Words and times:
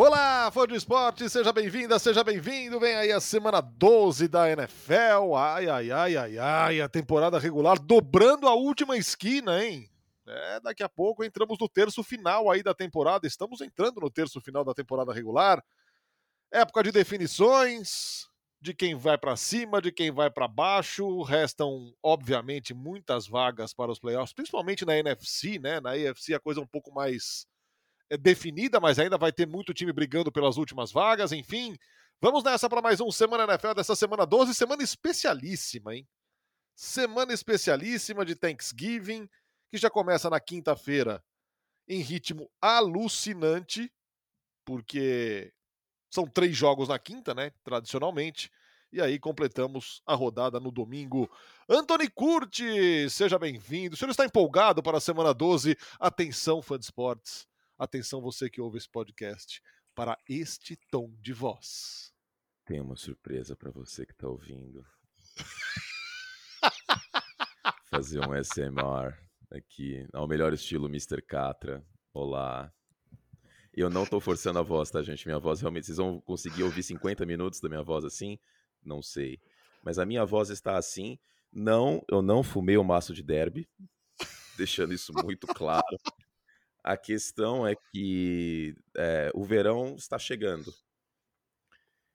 Olá, 0.00 0.48
fã 0.52 0.64
de 0.64 0.76
esporte, 0.76 1.28
seja 1.28 1.52
bem-vinda, 1.52 1.98
seja 1.98 2.22
bem-vindo. 2.22 2.78
Vem 2.78 2.94
aí 2.94 3.10
a 3.10 3.18
semana 3.18 3.60
12 3.60 4.28
da 4.28 4.48
NFL. 4.48 5.34
Ai, 5.36 5.68
ai, 5.68 5.90
ai, 5.90 6.16
ai, 6.16 6.38
ai, 6.38 6.80
a 6.80 6.88
temporada 6.88 7.36
regular 7.36 7.80
dobrando 7.80 8.46
a 8.46 8.54
última 8.54 8.96
esquina, 8.96 9.60
hein? 9.60 9.90
É, 10.24 10.60
daqui 10.60 10.84
a 10.84 10.88
pouco 10.88 11.24
entramos 11.24 11.58
no 11.58 11.68
terço 11.68 12.04
final 12.04 12.48
aí 12.48 12.62
da 12.62 12.72
temporada. 12.72 13.26
Estamos 13.26 13.60
entrando 13.60 14.00
no 14.00 14.08
terço 14.08 14.40
final 14.40 14.64
da 14.64 14.72
temporada 14.72 15.12
regular. 15.12 15.60
Época 16.52 16.84
de 16.84 16.92
definições, 16.92 18.28
de 18.60 18.72
quem 18.74 18.94
vai 18.94 19.18
para 19.18 19.34
cima, 19.34 19.82
de 19.82 19.90
quem 19.90 20.12
vai 20.12 20.30
para 20.30 20.46
baixo. 20.46 21.22
Restam, 21.22 21.92
obviamente, 22.00 22.72
muitas 22.72 23.26
vagas 23.26 23.74
para 23.74 23.90
os 23.90 23.98
playoffs, 23.98 24.32
principalmente 24.32 24.84
na 24.84 24.96
NFC, 24.96 25.58
né? 25.58 25.80
Na 25.80 25.90
AFC 25.90 26.34
a 26.34 26.38
coisa 26.38 26.60
é 26.60 26.62
um 26.62 26.68
pouco 26.68 26.94
mais 26.94 27.48
definida, 28.16 28.80
mas 28.80 28.98
ainda 28.98 29.18
vai 29.18 29.32
ter 29.32 29.46
muito 29.46 29.74
time 29.74 29.92
brigando 29.92 30.32
pelas 30.32 30.56
últimas 30.56 30.90
vagas, 30.90 31.32
enfim. 31.32 31.76
Vamos 32.20 32.42
nessa 32.42 32.68
para 32.68 32.82
mais 32.82 33.00
um 33.00 33.10
Semana 33.10 33.44
NFL 33.44 33.74
dessa 33.74 33.94
semana 33.94 34.26
12, 34.26 34.54
semana 34.54 34.82
especialíssima, 34.82 35.94
hein? 35.94 36.08
Semana 36.74 37.32
especialíssima 37.32 38.24
de 38.24 38.34
Thanksgiving, 38.34 39.28
que 39.70 39.76
já 39.76 39.90
começa 39.90 40.30
na 40.30 40.40
quinta-feira 40.40 41.22
em 41.86 42.00
ritmo 42.00 42.50
alucinante, 42.60 43.92
porque 44.64 45.52
são 46.10 46.26
três 46.26 46.56
jogos 46.56 46.88
na 46.88 46.98
quinta, 46.98 47.34
né? 47.34 47.50
Tradicionalmente. 47.62 48.50
E 48.90 49.02
aí 49.02 49.18
completamos 49.18 50.02
a 50.06 50.14
rodada 50.14 50.58
no 50.58 50.70
domingo. 50.70 51.30
Anthony 51.68 52.08
Curti, 52.08 53.08
seja 53.10 53.38
bem-vindo. 53.38 53.94
O 53.94 53.98
senhor 53.98 54.10
está 54.10 54.24
empolgado 54.24 54.82
para 54.82 54.96
a 54.96 55.00
semana 55.00 55.34
12? 55.34 55.76
Atenção, 56.00 56.62
fã 56.62 56.78
de 56.78 56.86
esportes. 56.86 57.46
Atenção, 57.78 58.20
você 58.20 58.50
que 58.50 58.60
ouve 58.60 58.76
esse 58.76 58.88
podcast, 58.88 59.62
para 59.94 60.18
este 60.28 60.76
tom 60.90 61.14
de 61.20 61.32
voz. 61.32 62.12
Tem 62.64 62.80
uma 62.80 62.96
surpresa 62.96 63.54
para 63.54 63.70
você 63.70 64.04
que 64.04 64.10
está 64.10 64.26
ouvindo. 64.26 64.84
Fazer 67.88 68.18
um 68.18 68.34
SMR 68.42 69.16
aqui, 69.48 70.04
ao 70.12 70.26
melhor 70.26 70.52
estilo 70.52 70.88
Mr. 70.88 71.22
Catra. 71.22 71.86
Olá. 72.12 72.74
Eu 73.72 73.88
não 73.88 74.02
estou 74.02 74.20
forçando 74.20 74.58
a 74.58 74.62
voz, 74.62 74.90
tá, 74.90 75.00
gente? 75.00 75.28
Minha 75.28 75.38
voz 75.38 75.60
realmente. 75.60 75.86
Vocês 75.86 75.98
vão 75.98 76.20
conseguir 76.22 76.64
ouvir 76.64 76.82
50 76.82 77.24
minutos 77.24 77.60
da 77.60 77.68
minha 77.68 77.84
voz 77.84 78.04
assim? 78.04 78.40
Não 78.82 79.00
sei. 79.00 79.40
Mas 79.84 80.00
a 80.00 80.04
minha 80.04 80.26
voz 80.26 80.50
está 80.50 80.76
assim. 80.76 81.16
Não, 81.52 82.04
eu 82.10 82.22
não 82.22 82.42
fumei 82.42 82.76
o 82.76 82.82
maço 82.82 83.14
de 83.14 83.22
derby, 83.22 83.68
deixando 84.58 84.92
isso 84.92 85.12
muito 85.12 85.46
claro. 85.46 85.96
A 86.82 86.96
questão 86.96 87.66
é 87.66 87.74
que 87.74 88.74
é, 88.96 89.30
o 89.34 89.44
verão 89.44 89.94
está 89.96 90.18
chegando. 90.18 90.72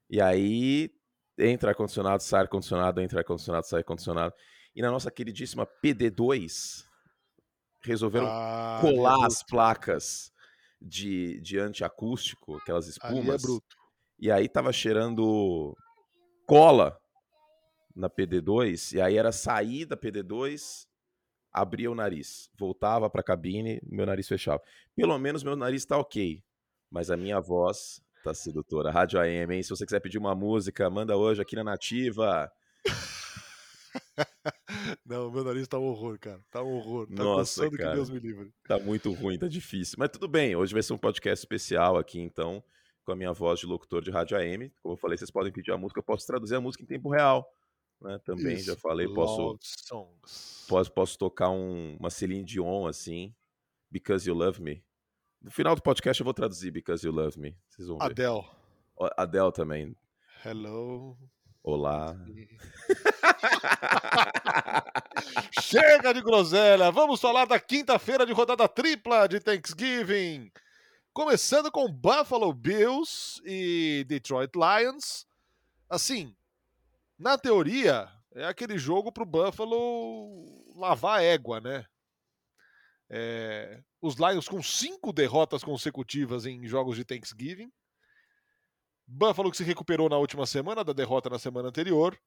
E 0.10 0.22
aí 0.22 0.92
entra 1.38 1.72
ar-condicionado, 1.72 2.24
sai 2.24 2.42
ar-condicionado, 2.42 3.02
entra 3.02 3.20
ar-condicionado, 3.20 3.68
sai 3.68 3.80
ar-condicionado. 3.80 4.34
E 4.76 4.82
na 4.82 4.90
nossa 4.90 5.12
queridíssima 5.12 5.68
PD2, 5.84 6.84
resolveram 7.84 8.28
ah, 8.30 8.80
colar 8.82 9.26
as 9.26 9.44
placas 9.44 10.32
de, 10.82 11.40
de 11.42 11.60
antiacústico, 11.60 12.58
aquelas 12.58 12.88
espumas. 12.88 13.44
Ali 13.44 13.58
é 13.58 13.84
e 14.20 14.32
aí 14.32 14.48
tava 14.48 14.72
cheirando 14.72 15.76
cola 16.46 16.98
na 17.96 18.10
PD2, 18.10 18.94
e 18.96 19.02
aí 19.02 19.18
era 19.18 19.32
sair 19.32 19.86
da 19.86 19.98
PD2 19.98 20.88
abria 21.54 21.92
o 21.92 21.96
nariz, 21.96 22.50
voltava 22.58 23.10
para 23.10 23.22
a 23.22 23.24
cabine, 23.24 23.80
meu 23.86 24.06
nariz 24.06 24.28
fechava. 24.28 24.62
Pelo 24.96 25.18
menos 25.20 25.44
meu 25.44 25.56
nariz 25.56 25.84
está 25.84 25.98
ok, 25.98 26.44
mas 26.90 27.12
a 27.12 27.18
minha 27.18 27.40
voz 27.40 28.02
tá 28.24 28.34
sedutora. 28.34 28.90
Rádio 28.90 29.20
AM, 29.20 29.56
hein? 29.56 29.62
Se 29.62 29.70
você 29.70 29.86
quiser 29.86 30.00
pedir 30.00 30.18
uma 30.18 30.34
música, 30.34 30.90
manda 30.90 31.16
hoje 31.16 31.42
aqui 31.42 31.56
na 31.56 31.64
Nativa. 31.64 32.52
Não, 35.06 35.32
meu 35.32 35.44
nariz 35.44 35.68
tá 35.68 35.78
um 35.78 35.84
horror, 35.84 36.18
cara. 36.20 36.44
Tá 36.50 36.64
um 36.64 36.76
horror. 36.76 37.08
Tá 37.08 37.24
Nossa, 37.24 37.70
cara. 37.70 37.92
que 37.92 37.96
Deus 37.96 38.10
me 38.10 38.20
livre. 38.20 38.52
Tá 38.68 38.80
muito 38.80 39.12
ruim, 39.12 39.38
tá 39.38 39.48
difícil. 39.48 39.96
Mas 40.00 40.10
tudo 40.10 40.28
bem, 40.28 40.56
hoje 40.56 40.74
vai 40.74 40.82
ser 40.82 40.94
um 40.94 40.98
podcast 40.98 41.44
especial 41.44 41.98
aqui, 41.98 42.20
então, 42.20 42.64
com 43.06 43.12
a 43.12 43.16
minha 43.16 43.32
voz 43.32 43.60
de 43.60 43.68
locutor 43.68 44.02
de 44.02 44.10
rádio 44.10 44.38
AM. 44.38 44.72
Como 44.82 44.94
eu 44.94 44.98
falei, 44.98 45.18
vocês 45.18 45.30
podem 45.30 45.52
pedir 45.52 45.72
a 45.72 45.78
música, 45.78 46.00
eu 46.00 46.04
posso 46.04 46.26
traduzir 46.26 46.56
a 46.56 46.62
música 46.62 46.84
em 46.84 46.88
tempo 46.88 47.10
real 47.10 47.48
né? 48.04 48.20
Também 48.24 48.56
Isso. 48.56 48.66
já 48.66 48.76
falei, 48.76 49.08
posso, 49.08 49.58
posso 50.68 50.92
posso 50.92 51.18
tocar 51.18 51.50
um, 51.50 51.96
uma 52.00 52.10
Celine 52.10 52.44
Dion 52.44 52.86
assim, 52.86 53.34
Because 53.90 54.30
You 54.30 54.36
Love 54.36 54.62
Me. 54.62 54.84
No 55.42 55.52
final 55.52 55.76
do 55.76 55.82
podcast 55.82 56.22
eu 56.22 56.26
vou 56.26 56.34
traduzir 56.34 56.72
Because 56.72 57.06
You 57.06 57.14
Love 57.14 57.40
Me. 57.40 57.58
Vocês 57.70 57.88
vão 57.88 57.98
ver. 57.98 58.06
Adele. 58.06 58.44
Adele 59.18 59.52
também. 59.52 59.96
Hello. 60.46 61.18
Olá. 61.64 62.16
Chega 65.62 66.14
de 66.14 66.22
groselha. 66.22 66.92
Vamos 66.92 67.22
falar 67.22 67.46
da 67.46 67.60
quinta-feira 67.60 68.26
de 68.26 68.34
rodada 68.34 68.68
tripla 68.68 69.28
de 69.28 69.40
Thanksgiving. 69.40 70.52
Começando 71.14 71.72
com 71.72 71.88
Buffalo 71.90 72.52
Bills 72.54 73.42
e 73.46 74.04
Detroit 74.08 74.52
Lions. 74.56 75.26
Assim, 75.90 76.36
na 77.18 77.38
teoria, 77.38 78.10
é 78.36 78.46
aquele 78.46 78.78
jogo 78.78 79.12
para 79.12 79.24
o 79.24 79.28
Buffalo 79.28 80.74
lavar 80.76 81.20
a 81.20 81.24
égua, 81.24 81.60
né? 81.60 81.86
É, 83.10 83.84
os 84.02 84.16
Lions 84.16 84.48
com 84.48 84.62
cinco 84.62 85.14
derrotas 85.14 85.64
consecutivas 85.64 86.46
em 86.46 86.66
jogos 86.68 86.96
de 86.96 87.06
Thanksgiving. 87.06 87.72
Buffalo 89.06 89.52
que 89.52 89.58
se 89.58 89.64
recuperou 89.64 90.10
na 90.10 90.18
última 90.18 90.46
semana 90.46 90.84
da 90.84 90.94
derrota 90.94 91.30
na 91.30 91.38
semana 91.38 91.70
anterior. 91.70 92.20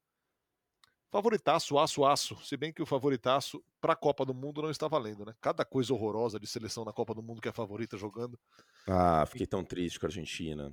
Favoritaço, 1.11 1.79
aço, 1.79 2.05
aço. 2.05 2.37
Se 2.45 2.57
bem 2.57 2.73
que 2.73 2.83
o 2.83 2.87
favoritaço 2.87 3.65
para 3.81 3.95
a 3.95 3.97
Copa 3.97 4.25
do 4.25 4.35
Mundo 4.35 4.63
não 4.63 4.71
está 4.71 4.87
valendo, 4.87 5.25
né? 5.25 5.35
Cada 5.41 5.65
coisa 5.65 5.93
horrorosa 5.95 6.39
de 6.39 6.47
seleção 6.47 6.85
na 6.85 6.93
Copa 6.93 7.15
do 7.15 7.23
Mundo 7.23 7.41
que 7.41 7.49
é 7.49 7.53
favorita 7.53 7.97
jogando. 7.97 8.39
Ah, 8.87 9.25
fiquei 9.27 9.47
tão 9.47 9.65
triste 9.65 9.99
com 9.99 10.07
a 10.07 10.09
Argentina. 10.09 10.73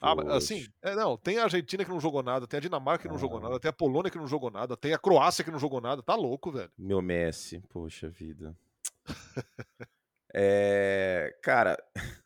Ah, 0.00 0.14
assim, 0.36 0.66
é, 0.82 0.94
não, 0.94 1.16
tem 1.16 1.38
a 1.38 1.44
Argentina 1.44 1.84
que 1.84 1.90
não 1.90 2.00
jogou 2.00 2.22
nada, 2.22 2.46
tem 2.46 2.58
a 2.58 2.60
Dinamarca 2.60 3.02
que 3.02 3.08
não 3.08 3.16
ah. 3.16 3.20
jogou 3.20 3.40
nada, 3.40 3.58
tem 3.58 3.68
a 3.68 3.72
Polônia 3.72 4.10
que 4.10 4.18
não 4.18 4.26
jogou 4.26 4.50
nada, 4.50 4.76
tem 4.76 4.92
a 4.92 4.98
Croácia 4.98 5.42
que 5.42 5.50
não 5.50 5.58
jogou 5.58 5.80
nada, 5.80 6.02
tá 6.02 6.14
louco, 6.14 6.52
velho. 6.52 6.70
Meu 6.76 7.00
Messi, 7.00 7.60
poxa 7.70 8.08
vida. 8.08 8.56
é, 10.34 11.34
cara, 11.42 11.82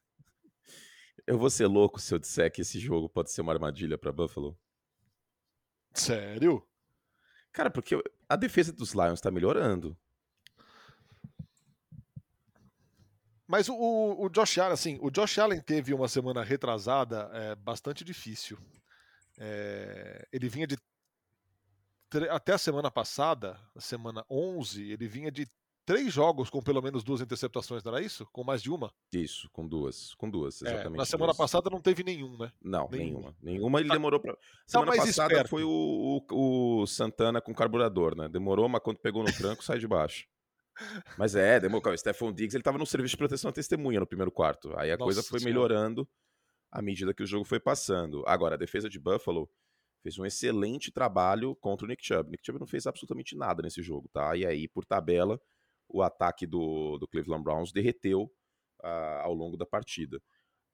eu 1.27 1.39
vou 1.39 1.49
ser 1.49 1.67
louco 1.67 2.01
se 2.01 2.13
eu 2.13 2.19
disser 2.19 2.51
que 2.51 2.63
esse 2.63 2.79
jogo 2.79 3.09
pode 3.09 3.31
ser 3.31 3.41
uma 3.41 3.53
armadilha 3.53 3.97
para 3.97 4.13
Buffalo. 4.13 4.59
Sério? 5.93 6.67
Cara, 7.53 7.71
porque 7.71 8.01
a 8.29 8.37
defesa 8.37 8.73
dos 8.73 8.93
Lions 8.93 9.21
tá 9.21 9.31
melhorando. 9.31 9.97
Mas 13.51 13.69
o, 13.69 13.75
o, 13.75 14.29
Josh 14.29 14.59
Allen, 14.59 14.73
assim, 14.73 14.97
o 15.03 15.11
Josh 15.11 15.37
Allen 15.41 15.61
teve 15.61 15.93
uma 15.93 16.07
semana 16.07 16.45
retrasada 16.45 17.29
é, 17.33 17.57
bastante 17.57 18.05
difícil. 18.05 18.57
É, 19.37 20.25
ele 20.33 20.49
vinha 20.49 20.69
de. 20.69 20.79
Até 22.31 22.53
a 22.53 22.59
semana 22.59 22.93
passada, 22.93 23.59
a 23.75 23.81
semana 23.81 24.25
11, 24.31 24.93
ele 24.93 25.09
vinha 25.09 25.33
de 25.33 25.49
três 25.85 26.13
jogos 26.13 26.49
com 26.49 26.63
pelo 26.63 26.81
menos 26.81 27.03
duas 27.03 27.21
interceptações, 27.21 27.83
não 27.83 27.93
era 27.93 28.05
isso? 28.05 28.25
Com 28.31 28.45
mais 28.45 28.63
de 28.63 28.71
uma? 28.71 28.93
Isso, 29.13 29.51
com 29.51 29.67
duas. 29.67 30.15
Com 30.15 30.31
duas, 30.31 30.63
exatamente. 30.63 30.95
É, 30.95 30.99
na 30.99 31.05
semana 31.05 31.33
duas. 31.33 31.37
passada 31.37 31.69
não 31.71 31.81
teve 31.81 32.05
nenhum, 32.05 32.39
né? 32.39 32.53
Não, 32.63 32.89
nenhuma. 32.89 33.21
Nenhuma, 33.21 33.35
nenhuma 33.43 33.81
ele 33.81 33.89
tá, 33.89 33.95
demorou 33.95 34.21
pra. 34.21 34.35
Tá 34.35 34.41
semana 34.65 34.93
passada 34.93 35.33
esperto. 35.33 35.51
foi 35.51 35.65
o, 35.65 36.25
o, 36.31 36.83
o, 36.83 36.87
Santana 36.87 37.41
com 37.41 37.53
carburador, 37.53 38.17
né? 38.17 38.29
Demorou, 38.29 38.69
mas 38.69 38.81
quando 38.81 38.99
pegou 38.99 39.25
no 39.25 39.33
tranco, 39.33 39.65
sai 39.65 39.81
de 39.81 39.89
baixo. 39.89 40.29
Mas 41.19 41.35
é, 41.35 41.61
demorou. 41.61 41.93
O 41.93 41.99
Stephon 41.99 42.33
Diggs 42.33 42.57
ele 42.57 42.63
tava 42.63 42.79
no 42.79 42.87
serviço 42.87 43.13
de 43.13 43.19
proteção 43.19 43.51
à 43.51 43.53
testemunha 43.53 44.01
no 44.01 44.07
primeiro 44.07 44.31
quarto. 44.31 44.73
Aí 44.79 44.91
a 44.91 44.97
Nossa 44.97 45.05
coisa 45.05 45.23
foi 45.23 45.41
melhorando 45.41 46.09
à 46.71 46.81
medida 46.81 47.13
que 47.13 47.23
o 47.23 47.27
jogo 47.27 47.45
foi 47.45 47.61
passando. 47.61 48.25
Agora, 48.27 48.55
a 48.55 48.59
defesa 48.59 48.89
de 48.89 48.99
Buffalo 48.99 49.51
fez 50.03 50.19
um 50.19 50.25
excelente 50.25 50.91
trabalho 50.91 51.55
contra 51.57 51.85
o 51.85 51.89
Nick 51.89 52.05
Chubb. 52.05 52.31
Nick 52.31 52.45
Chubb 52.45 52.59
não 52.59 52.67
fez 52.67 52.87
absolutamente 52.87 53.37
nada 53.37 53.63
nesse 53.63 53.83
jogo, 53.83 54.09
tá? 54.13 54.37
E 54.37 54.47
aí, 54.47 54.69
por 54.69 54.85
tabela, 54.85 55.41
o 55.89 56.03
ataque 56.03 56.47
do, 56.47 56.97
do 56.99 57.07
Cleveland 57.09 57.43
Browns 57.43 57.73
derreteu 57.73 58.33
uh, 58.83 59.21
ao 59.23 59.35
longo 59.35 59.57
da 59.57 59.67
partida. 59.67 60.21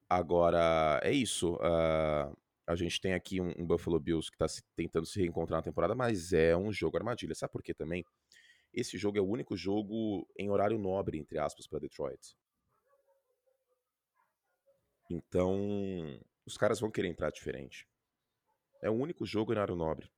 Agora, 0.09 0.99
é 1.03 1.11
isso. 1.11 1.55
Uh, 1.55 2.37
a 2.65 2.75
gente 2.75 3.01
tem 3.01 3.13
aqui 3.13 3.41
um, 3.41 3.53
um 3.57 3.65
Buffalo 3.65 3.99
Bills 3.99 4.29
que 4.29 4.41
está 4.41 4.61
tentando 4.75 5.05
se 5.05 5.19
reencontrar 5.19 5.59
na 5.59 5.63
temporada, 5.63 5.95
mas 5.95 6.31
é 6.31 6.55
um 6.55 6.71
jogo 6.71 6.97
armadilha. 6.97 7.35
Sabe 7.35 7.51
por 7.51 7.63
quê 7.63 7.73
também? 7.73 8.05
Esse 8.73 8.97
jogo 8.97 9.17
é 9.17 9.21
o 9.21 9.27
único 9.27 9.55
jogo 9.55 10.27
em 10.37 10.49
horário 10.49 10.77
nobre, 10.77 11.17
entre 11.17 11.39
aspas, 11.39 11.67
para 11.67 11.79
Detroit. 11.79 12.35
Então, 15.09 16.19
os 16.45 16.57
caras 16.57 16.79
vão 16.79 16.91
querer 16.91 17.07
entrar 17.07 17.31
diferente. 17.31 17.87
É 18.81 18.89
o 18.89 18.93
único 18.93 19.25
jogo 19.25 19.51
em 19.51 19.55
horário 19.55 19.75
nobre. 19.75 20.11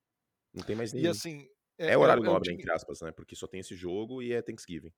Não 0.54 0.64
tem 0.64 0.76
mais 0.76 0.92
nenhum. 0.92 1.06
E 1.06 1.10
assim. 1.10 1.48
É, 1.78 1.94
é 1.94 1.98
horário 1.98 2.24
é, 2.24 2.28
é 2.28 2.30
nobre, 2.30 2.50
um 2.50 2.54
time... 2.54 2.64
entre 2.64 2.72
aspas, 2.74 3.02
né? 3.02 3.12
Porque 3.12 3.36
só 3.36 3.48
tem 3.48 3.62
esse 3.62 3.76
jogo 3.76 4.22
e 4.22 4.34
é 4.34 4.42
Thanksgiving. 4.42 4.94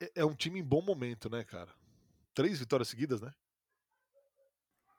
É, 0.00 0.20
é 0.20 0.24
um 0.24 0.34
time 0.34 0.60
em 0.60 0.64
bom 0.64 0.80
momento, 0.80 1.28
né, 1.28 1.44
cara? 1.44 1.72
Três 2.34 2.58
vitórias 2.58 2.88
seguidas, 2.88 3.20
né? 3.20 3.32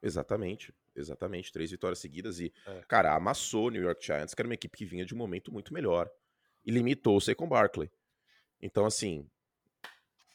Exatamente, 0.04 0.74
exatamente. 0.96 1.52
Três 1.52 1.72
vitórias 1.72 2.00
seguidas 2.00 2.40
e, 2.40 2.54
é. 2.66 2.82
cara, 2.88 3.16
amassou 3.16 3.68
o 3.68 3.70
New 3.70 3.82
York 3.82 4.04
Giants, 4.04 4.34
que 4.34 4.42
era 4.42 4.48
uma 4.48 4.56
equipe 4.56 4.78
que 4.78 4.86
vinha 4.86 5.06
de 5.06 5.14
um 5.14 5.18
momento 5.18 5.52
muito 5.52 5.74
melhor. 5.74 6.12
E 6.66 6.72
limitou-se 6.72 7.34
com 7.36 7.48
Barkley. 7.48 7.90
Então, 8.62 8.86
assim, 8.86 9.28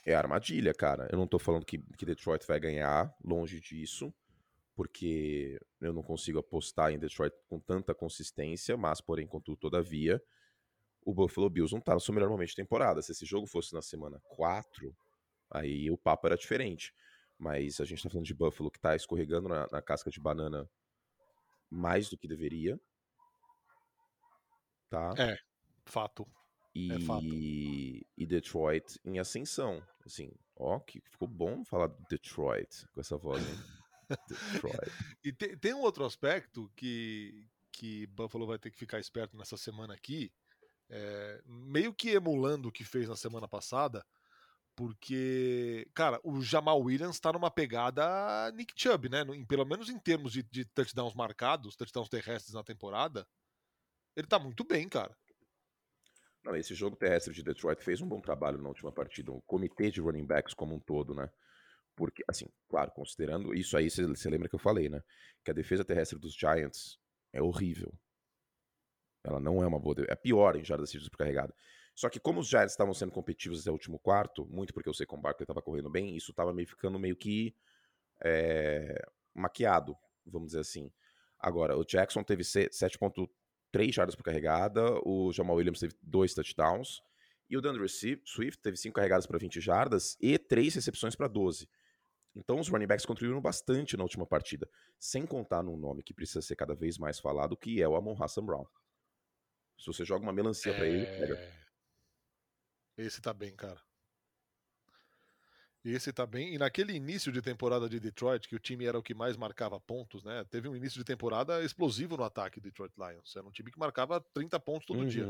é 0.04 0.14
armadilha, 0.14 0.72
cara. 0.74 1.08
Eu 1.10 1.18
não 1.18 1.26
tô 1.26 1.38
falando 1.38 1.64
que, 1.64 1.78
que 1.78 2.06
Detroit 2.06 2.46
vai 2.46 2.58
ganhar, 2.58 3.14
longe 3.24 3.60
disso, 3.60 4.12
porque 4.74 5.58
eu 5.80 5.92
não 5.92 6.02
consigo 6.02 6.38
apostar 6.38 6.92
em 6.92 6.98
Detroit 6.98 7.34
com 7.48 7.58
tanta 7.58 7.94
consistência, 7.94 8.76
mas, 8.76 9.00
porém, 9.00 9.26
contudo, 9.26 9.56
todavia, 9.56 10.22
o 11.04 11.14
Buffalo 11.14 11.48
Bills 11.48 11.74
não 11.74 11.80
tá 11.80 11.94
no 11.94 12.00
seu 12.00 12.12
melhor 12.12 12.28
momento 12.28 12.48
de 12.48 12.56
temporada. 12.56 13.00
Se 13.00 13.12
esse 13.12 13.24
jogo 13.24 13.46
fosse 13.46 13.72
na 13.72 13.80
semana 13.80 14.20
4, 14.28 14.94
aí 15.50 15.90
o 15.90 15.96
papo 15.96 16.26
era 16.26 16.36
diferente. 16.36 16.92
Mas 17.38 17.80
a 17.80 17.84
gente 17.84 18.02
tá 18.02 18.10
falando 18.10 18.26
de 18.26 18.34
Buffalo 18.34 18.70
que 18.70 18.80
tá 18.80 18.96
escorregando 18.96 19.48
na, 19.48 19.68
na 19.70 19.82
casca 19.82 20.10
de 20.10 20.20
banana 20.20 20.68
mais 21.70 22.08
do 22.08 22.16
que 22.16 22.26
deveria. 22.26 22.80
Tá? 24.88 25.14
É, 25.18 25.38
fato. 25.86 26.26
E, 26.74 26.92
é 26.92 27.00
fato. 27.00 27.24
e 27.24 28.26
Detroit 28.26 28.98
em 29.04 29.18
ascensão. 29.18 29.82
Assim, 30.04 30.30
ó, 30.54 30.78
que 30.78 31.00
ficou 31.10 31.26
bom 31.26 31.64
falar 31.64 31.88
Detroit 32.08 32.86
com 32.92 33.00
essa 33.00 33.16
voz, 33.16 33.42
hein? 33.42 34.16
Detroit. 34.28 34.92
e 35.24 35.32
tem, 35.32 35.56
tem 35.56 35.74
um 35.74 35.80
outro 35.80 36.04
aspecto 36.04 36.70
que, 36.76 37.46
que 37.72 38.06
Buffalo 38.08 38.46
vai 38.46 38.58
ter 38.58 38.70
que 38.70 38.78
ficar 38.78 39.00
esperto 39.00 39.36
nessa 39.36 39.56
semana 39.56 39.94
aqui, 39.94 40.32
é, 40.88 41.42
meio 41.44 41.92
que 41.92 42.10
emulando 42.10 42.68
o 42.68 42.72
que 42.72 42.84
fez 42.84 43.08
na 43.08 43.16
semana 43.16 43.48
passada, 43.48 44.04
porque, 44.76 45.88
cara, 45.94 46.20
o 46.22 46.42
Jamal 46.42 46.80
Williams 46.80 47.18
tá 47.18 47.32
numa 47.32 47.50
pegada 47.50 48.52
Nick 48.52 48.74
Chubb, 48.76 49.08
né? 49.08 49.22
Em, 49.22 49.44
pelo 49.44 49.64
menos 49.64 49.88
em 49.88 49.98
termos 49.98 50.32
de, 50.32 50.42
de 50.42 50.66
touchdowns 50.66 51.14
marcados, 51.14 51.74
touchdowns 51.74 52.10
terrestres 52.10 52.52
na 52.52 52.62
temporada, 52.62 53.26
ele 54.14 54.26
tá 54.26 54.38
muito 54.38 54.62
bem, 54.64 54.86
cara. 54.86 55.16
Não, 56.46 56.54
esse 56.54 56.76
jogo 56.76 56.94
terrestre 56.94 57.34
de 57.34 57.42
Detroit 57.42 57.82
fez 57.82 58.00
um 58.00 58.06
bom 58.06 58.20
trabalho 58.20 58.56
na 58.56 58.68
última 58.68 58.92
partida, 58.92 59.32
o 59.32 59.42
comitê 59.42 59.90
de 59.90 60.00
running 60.00 60.24
backs 60.24 60.54
como 60.54 60.76
um 60.76 60.78
todo, 60.78 61.12
né? 61.12 61.28
Porque, 61.96 62.22
assim, 62.28 62.46
claro, 62.68 62.92
considerando 62.92 63.52
isso 63.52 63.76
aí, 63.76 63.90
você 63.90 64.30
lembra 64.30 64.48
que 64.48 64.54
eu 64.54 64.58
falei, 64.60 64.88
né? 64.88 65.02
Que 65.44 65.50
a 65.50 65.54
defesa 65.54 65.84
terrestre 65.84 66.16
dos 66.16 66.34
Giants 66.34 67.00
é 67.32 67.42
horrível. 67.42 67.92
Ela 69.24 69.40
não 69.40 69.60
é 69.60 69.66
uma 69.66 69.80
boa. 69.80 69.96
É 70.06 70.14
pior 70.14 70.54
em 70.54 70.64
jardas 70.64 70.90
cedidas 70.90 71.08
por 71.08 71.18
carregada. 71.18 71.52
Só 71.96 72.08
que 72.08 72.20
como 72.20 72.38
os 72.38 72.46
Giants 72.46 72.74
estavam 72.74 72.94
sendo 72.94 73.10
competitivos 73.10 73.62
até 73.62 73.70
o 73.70 73.72
último 73.72 73.98
quarto, 73.98 74.46
muito 74.46 74.72
porque 74.72 74.88
o 74.88 74.94
Saquon 74.94 75.20
Barkley 75.20 75.42
estava 75.42 75.60
correndo 75.60 75.90
bem, 75.90 76.14
isso 76.14 76.30
estava 76.30 76.54
meio 76.54 76.68
ficando 76.68 76.96
meio 76.96 77.16
que 77.16 77.56
é, 78.22 79.04
maquiado, 79.34 79.96
vamos 80.24 80.50
dizer 80.50 80.60
assim. 80.60 80.92
Agora, 81.40 81.76
o 81.76 81.84
Jackson 81.84 82.22
teve 82.22 82.44
7.3 82.44 83.28
jardas 83.92 84.14
por 84.14 84.22
carregada, 84.22 84.82
o 85.04 85.32
Jamal 85.32 85.56
Williams 85.56 85.80
teve 85.80 85.94
dois 86.02 86.34
touchdowns, 86.34 87.02
e 87.48 87.56
o 87.56 87.60
DeAndre 87.60 87.88
Swift 87.88 88.60
teve 88.60 88.76
5 88.76 88.94
carregadas 88.94 89.26
para 89.26 89.38
20 89.38 89.60
jardas 89.60 90.16
e 90.20 90.36
3 90.38 90.74
recepções 90.74 91.14
para 91.14 91.28
12. 91.28 91.68
Então 92.34 92.58
os 92.58 92.68
running 92.68 92.86
backs 92.86 93.06
contribuíram 93.06 93.40
bastante 93.40 93.96
na 93.96 94.02
última 94.02 94.26
partida, 94.26 94.68
sem 94.98 95.24
contar 95.24 95.62
num 95.62 95.76
nome 95.76 96.02
que 96.02 96.12
precisa 96.12 96.42
ser 96.42 96.56
cada 96.56 96.74
vez 96.74 96.98
mais 96.98 97.18
falado, 97.18 97.56
que 97.56 97.80
é 97.80 97.88
o 97.88 97.96
Amon 97.96 98.20
Hassan 98.20 98.44
Brown. 98.44 98.66
Se 99.78 99.86
você 99.86 100.04
joga 100.04 100.22
uma 100.22 100.32
melancia 100.32 100.72
é... 100.72 100.76
para 100.76 100.86
ele, 100.86 101.06
pega. 101.06 101.66
Esse 102.98 103.20
tá 103.20 103.32
bem, 103.32 103.54
cara. 103.54 103.80
Esse 105.90 106.12
tá 106.12 106.26
bem. 106.26 106.54
E 106.54 106.58
naquele 106.58 106.92
início 106.92 107.30
de 107.30 107.40
temporada 107.40 107.88
de 107.88 108.00
Detroit, 108.00 108.48
que 108.48 108.56
o 108.56 108.58
time 108.58 108.86
era 108.86 108.98
o 108.98 109.02
que 109.02 109.14
mais 109.14 109.36
marcava 109.36 109.78
pontos, 109.78 110.24
né? 110.24 110.44
Teve 110.50 110.68
um 110.68 110.76
início 110.76 110.98
de 110.98 111.04
temporada 111.04 111.62
explosivo 111.62 112.16
no 112.16 112.24
ataque 112.24 112.60
Detroit 112.60 112.92
Lions. 112.96 113.36
Era 113.36 113.46
um 113.46 113.50
time 113.50 113.70
que 113.70 113.78
marcava 113.78 114.20
30 114.34 114.58
pontos 114.60 114.86
todo 114.86 115.00
uhum. 115.00 115.06
dia. 115.06 115.26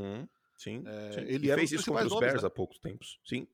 Sim, 0.56 0.82
é, 0.86 1.12
sim. 1.12 1.20
Ele 1.20 1.54
fez 1.54 1.72
isso 1.72 1.90
contra 1.90 2.06
os 2.06 2.12
nomes, 2.12 2.28
Bears 2.28 2.42
né? 2.42 2.46
há 2.46 2.50
poucos 2.50 2.78
tempos. 2.78 3.20
Sim. 3.24 3.46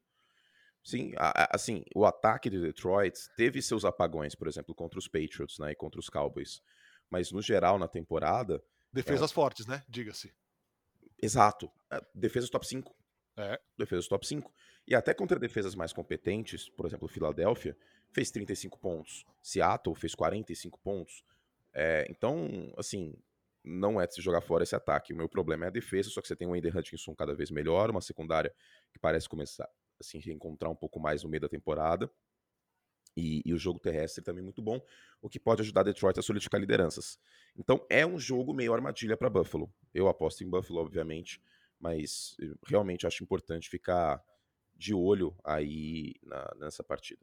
Sim, 0.85 1.13
assim, 1.17 1.85
o 1.95 2.05
ataque 2.05 2.51
de 2.51 2.61
Detroit 2.61 3.17
teve 3.37 3.63
seus 3.63 3.85
apagões, 3.85 4.35
por 4.35 4.49
exemplo, 4.49 4.75
contra 4.75 4.99
os 4.99 5.07
Patriots, 5.07 5.61
né, 5.61 5.71
e 5.71 5.75
contra 5.77 6.01
os 6.01 6.09
Cowboys. 6.09 6.61
Mas 7.09 7.31
no 7.31 7.41
geral 7.41 7.79
na 7.79 7.87
temporada, 7.87 8.61
defesas 8.93 9.31
é... 9.31 9.35
fortes, 9.35 9.65
né? 9.65 9.85
Diga-se. 9.89 10.35
Exato. 11.23 11.71
É, 11.89 12.05
defesas 12.13 12.51
top 12.51 12.67
5. 12.67 12.93
É. 13.37 13.61
Defesas 13.79 14.08
top 14.08 14.26
5. 14.26 14.52
E 14.87 14.94
até 14.94 15.14
contra 15.14 15.38
defesas 15.38 15.75
mais 15.75 15.93
competentes, 15.93 16.69
por 16.69 16.87
exemplo, 16.87 17.08
Filadélfia, 17.08 17.76
fez 18.11 18.31
35 18.31 18.79
pontos. 18.79 19.25
Seattle 19.43 19.94
fez 19.94 20.14
45 20.14 20.79
pontos. 20.81 21.25
É, 21.73 22.06
então, 22.11 22.73
assim, 22.76 23.14
não 23.64 24.00
é 24.00 24.06
de 24.06 24.14
se 24.14 24.20
jogar 24.20 24.40
fora 24.40 24.64
esse 24.64 24.75
ataque. 24.75 25.12
O 25.12 25.17
meu 25.17 25.29
problema 25.29 25.64
é 25.64 25.69
a 25.69 25.70
defesa, 25.70 26.11
só 26.11 26.20
que 26.20 26.29
você 26.29 26.37
tem 26.37 26.46
o 26.46 26.55
Andy 26.55 26.69
Hutchinson 26.69 27.14
cada 27.14 27.34
vez 27.34 27.50
melhor, 27.50 27.90
uma 27.90 28.00
secundária 28.00 28.55
que 28.93 28.99
parece 28.99 29.29
começar 29.29 29.69
assim, 30.02 30.19
reencontrar 30.19 30.70
um 30.70 30.76
pouco 30.76 31.00
mais 31.00 31.23
no 31.23 31.31
meio 31.31 31.40
da 31.40 31.49
temporada. 31.49 32.11
E, 33.17 33.43
e, 33.44 33.52
o 33.52 33.58
jogo 33.58 33.79
terrestre 33.79 34.25
também 34.25 34.43
muito 34.43 34.62
bom, 34.62 34.81
o 35.20 35.29
que 35.29 35.38
pode 35.38 35.61
ajudar 35.61 35.82
Detroit 35.82 36.19
a 36.19 36.23
solidificar 36.23 36.58
lideranças. 36.58 37.19
Então 37.55 37.84
é 37.90 38.06
um 38.06 38.19
jogo 38.19 38.55
meio 38.55 38.73
armadilha 38.73 39.19
para 39.19 39.29
Buffalo. 39.29 39.70
Eu 39.93 40.08
aposto 40.08 40.43
em 40.43 40.49
Buffalo, 40.49 40.81
obviamente, 40.81 41.40
mas 41.82 42.37
realmente 42.64 43.06
acho 43.06 43.25
importante 43.25 43.69
ficar 43.69 44.23
de 44.75 44.94
olho 44.94 45.37
aí 45.44 46.14
na, 46.23 46.55
nessa 46.56 46.84
partida. 46.84 47.20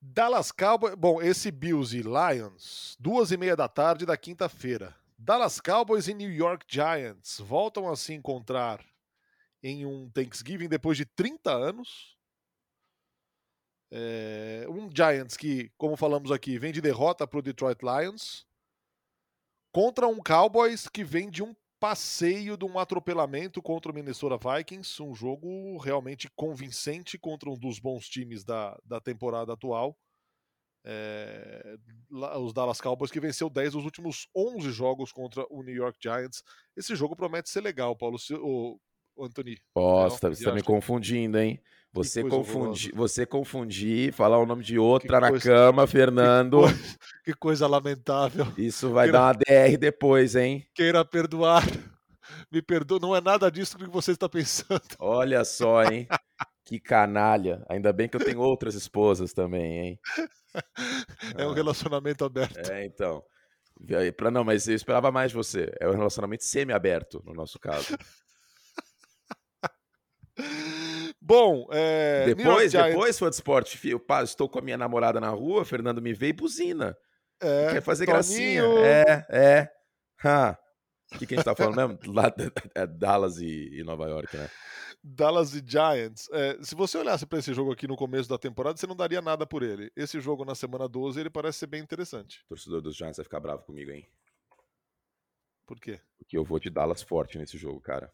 Dallas 0.00 0.52
Cowboys, 0.52 0.94
bom, 0.94 1.20
esse 1.20 1.50
Bills 1.50 1.96
e 1.96 2.02
Lions, 2.02 2.96
duas 2.98 3.32
e 3.32 3.36
meia 3.36 3.56
da 3.56 3.68
tarde 3.68 4.06
da 4.06 4.16
quinta-feira. 4.16 4.96
Dallas 5.18 5.60
Cowboys 5.60 6.08
e 6.08 6.14
New 6.14 6.32
York 6.32 6.64
Giants 6.68 7.40
voltam 7.40 7.88
a 7.88 7.96
se 7.96 8.12
encontrar 8.12 8.84
em 9.62 9.84
um 9.86 10.08
Thanksgiving 10.10 10.68
depois 10.68 10.96
de 10.96 11.04
30 11.04 11.52
anos. 11.52 12.16
É, 13.90 14.66
um 14.68 14.88
Giants 14.92 15.36
que, 15.36 15.70
como 15.76 15.96
falamos 15.96 16.32
aqui, 16.32 16.58
vem 16.58 16.72
de 16.72 16.80
derrota 16.80 17.26
para 17.26 17.38
o 17.38 17.42
Detroit 17.42 17.78
Lions, 17.82 18.46
contra 19.72 20.06
um 20.08 20.18
Cowboys 20.18 20.88
que 20.88 21.04
vem 21.04 21.30
de 21.30 21.42
um 21.42 21.54
passeio 21.82 22.56
de 22.56 22.64
um 22.64 22.78
atropelamento 22.78 23.60
contra 23.60 23.90
o 23.90 23.94
Minnesota 23.94 24.38
Vikings, 24.38 25.02
um 25.02 25.12
jogo 25.12 25.76
realmente 25.78 26.30
convincente 26.36 27.18
contra 27.18 27.50
um 27.50 27.58
dos 27.58 27.80
bons 27.80 28.08
times 28.08 28.44
da, 28.44 28.78
da 28.84 29.00
temporada 29.00 29.52
atual. 29.52 29.98
É, 30.84 31.76
os 32.38 32.52
Dallas 32.52 32.80
Cowboys 32.80 33.10
que 33.10 33.18
venceu 33.18 33.50
10 33.50 33.72
dos 33.72 33.84
últimos 33.84 34.28
11 34.32 34.70
jogos 34.70 35.10
contra 35.10 35.44
o 35.50 35.60
New 35.64 35.74
York 35.74 35.98
Giants. 36.00 36.44
Esse 36.76 36.94
jogo 36.94 37.16
promete 37.16 37.50
ser 37.50 37.62
legal, 37.62 37.96
Paulo. 37.96 38.16
O, 38.30 38.78
o 39.16 39.24
Anthony. 39.24 39.58
Nossa, 39.74 40.28
você 40.28 40.34
está 40.34 40.54
me 40.54 40.62
confundindo, 40.62 41.36
hein? 41.36 41.60
Você 41.92 42.24
confundir, 42.24 42.94
você 42.94 43.26
confundir, 43.26 44.12
falar 44.14 44.38
o 44.38 44.46
nome 44.46 44.64
de 44.64 44.78
outra 44.78 45.20
na 45.20 45.38
cama, 45.38 45.86
Fernando. 45.86 46.62
Que 46.62 46.62
coisa, 46.72 46.98
que 47.24 47.34
coisa, 47.34 47.66
lamentável. 47.66 48.46
Isso 48.56 48.90
vai 48.90 49.06
Queira, 49.08 49.18
dar 49.18 49.26
uma 49.26 49.34
DR 49.34 49.76
depois, 49.76 50.34
hein? 50.34 50.66
Queira 50.74 51.04
perdoar. 51.04 51.62
Me 52.50 52.62
perdoa, 52.62 52.98
não 52.98 53.14
é 53.14 53.20
nada 53.20 53.50
disso 53.50 53.76
que 53.76 53.86
você 53.86 54.12
está 54.12 54.26
pensando. 54.28 54.80
Olha 54.98 55.44
só, 55.44 55.84
hein? 55.84 56.08
que 56.64 56.80
canalha. 56.80 57.64
Ainda 57.68 57.92
bem 57.92 58.08
que 58.08 58.16
eu 58.16 58.24
tenho 58.24 58.40
outras 58.40 58.74
esposas 58.74 59.32
também, 59.32 59.78
hein? 59.78 60.00
É 61.34 61.46
um 61.46 61.52
ah. 61.52 61.54
relacionamento 61.54 62.26
aberto. 62.26 62.70
É, 62.70 62.84
então. 62.84 63.24
Não, 64.30 64.44
mas 64.44 64.68
eu 64.68 64.74
esperava 64.74 65.10
mais 65.10 65.30
de 65.30 65.36
você. 65.36 65.72
É 65.80 65.88
um 65.88 65.92
relacionamento 65.92 66.44
semi-aberto, 66.44 67.22
no 67.24 67.32
nosso 67.32 67.58
caso. 67.58 67.96
Bom, 71.24 71.68
é... 71.70 72.24
depois, 72.26 72.72
depois 72.72 73.16
foi 73.16 73.30
de 73.30 73.36
esporte. 73.36 73.78
Filho, 73.78 74.04
estou 74.24 74.48
com 74.48 74.58
a 74.58 74.62
minha 74.62 74.76
namorada 74.76 75.20
na 75.20 75.28
rua, 75.28 75.64
Fernando 75.64 76.02
me 76.02 76.12
vê 76.12 76.28
e 76.28 76.32
buzina. 76.32 76.96
É, 77.40 77.74
Quer 77.74 77.82
fazer 77.82 78.06
Toninho. 78.06 78.16
gracinha. 78.16 78.62
É, 78.84 79.26
é. 79.30 79.68
O 81.14 81.18
que, 81.18 81.26
que 81.26 81.34
a 81.34 81.36
gente 81.36 81.44
tá 81.44 81.54
falando 81.54 81.76
mesmo? 81.76 81.98
Lá, 82.12 82.32
é 82.74 82.86
Dallas 82.86 83.38
e, 83.38 83.70
e, 83.72 83.84
Nova 83.84 84.08
York, 84.08 84.36
né? 84.36 84.50
Dallas 85.02 85.54
e 85.54 85.62
Giants. 85.64 86.28
É, 86.32 86.58
se 86.60 86.74
você 86.74 86.98
olhasse 86.98 87.24
para 87.24 87.38
esse 87.38 87.54
jogo 87.54 87.70
aqui 87.70 87.86
no 87.86 87.96
começo 87.96 88.28
da 88.28 88.38
temporada, 88.38 88.76
você 88.76 88.86
não 88.86 88.96
daria 88.96 89.22
nada 89.22 89.46
por 89.46 89.62
ele. 89.62 89.92
Esse 89.94 90.20
jogo 90.20 90.44
na 90.44 90.56
semana 90.56 90.88
12, 90.88 91.20
ele 91.20 91.30
parece 91.30 91.58
ser 91.58 91.66
bem 91.68 91.82
interessante. 91.82 92.40
O 92.46 92.48
torcedor 92.48 92.80
dos 92.80 92.96
Giants 92.96 93.16
vai 93.16 93.24
ficar 93.24 93.38
bravo 93.38 93.62
comigo, 93.62 93.92
hein? 93.92 94.08
Por 95.66 95.78
quê? 95.78 96.00
Porque 96.18 96.36
eu 96.36 96.44
vou 96.44 96.58
de 96.58 96.68
Dallas 96.68 97.02
forte 97.02 97.38
nesse 97.38 97.56
jogo, 97.56 97.80
cara. 97.80 98.12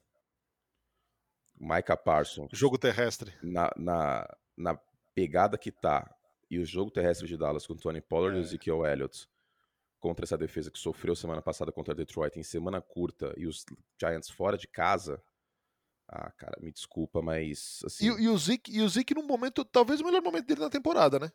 Micah 1.60 1.96
Parsons. 1.96 2.50
Jogo 2.52 2.78
terrestre. 2.78 3.32
Na, 3.42 3.70
na, 3.76 4.36
na 4.56 4.80
pegada 5.14 5.58
que 5.58 5.70
tá 5.70 6.08
e 6.50 6.58
o 6.58 6.64
jogo 6.64 6.90
terrestre 6.90 7.26
de 7.26 7.36
Dallas 7.36 7.66
com 7.66 7.76
Tony 7.76 8.00
Pollard 8.00 8.38
é. 8.38 8.40
e 8.40 8.44
Ezekiel 8.44 8.86
Elliott 8.86 9.28
contra 9.98 10.24
essa 10.24 10.38
defesa 10.38 10.70
que 10.70 10.78
sofreu 10.78 11.14
semana 11.14 11.42
passada 11.42 11.72
contra 11.72 11.94
Detroit 11.94 12.38
em 12.38 12.42
semana 12.42 12.80
curta 12.80 13.34
e 13.36 13.46
os 13.46 13.64
Giants 14.00 14.30
fora 14.30 14.56
de 14.56 14.68
casa. 14.68 15.22
Ah, 16.08 16.30
cara, 16.30 16.56
me 16.60 16.72
desculpa, 16.72 17.20
mas 17.20 17.80
assim. 17.84 18.06
E, 18.06 18.22
e 18.22 18.28
o 18.28 18.38
Zeke, 18.38 18.74
e 18.74 18.80
o 18.80 18.88
Zeke 18.88 19.14
num 19.14 19.26
momento, 19.26 19.64
talvez 19.64 20.00
o 20.00 20.04
melhor 20.04 20.22
momento 20.22 20.46
dele 20.46 20.60
na 20.60 20.70
temporada, 20.70 21.18
né? 21.18 21.30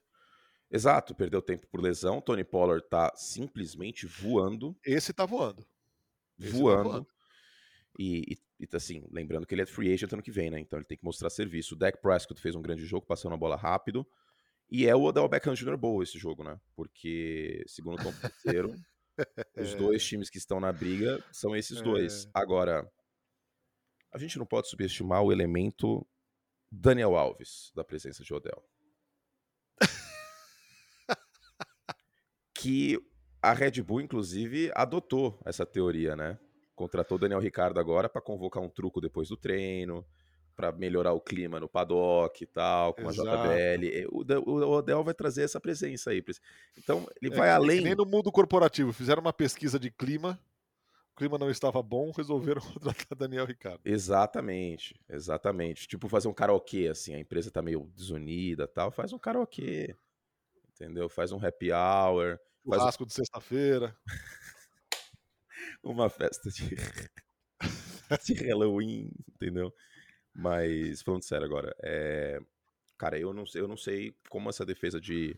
Exato, 0.71 1.13
perdeu 1.13 1.41
tempo 1.41 1.67
por 1.67 1.79
lesão. 1.79 2.19
Tony 2.19 2.43
Pollard 2.43 2.83
tá 2.89 3.13
simplesmente 3.15 4.07
voando. 4.07 4.75
Esse 4.83 5.13
tá 5.13 5.25
voando. 5.25 5.63
Esse 6.39 6.51
voando. 6.51 6.83
Tá 6.83 6.89
voando. 6.89 7.07
E, 7.97 8.33
e, 8.33 8.65
e, 8.65 8.75
assim, 8.75 9.05
lembrando 9.11 9.45
que 9.45 9.53
ele 9.53 9.61
é 9.61 9.65
free 9.65 9.93
agent 9.93 10.11
ano 10.13 10.23
que 10.23 10.31
vem, 10.31 10.49
né? 10.49 10.59
Então 10.59 10.79
ele 10.79 10.85
tem 10.85 10.97
que 10.97 11.03
mostrar 11.03 11.29
serviço. 11.29 11.75
O 11.75 11.77
Dak 11.77 12.01
Prescott 12.01 12.41
fez 12.41 12.55
um 12.55 12.61
grande 12.61 12.85
jogo, 12.85 13.05
passando 13.05 13.33
a 13.33 13.37
bola 13.37 13.55
rápido. 13.55 14.07
E 14.69 14.87
é 14.87 14.95
o 14.95 15.03
Odell 15.03 15.27
Beckham 15.29 15.53
Jr. 15.53 15.77
Bowl 15.77 16.01
esse 16.01 16.17
jogo, 16.17 16.43
né? 16.43 16.59
Porque, 16.75 17.63
segundo 17.67 17.99
o 17.99 18.03
Tom 18.03 18.11
Terceiro, 18.13 18.73
os 19.57 19.75
dois 19.75 20.03
times 20.03 20.29
que 20.29 20.37
estão 20.37 20.59
na 20.59 20.71
briga 20.71 21.23
são 21.31 21.55
esses 21.55 21.81
dois. 21.81 22.25
É. 22.25 22.29
Agora, 22.33 22.89
a 24.11 24.17
gente 24.17 24.39
não 24.39 24.45
pode 24.45 24.69
subestimar 24.69 25.21
o 25.21 25.31
elemento 25.31 26.05
Daniel 26.71 27.15
Alves 27.15 27.71
da 27.75 27.83
presença 27.83 28.23
de 28.23 28.33
Odell. 28.33 28.63
que 32.55 32.97
a 33.41 33.53
Red 33.53 33.81
Bull, 33.83 34.01
inclusive, 34.01 34.71
adotou 34.73 35.39
essa 35.45 35.65
teoria, 35.65 36.15
né? 36.15 36.39
Contratou 36.75 37.17
Daniel 37.17 37.39
Ricardo 37.39 37.79
agora 37.79 38.09
para 38.09 38.21
convocar 38.21 38.61
um 38.61 38.69
truco 38.69 38.99
depois 38.99 39.29
do 39.29 39.37
treino, 39.37 40.05
para 40.55 40.71
melhorar 40.71 41.13
o 41.13 41.21
clima 41.21 41.59
no 41.59 41.67
paddock 41.67 42.43
e 42.43 42.47
tal, 42.47 42.93
com 42.93 43.09
Exato. 43.09 43.29
a 43.29 43.47
JBL. 43.47 44.07
O, 44.11 44.51
o 44.51 44.71
Odell 44.71 45.03
vai 45.03 45.13
trazer 45.13 45.43
essa 45.43 45.59
presença 45.59 46.11
aí. 46.11 46.23
Então, 46.77 47.07
ele 47.21 47.33
é, 47.33 47.37
vai 47.37 47.49
além. 47.51 47.81
nem 47.81 47.95
no 47.95 48.05
mundo 48.05 48.31
corporativo, 48.31 48.93
fizeram 48.93 49.21
uma 49.21 49.33
pesquisa 49.33 49.79
de 49.79 49.91
clima, 49.91 50.39
o 51.13 51.15
clima 51.15 51.37
não 51.37 51.49
estava 51.49 51.81
bom, 51.81 52.11
resolveram 52.11 52.61
contratar 52.73 53.17
Daniel 53.17 53.45
Ricardo. 53.45 53.81
Exatamente, 53.85 54.99
exatamente. 55.07 55.87
Tipo 55.87 56.09
fazer 56.09 56.27
um 56.27 56.33
karaokê, 56.33 56.87
assim, 56.87 57.13
a 57.13 57.19
empresa 57.19 57.51
tá 57.51 57.61
meio 57.61 57.87
desunida 57.95 58.67
tal, 58.67 58.91
faz 58.91 59.13
um 59.13 59.19
karaokê, 59.19 59.95
entendeu? 60.71 61.07
Faz 61.07 61.31
um 61.31 61.43
happy 61.43 61.71
hour. 61.71 62.39
Churrasco 62.63 63.03
um... 63.03 63.05
de 63.05 63.13
sexta-feira. 63.13 63.95
uma 65.83 66.09
festa 66.09 66.49
de, 66.49 66.75
de 68.25 68.33
Halloween, 68.45 69.11
entendeu? 69.29 69.73
Mas, 70.33 71.01
falando 71.01 71.23
sério 71.23 71.45
agora, 71.45 71.75
é... 71.83 72.39
cara, 72.97 73.19
eu 73.19 73.33
não, 73.33 73.43
eu 73.53 73.67
não 73.67 73.77
sei 73.77 74.15
como 74.29 74.49
essa 74.49 74.65
defesa 74.65 74.99
de, 74.99 75.37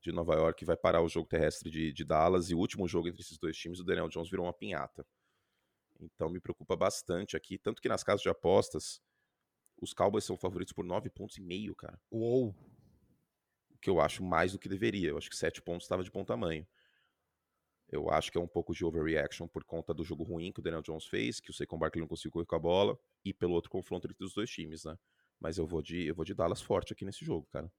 de 0.00 0.12
Nova 0.12 0.34
York 0.34 0.64
vai 0.64 0.76
parar 0.76 1.02
o 1.02 1.08
jogo 1.08 1.28
terrestre 1.28 1.70
de, 1.70 1.92
de 1.92 2.04
Dallas 2.04 2.50
e 2.50 2.54
o 2.54 2.58
último 2.58 2.86
jogo 2.86 3.08
entre 3.08 3.22
esses 3.22 3.38
dois 3.38 3.56
times, 3.56 3.80
o 3.80 3.84
Daniel 3.84 4.08
Jones 4.08 4.30
virou 4.30 4.46
uma 4.46 4.52
pinhata. 4.52 5.04
Então 6.00 6.28
me 6.28 6.40
preocupa 6.40 6.76
bastante 6.76 7.36
aqui, 7.36 7.58
tanto 7.58 7.82
que 7.82 7.88
nas 7.88 8.04
casas 8.04 8.22
de 8.22 8.28
apostas, 8.28 9.00
os 9.80 9.92
Cowboys 9.92 10.24
são 10.24 10.36
favoritos 10.36 10.72
por 10.72 10.84
9 10.84 11.10
pontos 11.10 11.36
e 11.38 11.40
meio, 11.40 11.74
cara. 11.74 12.00
Uou! 12.10 12.54
O 13.70 13.78
que 13.80 13.90
eu 13.90 14.00
acho 14.00 14.22
mais 14.24 14.52
do 14.52 14.58
que 14.58 14.68
deveria. 14.68 15.10
Eu 15.10 15.18
acho 15.18 15.30
que 15.30 15.36
7 15.36 15.62
pontos 15.62 15.84
estava 15.84 16.02
de 16.02 16.10
bom 16.10 16.24
tamanho. 16.24 16.66
Eu 17.90 18.10
acho 18.10 18.30
que 18.30 18.36
é 18.36 18.40
um 18.40 18.46
pouco 18.46 18.74
de 18.74 18.84
overreaction 18.84 19.48
por 19.48 19.64
conta 19.64 19.94
do 19.94 20.04
jogo 20.04 20.22
ruim 20.22 20.52
que 20.52 20.60
o 20.60 20.62
Daniel 20.62 20.82
Jones 20.82 21.06
fez, 21.06 21.40
que 21.40 21.50
o 21.50 21.54
Saquon 21.54 21.78
Barkley 21.78 22.02
não 22.02 22.08
conseguiu 22.08 22.32
correr 22.32 22.46
com 22.46 22.56
a 22.56 22.58
bola, 22.58 22.98
e 23.24 23.32
pelo 23.32 23.54
outro 23.54 23.70
confronto 23.70 24.06
entre 24.06 24.24
os 24.24 24.34
dois 24.34 24.50
times, 24.50 24.84
né? 24.84 24.96
Mas 25.40 25.56
eu 25.56 25.66
vou 25.66 25.80
de, 25.80 26.04
eu 26.04 26.14
vou 26.14 26.24
de 26.24 26.34
Dallas 26.34 26.60
forte 26.60 26.92
aqui 26.92 27.04
nesse 27.04 27.24
jogo, 27.24 27.46
cara. 27.50 27.72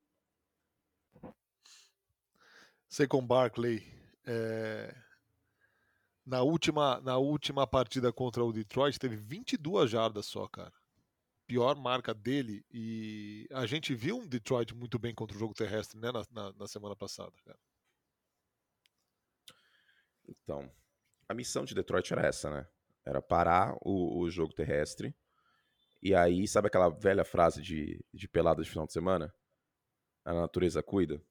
Saquon 2.88 3.26
Barkley, 3.26 3.86
é... 4.26 4.96
na, 6.26 6.42
última, 6.42 7.00
na 7.02 7.18
última 7.18 7.68
partida 7.68 8.12
contra 8.12 8.44
o 8.44 8.52
Detroit, 8.52 8.98
teve 8.98 9.16
22 9.16 9.92
jardas 9.92 10.26
só, 10.26 10.48
cara. 10.48 10.74
Pior 11.46 11.76
marca 11.76 12.16
dele, 12.16 12.66
e 12.72 13.48
a 13.52 13.68
gente 13.68 13.94
viu 13.94 14.18
um 14.18 14.28
Detroit 14.28 14.74
muito 14.74 14.98
bem 14.98 15.14
contra 15.14 15.36
o 15.36 15.40
jogo 15.40 15.54
terrestre, 15.54 16.00
né, 16.00 16.12
na, 16.12 16.24
na, 16.32 16.54
na 16.54 16.68
semana 16.68 16.96
passada, 16.96 17.34
cara. 17.46 17.60
Então, 20.44 20.70
a 21.28 21.34
missão 21.34 21.64
de 21.66 21.76
Detroit 21.76 22.12
era 22.12 22.28
essa, 22.28 22.50
né? 22.50 22.68
Era 23.06 23.22
parar 23.22 23.76
o, 23.82 24.20
o 24.20 24.30
jogo 24.30 24.54
terrestre. 24.54 25.16
E 26.02 26.16
aí, 26.16 26.48
sabe 26.48 26.68
aquela 26.68 26.90
velha 26.90 27.26
frase 27.26 27.62
de, 27.62 28.04
de 28.14 28.28
pelada 28.28 28.64
de 28.64 28.70
final 28.70 28.86
de 28.86 28.94
semana? 28.94 29.34
A 30.24 30.34
natureza 30.34 30.82
cuida? 30.82 31.22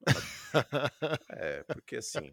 é, 1.30 1.62
porque 1.64 1.96
assim. 1.96 2.32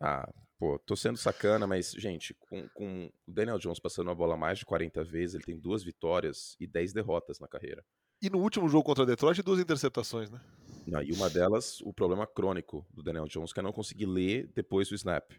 Ah, 0.00 0.30
pô, 0.58 0.78
tô 0.78 0.94
sendo 0.94 1.18
sacana, 1.18 1.66
mas, 1.66 1.92
gente, 1.92 2.34
com, 2.34 2.68
com 2.70 3.06
o 3.26 3.32
Daniel 3.32 3.58
Jones 3.58 3.80
passando 3.80 4.10
a 4.10 4.14
bola 4.14 4.36
mais 4.36 4.58
de 4.58 4.66
40 4.66 5.04
vezes, 5.04 5.34
ele 5.34 5.44
tem 5.44 5.58
duas 5.58 5.82
vitórias 5.82 6.56
e 6.60 6.66
10 6.66 6.92
derrotas 6.92 7.38
na 7.40 7.48
carreira. 7.48 7.84
E 8.20 8.30
no 8.30 8.38
último 8.38 8.68
jogo 8.68 8.84
contra 8.84 9.04
Detroit, 9.04 9.42
duas 9.42 9.60
interceptações, 9.60 10.30
né? 10.30 10.40
Não, 10.86 11.02
e 11.02 11.12
uma 11.12 11.28
delas, 11.28 11.80
o 11.80 11.92
problema 11.92 12.26
crônico 12.26 12.86
do 12.92 13.02
Daniel 13.02 13.26
Jones, 13.26 13.52
que 13.52 13.58
é 13.58 13.62
não 13.62 13.72
conseguir 13.72 14.06
ler 14.06 14.46
depois 14.54 14.88
do 14.88 14.94
snap. 14.94 15.32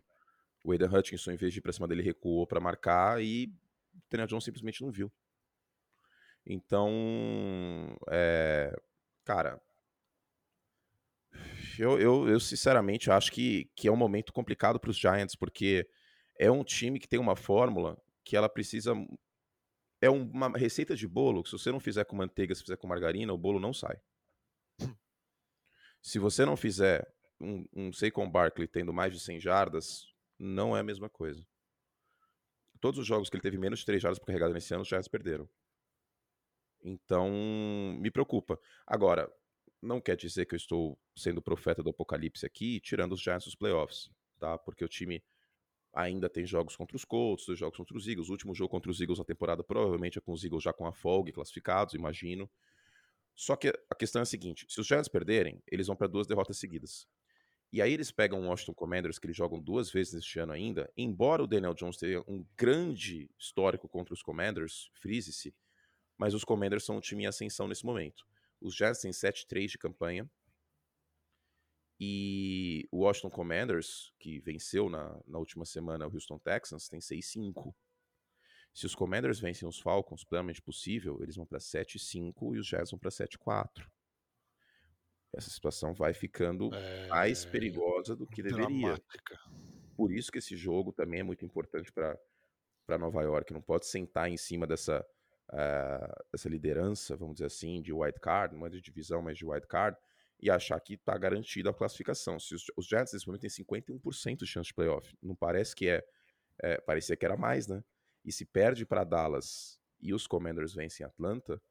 O 0.62 0.74
Aiden 0.74 0.89
Hutchinson, 0.89 1.32
em 1.32 1.38
vez 1.38 1.54
de 1.54 1.60
ir 1.60 1.62
pra 1.62 1.72
cima 1.72 1.88
dele, 1.88 2.01
recuou 2.01 2.46
para 2.46 2.60
marcar 2.60 3.24
e 3.24 3.46
o 3.96 4.01
Daniel 4.12 4.27
Jones 4.27 4.44
simplesmente 4.44 4.82
não 4.82 4.92
viu. 4.92 5.10
Então, 6.46 7.98
é, 8.10 8.75
cara, 9.24 9.62
eu, 11.80 12.00
eu, 12.00 12.27
eu, 12.27 12.39
sinceramente 12.39 13.12
acho 13.12 13.32
que, 13.32 13.70
que 13.75 13.88
é 13.88 13.92
um 13.92 13.98
momento 13.98 14.34
complicado 14.34 14.80
para 14.80 14.89
os 14.89 14.98
Giants, 14.98 15.36
porque 15.36 15.88
é 16.38 16.50
um 16.50 16.63
time 16.63 17.00
que 17.00 17.08
tem 17.08 17.20
uma 17.20 17.36
fórmula 17.36 17.98
que 18.24 18.36
ela 18.36 18.50
precisa. 18.50 18.94
É 20.01 20.10
uma 20.10 20.50
receita 20.50 20.96
de 20.96 21.08
bolo 21.08 21.44
que, 21.44 21.50
se 21.50 21.58
você 21.58 21.72
não 21.72 21.80
fizer 21.80 22.06
com 22.06 22.16
manteiga, 22.16 22.54
se 22.54 22.62
fizer 22.62 22.77
com 22.77 22.88
margarina, 22.88 23.34
o 23.34 23.38
bolo 23.38 23.60
não 23.60 23.74
sai. 23.74 23.98
Se 26.08 26.20
você 26.20 26.46
não 26.46 26.56
fizer 26.56 27.06
um, 27.38 27.66
um 27.76 27.92
Saquon 27.92 28.32
Barkley 28.32 28.66
tendo 28.66 28.94
mais 28.94 29.12
de 29.12 29.20
100 29.20 29.42
jardas, 29.42 30.08
não 30.40 30.74
é 30.74 30.80
a 30.80 30.84
mesma 30.84 31.10
coisa. 31.10 31.46
Todos 32.80 32.98
os 32.98 33.06
jogos 33.06 33.30
que 33.30 33.36
ele 33.36 33.42
teve 33.42 33.58
menos 33.58 33.80
de 33.80 33.86
3 33.86 34.02
jardas 34.02 34.18
por 34.18 34.28
carregada 34.28 34.54
nesse 34.54 34.74
ano, 34.74 34.84
os 34.84 34.88
Giants 34.88 35.10
perderam. 35.10 35.50
Então, 36.82 37.30
me 38.00 38.10
preocupa. 38.10 38.58
Agora, 38.86 39.30
não 39.82 40.00
quer 40.00 40.16
dizer 40.16 40.46
que 40.46 40.56
eu 40.56 40.58
estou 40.58 40.98
sendo 41.14 41.42
profeta 41.42 41.84
do 41.84 41.90
apocalipse 41.90 42.46
aqui, 42.46 42.80
tirando 42.80 43.12
os 43.12 43.22
Giants 43.22 43.44
dos 43.44 43.56
playoffs, 43.56 44.10
tá? 44.40 44.58
Porque 44.58 44.86
o 44.86 44.88
time 44.88 45.22
ainda 45.94 46.30
tem 46.30 46.46
jogos 46.46 46.78
contra 46.78 46.96
os 46.96 47.04
Colts, 47.04 47.46
dois 47.48 47.60
jogos 47.60 47.78
contra 47.78 47.98
os 47.98 48.08
Eagles. 48.08 48.30
O 48.30 48.32
último 48.32 48.56
jogo 48.56 48.70
contra 48.70 48.90
os 48.90 49.02
Eagles 49.02 49.20
na 49.20 49.26
temporada 49.26 49.62
provavelmente 49.62 50.18
é 50.18 50.22
com 50.22 50.32
os 50.32 50.42
Eagles 50.42 50.64
já 50.64 50.72
com 50.72 50.88
a 50.88 50.94
folga 50.94 51.34
classificados, 51.34 51.96
imagino. 51.96 52.50
Só 53.38 53.56
que 53.56 53.67
a 53.88 53.96
questão 53.96 54.20
é 54.20 54.24
a 54.24 54.25
seguinte: 54.25 54.65
se 54.67 54.82
os 54.82 54.88
Giants 54.88 55.08
perderem, 55.08 55.62
eles 55.72 55.86
vão 55.86 55.96
para 55.96 56.08
duas 56.08 56.25
derrotas 56.25 56.58
seguidas. 56.58 57.08
E 57.72 57.82
aí 57.82 57.94
eles 57.94 58.12
pegam 58.12 58.41
o 58.41 58.48
Washington 58.48 58.74
Commanders, 58.74 59.20
que 59.20 59.27
eles 59.27 59.38
jogam 59.38 59.62
duas 59.62 59.91
vezes 59.91 60.15
este 60.15 60.39
ano 60.39 60.53
ainda. 60.53 60.91
Embora 60.98 61.44
o 61.44 61.48
Daniel 61.48 61.75
Jones 61.75 61.98
tenha 61.98 62.22
um 62.22 62.44
grande 62.58 63.29
histórico 63.38 63.88
contra 63.88 64.13
os 64.13 64.24
Commanders, 64.24 64.89
frise-se, 64.94 65.53
mas 66.17 66.34
os 66.34 66.44
Commanders 66.44 66.84
são 66.84 66.98
um 66.98 67.01
time 67.01 67.25
em 67.25 67.27
ascensão 67.27 67.67
nesse 67.67 67.86
momento. 67.86 68.25
Os 68.60 68.74
Giants 68.74 69.01
têm 69.01 69.12
7-3 69.12 69.67
de 69.67 69.77
campanha. 69.77 70.27
E 72.00 72.88
o 72.91 73.00
Washington 73.00 73.29
Commanders, 73.29 74.13
que 74.20 74.39
venceu 74.39 74.89
na, 74.89 75.20
na 75.27 75.38
última 75.38 75.65
semana 75.65 76.08
o 76.08 76.13
Houston 76.13 76.39
Texans, 76.39 76.88
tem 76.88 77.00
6-5. 77.00 77.74
Se 78.78 78.86
os 78.86 78.94
Commanders 78.94 79.40
vencem 79.40 79.68
os 79.68 79.80
Falcons, 79.80 80.24
plenamente 80.24 80.62
possível, 80.62 81.18
eles 81.24 81.36
vão 81.36 81.48
para 81.48 81.58
7-5 81.58 82.54
e 82.56 82.60
os 82.60 82.68
Jazz 82.68 82.92
vão 82.92 83.00
para 83.00 83.10
7-4. 83.10 83.90
Essa 85.36 85.50
situação 85.50 85.96
vai 85.96 86.14
ficando 86.14 86.72
é... 86.72 87.08
mais 87.08 87.44
perigosa 87.44 88.16
do 88.16 88.28
que 88.28 88.44
deveria. 88.44 88.68
Dramática. 88.68 89.40
Por 89.96 90.12
isso 90.12 90.32
que 90.32 90.38
esse 90.38 90.56
jogo 90.56 90.94
também 90.94 91.22
é 91.22 91.24
muito 91.24 91.44
importante 91.44 91.92
para 91.92 93.00
Nova 93.00 93.24
York. 93.24 93.52
Não 93.52 93.64
pode 93.64 93.88
sentar 93.88 94.30
em 94.30 94.38
cima 94.38 94.68
dessa, 94.68 95.04
uh, 95.50 96.26
dessa 96.32 96.48
liderança, 96.48 97.18
vamos 97.18 97.38
dizer 97.38 97.48
assim, 97.48 97.82
de 97.82 97.92
white 97.92 98.20
card, 98.20 98.56
não 98.56 98.68
é 98.68 98.70
de 98.70 98.80
divisão, 98.80 99.24
mas 99.24 99.40
de 99.40 99.44
white 99.44 99.66
card, 99.66 99.98
e 100.40 100.52
achar 100.52 100.80
que 100.80 100.94
está 100.94 101.18
garantida 101.18 101.72
a 101.72 101.74
classificação. 101.74 102.40
Se 102.40 102.54
os, 102.54 102.66
os 102.78 102.86
Giants 102.86 103.12
nesse 103.12 103.26
momento 103.26 103.42
têm 103.42 103.50
51% 103.50 104.38
de 104.38 104.46
chance 104.46 104.68
de 104.68 104.76
playoff, 104.76 105.18
não 105.20 105.34
parece 105.34 105.76
que 105.76 105.90
é, 105.90 106.06
é, 106.62 106.80
parecia 106.80 107.18
que 107.18 107.26
era 107.26 107.36
mais, 107.36 107.68
né? 107.68 107.84
E 108.28 108.32
se 108.34 108.46
perde 108.46 108.86
para 108.86 109.06
Dallas 109.06 109.80
e 110.02 110.14
os 110.14 110.28
Commanders 110.28 110.74
vencem 110.74 111.06
Atlanta, 111.06 111.62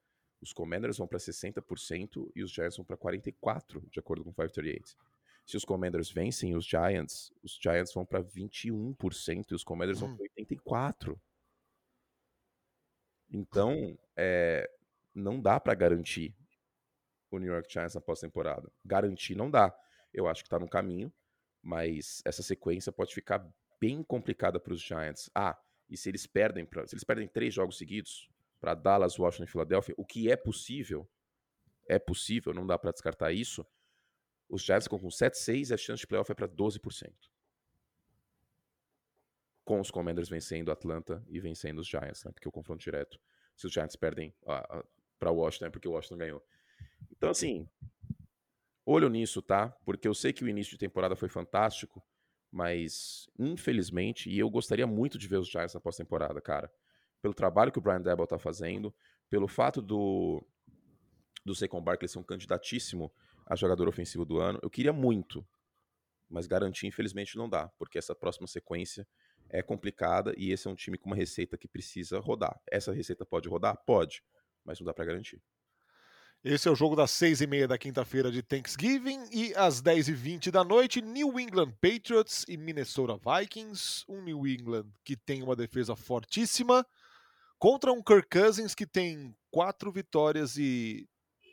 os 0.41 0.55
Commanders 0.55 0.97
vão 0.97 1.07
para 1.07 1.19
60% 1.19 2.33
e 2.35 2.43
os 2.43 2.51
Giants 2.51 2.79
vão 2.79 2.85
para 2.85 2.97
44%, 2.97 3.91
de 3.91 4.01
acordo 4.01 4.25
com 4.25 4.33
538. 4.33 4.97
Se 5.45 5.57
os 5.57 5.67
Commanders 5.67 6.11
vencem 6.11 6.57
os 6.57 6.65
Giants, 6.65 7.31
os 7.43 7.59
Giants 7.63 7.93
vão 7.93 8.07
para 8.07 8.23
21% 8.23 9.51
e 9.51 9.55
os 9.55 9.63
Commanders 9.63 10.01
hum. 10.01 10.07
vão 10.07 10.17
para 10.17 10.27
84%. 10.45 11.21
Então, 13.29 13.99
é, 14.17 14.71
não 15.15 15.39
dá 15.39 15.61
para 15.61 15.75
garantir 15.75 16.35
o 17.31 17.39
New 17.39 17.53
York 17.53 17.71
Giants 17.71 17.95
na 17.95 18.01
pós-temporada. 18.01 18.73
Garantir 18.83 19.35
não 19.35 19.51
dá. 19.51 19.77
Eu 20.13 20.27
acho 20.27 20.43
que 20.43 20.47
está 20.47 20.59
no 20.59 20.69
caminho, 20.69 21.13
mas 21.63 22.23
essa 22.25 22.43
sequência 22.43 22.91
pode 22.91 23.13
ficar 23.13 23.47
bem 23.79 24.03
complicada 24.03 24.59
para 24.59 24.73
os 24.73 24.81
Giants. 24.81 25.29
Ah, 25.35 25.59
e 25.89 25.97
se 25.97 26.09
eles 26.09 26.27
perdem, 26.27 26.65
pra, 26.65 26.87
se 26.87 26.95
eles 26.95 27.05
perdem 27.05 27.29
três 27.29 27.55
jogos 27.55 27.79
seguidos 27.79 28.29
para 28.61 28.75
Dallas, 28.75 29.19
Washington 29.19 29.45
e 29.45 29.47
Filadélfia, 29.47 29.95
o 29.97 30.05
que 30.05 30.31
é 30.31 30.37
possível, 30.37 31.09
é 31.89 31.99
possível, 31.99 32.53
não 32.53 32.67
dá 32.67 32.79
para 32.79 32.91
descartar 32.91 33.33
isso. 33.33 33.65
Os 34.49 34.63
Giants 34.63 34.85
ficam 34.85 34.99
com 34.99 35.09
7-6 35.09 35.71
e 35.71 35.75
a 35.75 35.77
chance 35.77 36.01
de 36.01 36.07
playoff 36.07 36.31
é 36.31 36.35
para 36.35 36.49
12%. 36.49 37.13
Com 39.65 39.81
os 39.81 39.91
Commanders 39.91 40.29
vencendo 40.29 40.71
Atlanta 40.71 41.25
e 41.29 41.41
vencendo 41.41 41.79
os 41.79 41.87
Giants, 41.87 42.25
né? 42.25 42.33
Porque 42.33 42.49
o 42.49 42.53
confronto 42.53 42.83
direto, 42.83 43.21
se 43.57 43.67
os 43.67 43.73
Giants 43.73 43.97
perdem 43.97 44.35
para 45.19 45.31
Washington, 45.31 45.67
é 45.67 45.71
porque 45.71 45.89
o 45.89 45.93
Washington 45.93 46.19
ganhou. 46.19 46.47
Então, 47.11 47.31
assim, 47.31 47.69
olho 48.85 49.09
nisso, 49.09 49.43
tá? 49.43 49.71
Porque 49.85 50.07
eu 50.07 50.15
sei 50.15 50.33
que 50.33 50.45
o 50.45 50.49
início 50.49 50.73
de 50.73 50.79
temporada 50.79 51.17
foi 51.17 51.29
fantástico, 51.29 52.03
mas 52.51 53.29
infelizmente, 53.39 54.31
e 54.31 54.39
eu 54.39 54.49
gostaria 54.51 54.87
muito 54.87 55.19
de 55.19 55.29
ver 55.29 55.39
os 55.39 55.49
Giants 55.49 55.75
na 55.75 55.81
pós-temporada, 55.81 56.41
cara. 56.41 56.71
Pelo 57.21 57.35
trabalho 57.35 57.73
que 57.73 57.79
o 57.79 57.83
Brian 57.83 58.01
Debo 58.01 58.27
tá 58.27 58.39
fazendo, 58.39 58.95
pelo 59.29 59.49
fato 59.49 59.83
do 59.83 60.45
do 61.45 61.55
Saquon 61.55 61.81
Barkley 61.81 62.09
ser 62.09 62.19
um 62.19 62.25
candidatíssimo 62.25 63.13
a 63.47 63.55
jogador 63.55 63.87
ofensivo 63.87 64.25
do 64.25 64.39
ano, 64.39 64.59
eu 64.63 64.69
queria 64.69 64.93
muito, 64.93 65.47
mas 66.29 66.47
garantir 66.47 66.89
infelizmente 66.89 67.37
não 67.37 67.49
dá, 67.49 67.69
porque 67.79 67.99
essa 67.99 68.15
próxima 68.17 68.49
sequência 68.49 69.07
é 69.49 69.63
complicada 69.63 70.35
e 70.37 70.51
esse 70.51 70.67
é 70.67 70.71
um 70.71 70.75
time 70.75 70.99
com 70.99 71.07
uma 71.07 71.15
receita 71.15 71.57
que 71.57 71.69
precisa 71.69 72.19
rodar. 72.19 72.61
Essa 72.71 72.93
receita 72.93 73.25
pode 73.25 73.49
rodar? 73.49 73.77
Pode, 73.87 74.25
mas 74.65 74.81
não 74.81 74.87
dá 74.87 74.93
para 74.93 75.05
garantir. 75.05 75.41
Esse 76.45 76.69
é 76.69 76.71
o 76.71 76.77
jogo 76.77 76.95
das 76.95 77.11
seis 77.11 77.41
e 77.41 77.47
meia 77.47 77.67
da 77.67 77.77
quinta-feira 77.77 78.31
de 78.31 78.41
Thanksgiving 78.41 79.25
e 79.33 79.53
às 79.57 79.81
dez 79.81 80.07
e 80.09 80.13
vinte 80.13 80.51
da 80.51 80.63
noite, 80.63 81.03
New 81.03 81.41
England 81.41 81.73
Patriots 81.81 82.45
e 82.49 82.57
Minnesota 82.57 83.19
Vikings. 83.19 84.05
Um 84.09 84.23
New 84.23 84.47
England 84.47 84.87
que 85.05 85.17
tem 85.17 85.43
uma 85.43 85.57
defesa 85.57 85.97
fortíssima 85.97 86.87
contra 87.59 87.93
um 87.93 88.01
Kirk 88.01 88.29
Cousins 88.29 88.75
que 88.75 88.87
tem 88.87 89.35
quatro 89.51 89.91
vitórias 89.91 90.57
e 90.57 91.09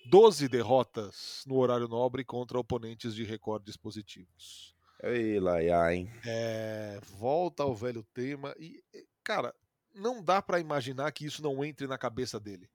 12 0.10 0.48
derrotas 0.48 1.44
no 1.48 1.56
horário 1.56 1.88
nobre 1.88 2.24
contra 2.24 2.60
oponentes 2.60 3.16
de 3.16 3.24
recordes 3.24 3.75
positivos. 3.75 4.75
Ei, 5.02 5.40
Laia, 5.40 5.92
hein? 5.92 6.10
É, 6.24 7.00
volta 7.18 7.63
ao 7.63 7.74
velho 7.74 8.06
tema 8.13 8.54
e, 8.60 8.80
cara, 9.24 9.56
não 9.96 10.22
dá 10.22 10.42
para 10.42 10.60
imaginar 10.60 11.12
que 11.12 11.25
isso 11.25 11.42
não 11.42 11.66
entre 11.66 11.88
na 11.88 11.98
cabeça 11.98 12.40
dele 12.40 12.70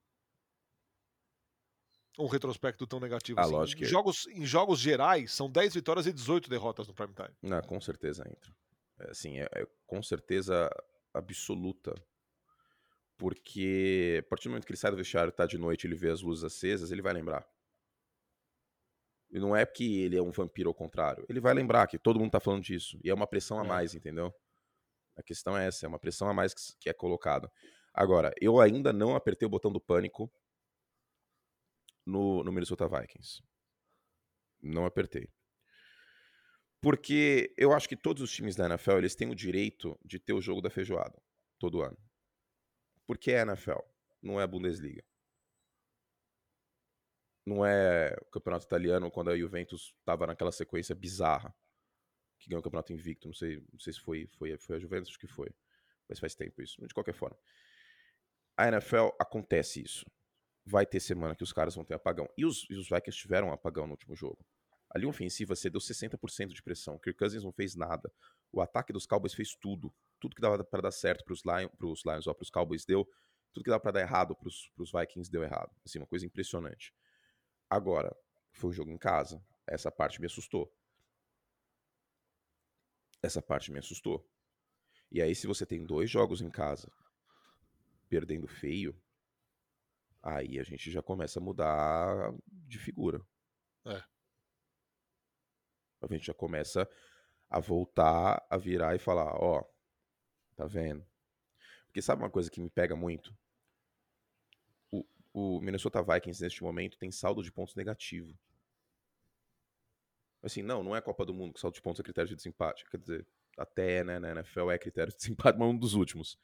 um 2.18 2.26
retrospecto 2.26 2.86
tão 2.86 2.98
negativo 2.98 3.38
ah, 3.38 3.42
assim. 3.42 3.52
Lógico 3.52 3.82
em, 3.82 3.86
jogos, 3.86 4.26
em 4.28 4.44
jogos 4.44 4.80
gerais, 4.80 5.32
são 5.32 5.48
10 5.48 5.74
vitórias 5.74 6.06
e 6.06 6.12
18 6.12 6.50
derrotas 6.50 6.88
no 6.88 6.94
prime 6.94 7.14
time. 7.14 7.30
Não, 7.42 7.62
com 7.62 7.80
certeza 7.80 8.24
entra. 8.28 8.52
É, 9.00 9.10
assim, 9.10 9.38
é, 9.38 9.48
é, 9.54 9.66
com 9.86 10.02
certeza 10.02 10.68
absoluta. 11.14 11.94
Porque 13.16 14.22
a 14.24 14.28
partir 14.28 14.48
do 14.48 14.50
momento 14.50 14.66
que 14.66 14.72
ele 14.72 14.78
sai 14.78 14.90
do 14.90 14.96
vestiário, 14.96 15.32
tá 15.32 15.46
de 15.46 15.58
noite, 15.58 15.86
ele 15.86 15.94
vê 15.94 16.10
as 16.10 16.20
luzes 16.20 16.44
acesas, 16.44 16.90
ele 16.90 17.02
vai 17.02 17.12
lembrar. 17.12 17.46
E 19.30 19.38
não 19.38 19.54
é 19.54 19.64
que 19.66 20.00
ele 20.02 20.16
é 20.16 20.22
um 20.22 20.30
vampiro 20.30 20.70
ao 20.70 20.74
contrário. 20.74 21.24
Ele 21.28 21.40
vai 21.40 21.52
lembrar 21.52 21.86
que 21.86 21.98
todo 21.98 22.18
mundo 22.18 22.30
tá 22.30 22.40
falando 22.40 22.62
disso. 22.62 22.98
E 23.04 23.10
é 23.10 23.14
uma 23.14 23.26
pressão 23.26 23.60
a 23.60 23.64
é. 23.64 23.68
mais, 23.68 23.94
entendeu? 23.94 24.32
A 25.16 25.22
questão 25.22 25.56
é 25.56 25.66
essa, 25.66 25.84
é 25.84 25.88
uma 25.88 25.98
pressão 25.98 26.28
a 26.28 26.34
mais 26.34 26.54
que, 26.54 26.62
que 26.80 26.88
é 26.88 26.92
colocada. 26.92 27.50
Agora, 27.92 28.32
eu 28.40 28.60
ainda 28.60 28.92
não 28.92 29.16
apertei 29.16 29.44
o 29.46 29.50
botão 29.50 29.72
do 29.72 29.80
pânico 29.80 30.30
no, 32.08 32.42
no 32.42 32.50
Minnesota 32.50 32.88
Vikings. 32.88 33.42
Não 34.62 34.86
apertei. 34.86 35.28
Porque 36.80 37.52
eu 37.56 37.72
acho 37.72 37.88
que 37.88 37.96
todos 37.96 38.22
os 38.22 38.32
times 38.32 38.56
da 38.56 38.66
NFL 38.66 38.98
eles 38.98 39.14
têm 39.14 39.30
o 39.30 39.34
direito 39.34 39.98
de 40.04 40.18
ter 40.18 40.32
o 40.32 40.40
jogo 40.40 40.62
da 40.62 40.70
feijoada 40.70 41.20
todo 41.58 41.82
ano. 41.82 41.98
Porque 43.06 43.32
é 43.32 43.40
a 43.40 43.46
NFL, 43.46 43.80
não 44.22 44.40
é 44.40 44.44
a 44.44 44.46
Bundesliga. 44.46 45.04
Não 47.44 47.64
é 47.64 48.14
o 48.22 48.26
campeonato 48.26 48.66
italiano 48.66 49.10
quando 49.10 49.30
a 49.30 49.36
Juventus 49.36 49.94
estava 49.98 50.26
naquela 50.26 50.52
sequência 50.52 50.94
bizarra 50.94 51.54
que 52.38 52.48
ganhou 52.48 52.60
o 52.60 52.62
campeonato 52.62 52.92
invicto. 52.92 53.26
Não 53.26 53.34
sei, 53.34 53.64
não 53.72 53.80
sei 53.80 53.92
se 53.92 54.00
foi, 54.00 54.26
foi, 54.38 54.56
foi 54.58 54.76
a 54.76 54.78
Juventus, 54.78 55.08
acho 55.08 55.18
que 55.18 55.26
foi. 55.26 55.50
Mas 56.08 56.18
faz 56.18 56.34
tempo 56.34 56.62
isso. 56.62 56.80
De 56.86 56.94
qualquer 56.94 57.14
forma. 57.14 57.36
A 58.56 58.68
NFL 58.68 59.08
acontece 59.18 59.82
isso 59.82 60.06
vai 60.68 60.84
ter 60.84 61.00
semana 61.00 61.34
que 61.34 61.42
os 61.42 61.52
caras 61.52 61.74
vão 61.74 61.84
ter 61.84 61.94
apagão. 61.94 62.28
E 62.36 62.44
os, 62.44 62.66
e 62.68 62.74
os 62.74 62.88
Vikings 62.88 63.18
tiveram 63.18 63.48
um 63.48 63.52
apagão 63.52 63.86
no 63.86 63.92
último 63.92 64.14
jogo. 64.14 64.44
A 64.90 64.98
linha 64.98 65.08
ofensiva 65.08 65.56
cedeu 65.56 65.80
60% 65.80 66.48
de 66.48 66.62
pressão. 66.62 66.98
Kirk 66.98 67.18
Cousins 67.18 67.42
não 67.42 67.52
fez 67.52 67.74
nada. 67.74 68.12
O 68.52 68.60
ataque 68.60 68.92
dos 68.92 69.06
Cowboys 69.06 69.34
fez 69.34 69.54
tudo. 69.54 69.92
Tudo 70.20 70.34
que 70.34 70.42
dava 70.42 70.62
para 70.62 70.82
dar 70.82 70.90
certo 70.90 71.24
para 71.24 71.32
os 71.32 71.42
Lions, 71.44 71.70
pros 71.76 72.02
Lions 72.04 72.26
ou 72.26 72.34
para 72.34 72.42
os 72.42 72.50
Cowboys 72.50 72.84
deu. 72.84 73.08
Tudo 73.52 73.64
que 73.64 73.70
dava 73.70 73.80
para 73.80 73.92
dar 73.92 74.00
errado 74.00 74.36
para 74.36 74.48
os 74.48 74.92
Vikings 74.92 75.30
deu 75.30 75.42
errado. 75.42 75.74
Assim, 75.84 75.98
uma 75.98 76.06
coisa 76.06 76.26
impressionante. 76.26 76.94
Agora, 77.68 78.14
foi 78.52 78.70
um 78.70 78.72
jogo 78.72 78.90
em 78.90 78.98
casa. 78.98 79.42
Essa 79.66 79.90
parte 79.90 80.20
me 80.20 80.26
assustou. 80.26 80.72
Essa 83.22 83.42
parte 83.42 83.72
me 83.72 83.78
assustou. 83.78 84.26
E 85.10 85.22
aí, 85.22 85.34
se 85.34 85.46
você 85.46 85.64
tem 85.64 85.84
dois 85.84 86.10
jogos 86.10 86.40
em 86.40 86.50
casa, 86.50 86.90
perdendo 88.08 88.46
feio, 88.46 88.98
Aí 90.28 90.58
a 90.58 90.62
gente 90.62 90.90
já 90.90 91.02
começa 91.02 91.38
a 91.38 91.42
mudar 91.42 92.34
de 92.46 92.78
figura. 92.78 93.24
É. 93.86 94.02
A 96.02 96.06
gente 96.12 96.26
já 96.26 96.34
começa 96.34 96.88
a 97.48 97.58
voltar 97.58 98.46
a 98.50 98.58
virar 98.58 98.94
e 98.94 98.98
falar, 98.98 99.34
ó, 99.34 99.64
tá 100.54 100.66
vendo? 100.66 101.04
Porque 101.86 102.02
sabe 102.02 102.22
uma 102.22 102.30
coisa 102.30 102.50
que 102.50 102.60
me 102.60 102.68
pega 102.68 102.94
muito? 102.94 103.34
O, 104.92 105.06
o 105.32 105.60
Minnesota 105.62 106.02
Vikings 106.02 106.42
neste 106.42 106.62
momento 106.62 106.98
tem 106.98 107.10
saldo 107.10 107.42
de 107.42 107.50
pontos 107.50 107.74
negativo. 107.74 108.38
Assim, 110.42 110.62
não, 110.62 110.82
não 110.82 110.94
é 110.94 111.00
Copa 111.00 111.24
do 111.24 111.32
Mundo 111.32 111.54
que 111.54 111.60
saldo 111.60 111.74
de 111.74 111.82
pontos 111.82 112.00
é 112.00 112.02
critério 112.04 112.28
de 112.28 112.36
desempate. 112.36 112.84
Quer 112.90 112.98
dizer, 112.98 113.26
até 113.56 114.04
né, 114.04 114.18
na 114.18 114.32
NFL 114.32 114.70
é 114.70 114.78
critério 114.78 115.10
de 115.10 115.18
desempate, 115.18 115.58
mas 115.58 115.68
um 115.68 115.76
dos 115.76 115.94
últimos 115.94 116.38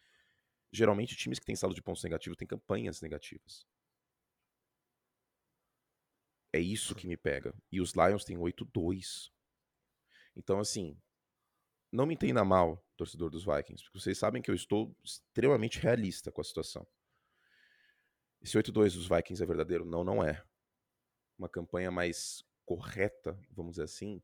geralmente 0.74 1.16
times 1.16 1.38
que 1.38 1.46
têm 1.46 1.56
saldo 1.56 1.74
de 1.74 1.82
pontos 1.82 2.02
negativo 2.02 2.36
têm 2.36 2.48
campanhas 2.48 3.00
negativas. 3.00 3.66
É 6.52 6.58
isso 6.58 6.94
que 6.94 7.06
me 7.06 7.16
pega. 7.16 7.54
E 7.70 7.80
os 7.80 7.94
Lions 7.94 8.24
têm 8.24 8.36
8-2. 8.36 9.30
Então, 10.36 10.58
assim, 10.58 11.00
não 11.92 12.06
me 12.06 12.14
entenda 12.14 12.44
mal, 12.44 12.84
torcedor 12.96 13.30
dos 13.30 13.44
Vikings, 13.44 13.82
porque 13.84 14.00
vocês 14.00 14.18
sabem 14.18 14.42
que 14.42 14.50
eu 14.50 14.54
estou 14.54 14.96
extremamente 15.02 15.78
realista 15.78 16.32
com 16.32 16.40
a 16.40 16.44
situação. 16.44 16.86
Esse 18.40 18.58
8-2 18.58 18.94
dos 18.94 19.08
Vikings 19.08 19.42
é 19.42 19.46
verdadeiro? 19.46 19.84
Não, 19.84 20.04
não 20.04 20.22
é. 20.22 20.44
Uma 21.38 21.48
campanha 21.48 21.90
mais 21.90 22.44
correta, 22.64 23.38
vamos 23.50 23.72
dizer 23.72 23.84
assim, 23.84 24.22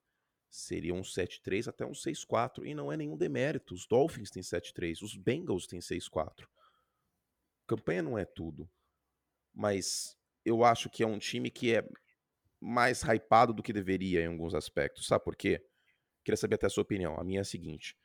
seria 0.51 0.93
um 0.93 1.03
7-3 1.03 1.69
até 1.69 1.87
um 1.87 1.93
6-4. 1.93 2.67
E 2.67 2.75
não 2.75 2.93
é 2.93 2.97
nenhum 2.97 3.17
demérito. 3.17 3.73
Os 3.73 3.87
Dolphins 3.87 4.31
têm 4.31 4.43
7-3, 4.43 5.03
os 5.03 5.17
Bengals 5.17 5.67
têm 5.67 5.79
6-4. 5.79 6.47
Campanha 7.67 8.03
não 8.03 8.19
é 8.19 8.25
tudo. 8.25 8.69
Mas 9.55 10.19
eu 10.45 10.65
acho 10.65 10.91
que 10.91 11.03
é 11.03 11.07
um 11.07 11.19
time 11.19 11.51
que 11.51 11.75
é 11.75 11.89
mais 12.61 13.03
hypado 13.03 13.55
do 13.55 13.63
que 13.63 13.73
deveria 13.73 14.23
em 14.23 14.27
alguns 14.27 14.55
aspectos. 14.55 15.07
Sabe 15.07 15.25
por 15.25 15.37
quê? 15.37 15.65
Queria 16.25 16.37
saber 16.37 16.57
até 16.57 16.67
a 16.67 16.71
sua 16.71 16.83
opinião. 16.83 17.19
A 17.19 17.25
minha 17.25 17.41
é 17.41 17.43
a 17.43 17.45
seguinte: 17.45 17.97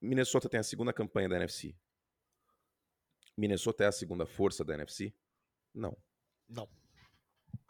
Minnesota 0.00 0.48
tem 0.48 0.60
a 0.60 0.62
segunda 0.62 0.92
campanha 0.92 1.28
da 1.28 1.36
NFC. 1.36 1.74
Minnesota 3.36 3.84
é 3.84 3.86
a 3.86 3.92
segunda 3.92 4.26
força 4.26 4.64
da 4.64 4.74
NFC? 4.74 5.12
Não. 5.74 5.96
Não. 6.48 6.68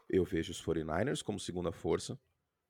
Eu 0.09 0.23
vejo 0.23 0.51
os 0.51 0.63
49ers 0.63 1.21
como 1.21 1.39
segunda 1.39 1.71
força 1.71 2.17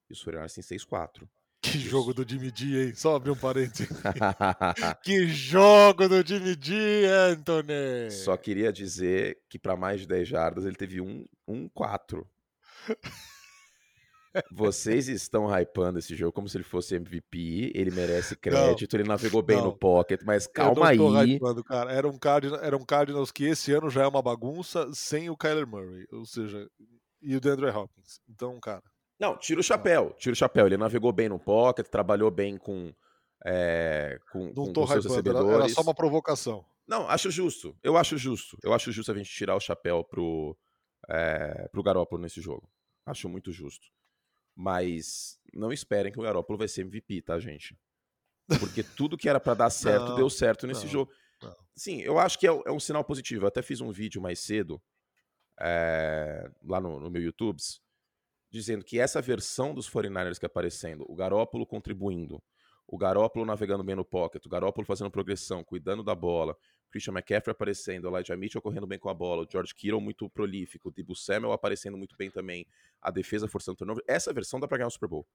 e 0.10 0.14
os 0.14 0.24
49ers 0.24 0.54
têm 0.54 0.64
6-4. 0.78 1.28
Que 1.62 1.78
Isso. 1.78 1.90
jogo 1.90 2.14
do 2.14 2.28
Jimmy 2.28 2.52
G, 2.54 2.86
hein? 2.86 2.96
Só 2.96 3.16
abrir 3.16 3.32
um 3.32 3.36
parênteses. 3.36 3.90
que 5.04 5.28
jogo 5.28 6.08
do 6.08 6.26
Jimmy 6.26 6.56
G, 6.60 7.06
Anthony! 7.08 8.12
Só 8.12 8.38
queria 8.38 8.72
dizer 8.72 9.40
que 9.50 9.58
para 9.58 9.76
mais 9.76 10.02
de 10.02 10.08
10 10.08 10.28
jardas 10.28 10.66
ele 10.66 10.76
teve 10.76 11.02
um, 11.02 11.26
um 11.48 11.68
4. 11.68 12.26
Vocês 14.52 15.08
estão 15.08 15.48
hypando 15.48 15.98
esse 15.98 16.16
jogo 16.16 16.32
como 16.32 16.48
se 16.48 16.58
ele 16.58 16.64
fosse 16.64 16.96
MVP, 16.96 17.72
ele 17.74 17.92
merece 17.92 18.36
crédito, 18.38 18.94
não, 18.94 19.00
ele 19.00 19.10
navegou 19.10 19.42
bem 19.42 19.58
não. 19.58 19.66
no 19.66 19.76
pocket, 19.76 20.22
mas 20.24 20.46
calma 20.46 20.90
aí. 20.90 21.36
Hypando, 21.36 21.64
cara. 21.64 21.92
Era 21.92 22.08
um, 22.08 22.18
Cardinals, 22.18 22.62
era 22.62 22.78
um 22.78 22.86
Cardinals 22.86 23.32
que 23.32 23.46
esse 23.46 23.72
ano 23.74 23.90
já 23.90 24.04
é 24.04 24.08
uma 24.08 24.22
bagunça 24.22 24.94
sem 24.94 25.30
o 25.30 25.36
Kyler 25.36 25.68
Murray, 25.68 26.06
ou 26.12 26.26
seja, 26.26 26.70
e 27.22 27.36
o 27.36 27.42
DeAndre 27.42 27.70
Hopkins. 27.70 28.20
Então, 28.30 28.60
cara, 28.60 28.84
não, 29.20 29.36
tira 29.36 29.60
o 29.60 29.64
chapéu, 29.64 30.14
tira 30.18 30.34
o 30.34 30.36
chapéu. 30.36 30.68
Ele 30.68 30.78
navegou 30.78 31.12
bem 31.12 31.28
no 31.28 31.40
pocket, 31.40 31.88
trabalhou 31.88 32.30
bem 32.30 32.58
com, 32.58 32.94
é, 33.46 34.20
com, 34.32 34.46
Não 34.46 34.54
com, 34.54 34.74
tô 34.74 34.82
com 34.82 34.88
seus 34.88 35.06
recebedores. 35.06 35.50
Era, 35.50 35.64
era 35.64 35.70
só 35.70 35.82
uma 35.82 35.94
provocação. 35.94 36.64
Não, 36.88 37.10
acho 37.10 37.32
justo. 37.32 37.76
Eu 37.84 37.98
acho 37.98 38.18
justo. 38.18 38.58
Eu 38.64 38.74
acho 38.74 38.92
justo 38.92 39.12
a 39.12 39.16
gente 39.16 39.30
tirar 39.30 39.56
o 39.56 39.60
chapéu 39.60 40.04
pro, 40.04 40.56
é, 41.10 41.68
pro 41.72 41.84
Garópolo 41.84 42.22
nesse 42.22 42.40
jogo. 42.40 42.70
Acho 43.06 43.28
muito 43.28 43.52
justo. 43.52 43.88
Mas 44.56 45.40
não 45.54 45.72
esperem 45.72 46.12
que 46.12 46.20
o 46.20 46.24
Garópolo 46.24 46.58
vai 46.58 46.68
ser 46.68 46.82
MVP, 46.82 47.24
tá, 47.24 47.40
gente? 47.40 47.78
Porque 48.60 48.84
tudo 48.84 49.18
que 49.18 49.28
era 49.28 49.40
para 49.40 49.56
dar 49.56 49.70
certo, 49.72 50.10
não, 50.10 50.16
deu 50.16 50.30
certo 50.30 50.68
nesse 50.68 50.86
não, 50.86 50.92
jogo. 50.92 51.12
Não. 51.42 51.56
Sim, 51.76 52.02
eu 52.02 52.20
acho 52.20 52.38
que 52.38 52.48
é, 52.48 52.52
é, 52.52 52.72
um 52.72 52.80
sinal 52.80 53.04
positivo. 53.04 53.46
Eu 53.46 53.48
até 53.48 53.64
fiz 53.64 53.82
um 53.82 53.92
vídeo 53.92 54.22
mais 54.22 54.40
cedo 54.40 54.82
é, 55.60 56.50
lá 56.64 56.80
no, 56.80 57.00
no 57.00 57.10
meu 57.10 57.22
YouTube 57.22 57.60
dizendo 58.50 58.84
que 58.84 59.00
essa 59.00 59.22
versão 59.22 59.74
dos 59.74 59.90
49ers 59.90 60.40
que 60.40 60.46
é 60.46 60.48
aparecendo, 60.48 61.06
o 61.08 61.16
Garópolo 61.16 61.66
contribuindo, 61.66 62.42
o 62.88 62.98
Garópolo 62.98 63.46
navegando 63.46 63.84
bem 63.84 63.96
no 63.96 64.06
pocket, 64.06 64.46
o 64.46 64.50
Garópolo 64.50 64.86
fazendo 64.86 65.12
progressão, 65.12 65.64
cuidando 65.64 66.04
da 66.04 66.16
bola, 66.16 66.56
Christian 66.90 67.14
McCaffrey 67.14 67.52
aparecendo, 67.52 68.06
o 68.06 68.16
Elijah 68.16 68.38
Mitchell 68.38 68.62
correndo 68.62 68.88
bem 68.88 68.98
com 68.98 69.10
a 69.10 69.14
bola, 69.14 69.44
o 69.44 69.48
George 69.50 69.76
Kittle 69.76 70.00
muito 70.00 70.30
prolífico, 70.30 70.88
o 70.88 70.92
Debo 70.92 71.14
Samuel 71.14 71.52
aparecendo 71.52 71.98
muito 71.98 72.16
bem 72.16 72.32
também, 72.32 72.66
a 73.02 73.12
defesa 73.12 73.48
forçando 73.48 73.78
turnover. 73.78 74.04
Essa 74.08 74.32
versão 74.32 74.60
dá 74.60 74.68
pra 74.68 74.78
ganhar 74.78 74.88
o 74.88 74.92
Super 74.92 75.10
Bowl. 75.10 75.28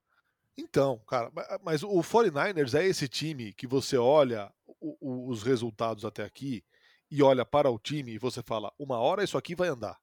Então, 0.57 0.99
cara, 1.07 1.31
mas 1.63 1.83
o 1.83 2.01
49ers 2.01 2.79
é 2.79 2.87
esse 2.87 3.09
time 3.09 3.53
que 3.53 3.67
você 3.67 3.97
olha 3.97 4.53
os 5.01 5.43
resultados 5.43 6.05
até 6.05 6.25
aqui 6.25 6.65
e 7.11 7.23
olha 7.23 7.45
para 7.45 7.71
o 7.71 7.79
time 7.79 8.13
e 8.13 8.19
você 8.19 8.43
fala, 8.43 8.73
uma 8.79 8.99
hora 8.99 9.23
isso 9.23 9.37
aqui 9.39 9.55
vai 9.55 9.69
andar. 9.69 9.99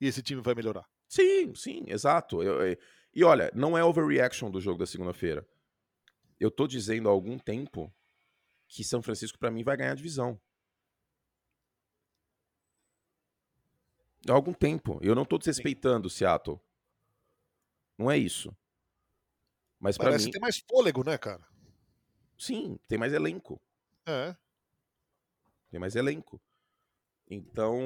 E 0.00 0.06
esse 0.06 0.22
time 0.22 0.40
vai 0.40 0.54
melhorar. 0.54 0.86
Sim, 1.08 1.54
sim, 1.54 1.84
exato. 1.86 2.42
Eu, 2.42 2.62
eu, 2.62 2.78
e 3.14 3.24
olha, 3.24 3.50
não 3.54 3.76
é 3.76 3.82
overreaction 3.82 4.50
do 4.50 4.60
jogo 4.60 4.78
da 4.78 4.86
segunda-feira. 4.86 5.46
Eu 6.38 6.50
tô 6.50 6.66
dizendo 6.66 7.08
há 7.08 7.12
algum 7.12 7.38
tempo 7.38 7.92
que 8.68 8.84
São 8.84 9.02
Francisco, 9.02 9.38
para 9.38 9.50
mim, 9.50 9.64
vai 9.64 9.76
ganhar 9.76 9.92
a 9.92 9.96
divisão. 9.96 10.40
Há 14.28 14.32
algum 14.32 14.52
tempo. 14.52 14.98
Eu 15.02 15.14
não 15.14 15.24
tô 15.24 15.38
desrespeitando 15.38 16.06
o 16.06 16.10
Seattle. 16.10 16.60
Não 17.96 18.10
é 18.10 18.18
isso. 18.18 18.54
Mas 19.80 19.96
para 19.96 20.16
mim. 20.16 20.30
tem 20.30 20.40
mais 20.40 20.58
fôlego, 20.58 21.04
né, 21.04 21.16
cara? 21.16 21.46
Sim, 22.38 22.78
tem 22.86 22.98
mais 22.98 23.12
elenco. 23.12 23.60
É. 24.06 24.36
Tem 25.70 25.80
mais 25.80 25.96
elenco. 25.96 26.40
Então, 27.30 27.78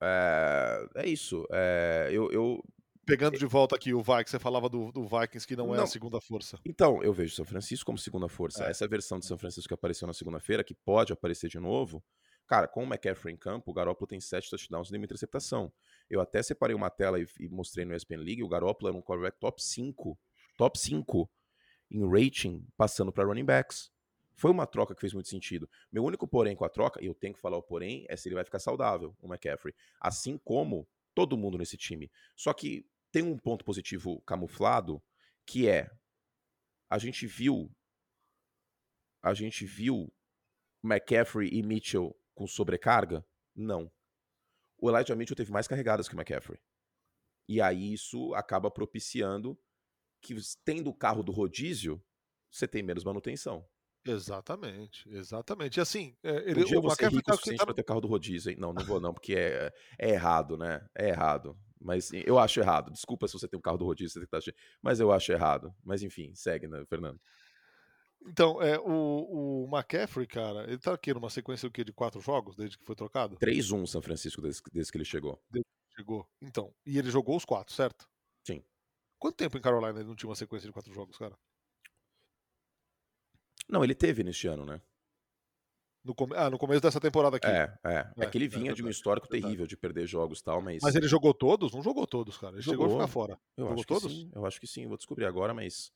é, 0.00 0.88
é 0.96 1.08
isso. 1.08 1.46
É, 1.50 2.08
eu, 2.12 2.30
eu, 2.30 2.62
Pegando 3.06 3.38
de 3.38 3.46
volta 3.46 3.76
aqui 3.76 3.94
o 3.94 4.02
Vikings, 4.02 4.30
você 4.30 4.38
falava 4.38 4.68
do, 4.68 4.90
do 4.90 5.04
Vikings 5.04 5.46
que 5.46 5.54
não, 5.54 5.68
não, 5.68 5.76
é 5.76 5.82
a 5.82 5.86
segunda 5.86 6.20
força. 6.20 6.58
Então, 6.64 7.00
eu 7.04 7.12
vejo 7.12 7.36
São 7.36 7.44
Francisco 7.44 7.86
como 7.86 7.96
segunda 7.96 8.28
força. 8.28 8.64
É. 8.64 8.70
Essa 8.70 8.88
versão 8.88 9.20
de 9.20 9.26
São 9.26 9.38
Francisco 9.38 9.68
que 9.68 9.74
apareceu 9.74 10.08
na 10.08 10.12
segunda-feira, 10.12 10.64
que 10.64 10.74
pode 10.74 11.12
aparecer 11.12 11.48
de 11.48 11.60
novo, 11.60 12.04
cara, 12.48 12.66
com 12.66 12.82
o 12.82 12.86
McCaffrey 12.86 13.32
em 13.32 13.36
campo, 13.36 13.70
o 13.70 13.74
Garoppolo 13.74 14.08
tem 14.08 14.20
sete 14.20 14.50
touchdowns 14.50 14.88
e 14.88 14.92
nenhuma 14.92 15.04
interceptação. 15.04 15.72
Eu 16.10 16.20
até 16.20 16.42
separei 16.42 16.74
uma 16.74 16.90
tela 16.90 17.20
e, 17.20 17.26
e 17.38 17.48
mostrei 17.48 17.84
no 17.84 17.94
ESPN 17.94 18.16
League, 18.16 18.42
o 18.42 18.48
Garoppolo 18.48 18.88
era 18.88 18.98
um 18.98 19.02
quarterback 19.02 19.38
top 19.38 19.62
5, 19.62 20.18
top 20.58 20.76
5 20.76 21.30
em 21.92 22.10
rating, 22.10 22.66
passando 22.76 23.12
para 23.12 23.24
running 23.24 23.44
backs. 23.44 23.92
Foi 24.36 24.50
uma 24.50 24.66
troca 24.66 24.94
que 24.94 25.00
fez 25.00 25.14
muito 25.14 25.28
sentido. 25.28 25.68
Meu 25.90 26.04
único 26.04 26.28
porém 26.28 26.54
com 26.54 26.64
a 26.64 26.68
troca, 26.68 27.02
e 27.02 27.06
eu 27.06 27.14
tenho 27.14 27.34
que 27.34 27.40
falar 27.40 27.56
o 27.56 27.62
porém, 27.62 28.04
é 28.08 28.16
se 28.16 28.28
ele 28.28 28.34
vai 28.34 28.44
ficar 28.44 28.58
saudável, 28.58 29.16
o 29.20 29.26
McCaffrey. 29.26 29.74
Assim 29.98 30.38
como 30.38 30.86
todo 31.14 31.38
mundo 31.38 31.56
nesse 31.56 31.76
time. 31.76 32.10
Só 32.36 32.52
que 32.52 32.86
tem 33.10 33.22
um 33.22 33.38
ponto 33.38 33.64
positivo 33.64 34.20
camuflado, 34.22 35.02
que 35.46 35.68
é 35.68 35.90
a 36.90 36.98
gente 36.98 37.26
viu 37.26 37.74
a 39.22 39.34
gente 39.34 39.64
viu 39.64 40.12
McCaffrey 40.84 41.48
e 41.52 41.62
Mitchell 41.62 42.16
com 42.34 42.46
sobrecarga? 42.46 43.26
Não. 43.54 43.90
O 44.78 44.90
Elijah 44.90 45.16
Mitchell 45.16 45.34
teve 45.34 45.50
mais 45.50 45.66
carregadas 45.66 46.08
que 46.08 46.14
o 46.14 46.18
McCaffrey. 46.18 46.60
E 47.48 47.60
aí 47.60 47.92
isso 47.92 48.34
acaba 48.34 48.70
propiciando 48.70 49.58
que 50.20 50.34
tendo 50.64 50.90
o 50.90 50.94
carro 50.94 51.22
do 51.22 51.32
rodízio, 51.32 52.04
você 52.50 52.68
tem 52.68 52.82
menos 52.82 53.02
manutenção. 53.02 53.66
Exatamente, 54.06 55.08
exatamente. 55.10 55.78
E 55.78 55.80
assim, 55.80 56.16
é, 56.22 56.50
ele, 56.50 56.62
um 56.62 56.64
dia 56.64 56.78
o 56.78 56.88
rico 56.88 57.22
tá, 57.22 57.36
tá... 57.36 57.64
para 57.64 57.74
ter 57.74 57.82
carro 57.82 58.00
do 58.00 58.08
rodízio, 58.08 58.50
hein? 58.50 58.56
Não, 58.58 58.72
não 58.72 58.84
vou 58.84 59.00
não, 59.00 59.12
porque 59.12 59.34
é, 59.34 59.72
é 59.98 60.10
errado, 60.10 60.56
né? 60.56 60.86
É 60.94 61.08
errado. 61.08 61.56
Mas 61.80 62.10
eu 62.12 62.38
acho 62.38 62.60
errado. 62.60 62.90
Desculpa 62.90 63.28
se 63.28 63.34
você 63.34 63.46
tem 63.46 63.58
um 63.58 63.62
carro 63.62 63.78
do 63.78 63.84
rodízio, 63.84 64.10
você 64.10 64.20
tem 64.20 64.28
que 64.28 64.36
estar 64.36 64.60
mas 64.80 65.00
eu 65.00 65.12
acho 65.12 65.32
errado. 65.32 65.74
Mas 65.84 66.02
enfim, 66.02 66.34
segue, 66.34 66.66
né, 66.66 66.84
Fernando? 66.86 67.20
Então, 68.26 68.60
é, 68.60 68.78
o, 68.78 69.64
o 69.64 69.68
McCaffrey, 69.72 70.26
cara, 70.26 70.64
ele 70.64 70.78
tá 70.78 70.92
aqui 70.94 71.14
numa 71.14 71.30
sequência 71.30 71.68
o 71.68 71.70
quê, 71.70 71.84
de 71.84 71.92
quatro 71.92 72.20
jogos 72.20 72.56
desde 72.56 72.76
que 72.76 72.84
foi 72.84 72.96
trocado? 72.96 73.36
3-1 73.36 73.86
São 73.86 74.02
Francisco 74.02 74.42
desde, 74.42 74.62
desde, 74.72 74.90
que 74.90 74.98
ele 74.98 75.04
chegou. 75.04 75.40
Desde 75.48 75.68
que 75.68 75.96
chegou. 75.96 76.28
Então, 76.42 76.74
e 76.84 76.98
ele 76.98 77.10
jogou 77.10 77.36
os 77.36 77.44
quatro, 77.44 77.72
certo? 77.72 78.08
Sim. 78.44 78.64
Quanto 79.18 79.36
tempo 79.36 79.56
em 79.56 79.60
Carolina 79.60 80.00
ele 80.00 80.08
não 80.08 80.16
tinha 80.16 80.28
uma 80.28 80.34
sequência 80.34 80.66
de 80.66 80.72
quatro 80.72 80.92
jogos, 80.92 81.16
cara? 81.16 81.38
Não, 83.68 83.82
ele 83.82 83.94
teve 83.94 84.22
neste 84.22 84.46
ano, 84.46 84.64
né? 84.64 84.80
No, 86.06 86.14
come... 86.14 86.34
Ah, 86.36 86.48
no 86.48 86.56
começo 86.56 86.80
dessa 86.80 87.00
temporada 87.00 87.36
aqui. 87.36 87.48
É, 87.48 87.76
é. 87.84 87.94
É, 87.94 88.24
é 88.24 88.26
que 88.26 88.38
ele 88.38 88.44
é 88.44 88.48
vinha 88.48 88.70
é, 88.70 88.74
de 88.74 88.84
um 88.84 88.88
histórico 88.88 89.26
terrível 89.26 89.66
de 89.66 89.76
perder 89.76 90.06
jogos 90.06 90.38
e 90.38 90.44
tal, 90.44 90.62
mas. 90.62 90.80
Mas 90.80 90.94
ele 90.94 91.08
jogou 91.08 91.34
todos? 91.34 91.72
Não 91.72 91.82
jogou 91.82 92.06
todos, 92.06 92.38
cara. 92.38 92.54
Ele 92.54 92.62
jogou, 92.62 92.86
chegou 92.86 92.96
a 92.96 93.00
ficar 93.00 93.12
fora. 93.12 93.40
Eu 93.56 93.66
jogou 93.66 93.84
todos? 93.84 94.12
Sim. 94.12 94.30
Eu 94.32 94.46
acho 94.46 94.60
que 94.60 94.68
sim. 94.68 94.86
Vou 94.86 94.96
descobrir 94.96 95.24
agora, 95.24 95.52
mas. 95.52 95.92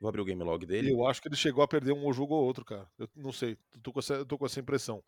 Vou 0.00 0.08
abrir 0.08 0.20
o 0.20 0.24
game 0.24 0.42
log 0.42 0.66
dele. 0.66 0.92
Eu 0.92 1.06
acho 1.06 1.22
que 1.22 1.28
ele 1.28 1.36
chegou 1.36 1.62
a 1.62 1.68
perder 1.68 1.92
um 1.92 2.12
jogo 2.12 2.34
ou 2.34 2.44
outro, 2.44 2.64
cara. 2.64 2.90
Eu 2.98 3.08
não 3.14 3.30
sei. 3.30 3.56
Tô 3.84 3.92
com 3.92 4.00
essa, 4.00 4.24
tô 4.26 4.36
com 4.36 4.46
essa 4.46 4.58
impressão. 4.58 5.00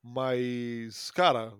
Mas, 0.00 1.10
cara. 1.10 1.52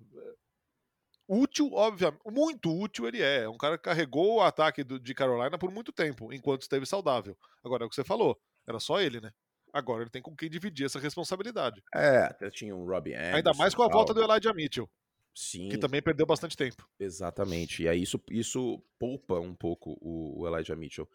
Útil, 1.27 1.73
obviamente. 1.73 2.21
Muito 2.31 2.71
útil 2.73 3.09
ele 3.09 3.21
é. 3.21 3.49
Um 3.49 3.59
cara 3.59 3.77
que 3.77 3.83
carregou 3.83 4.37
o 4.37 4.41
ataque 4.41 4.85
do, 4.85 5.01
de 5.01 5.15
Carolina 5.15 5.59
por 5.59 5.73
muito 5.73 5.91
tempo, 5.91 6.33
enquanto 6.33 6.63
esteve 6.63 6.87
saudável. 6.87 7.37
Agora, 7.65 7.83
é 7.83 7.87
o 7.87 7.89
que 7.89 7.97
você 7.97 8.05
falou. 8.05 8.41
Era 8.69 8.79
só 8.79 9.01
ele, 9.01 9.21
né? 9.21 9.33
Agora 9.73 10.03
ele 10.03 10.11
tem 10.11 10.23
com 10.23 10.35
quem 10.35 10.51
dividir 10.51 10.87
essa 10.87 10.99
responsabilidade. 10.99 11.83
É, 11.95 12.25
até 12.25 12.51
tinha 12.51 12.75
um 12.75 12.85
Robbie 12.85 13.15
Anderson. 13.15 13.37
Ainda 13.37 13.53
mais 13.55 13.75
com 13.75 13.83
a 13.83 13.89
volta 13.89 14.13
do 14.13 14.23
Elijah 14.23 14.53
Mitchell. 14.53 14.89
Sim. 15.35 15.69
Que 15.69 15.79
também 15.79 16.03
perdeu 16.03 16.27
bastante 16.27 16.57
tempo. 16.57 16.89
Exatamente. 16.99 17.85
E 17.85 17.89
aí 17.89 18.03
isso, 18.03 18.21
isso 18.31 18.83
poupa 18.99 19.39
um 19.39 19.55
pouco 19.55 19.97
o, 20.01 20.41
o 20.41 20.49
Elijah 20.49 20.77
Mitchell. 20.77 21.09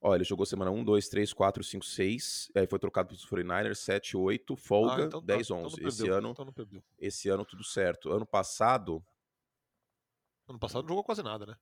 Ó, 0.00 0.14
ele 0.14 0.24
jogou 0.24 0.44
semana 0.44 0.70
1, 0.70 0.84
2, 0.84 1.08
3, 1.08 1.32
4, 1.32 1.64
5, 1.64 1.84
6. 1.84 2.52
Aí 2.54 2.66
foi 2.66 2.78
trocado 2.78 3.08
para 3.08 3.16
os 3.16 3.26
49ers, 3.26 3.76
7, 3.76 4.16
8, 4.18 4.54
folga, 4.54 5.04
ah, 5.04 5.06
então 5.06 5.22
10, 5.22 5.48
tá, 5.48 5.54
11. 5.54 5.76
Então 5.76 5.88
esse, 5.88 6.08
ano, 6.08 6.30
então 6.30 6.54
esse 6.98 7.28
ano 7.30 7.44
tudo 7.44 7.64
certo. 7.64 8.12
Ano 8.12 8.26
passado. 8.26 9.02
Ano 10.46 10.58
passado 10.58 10.82
não 10.82 10.90
jogou 10.90 11.04
quase 11.04 11.22
nada, 11.22 11.46
né? 11.46 11.56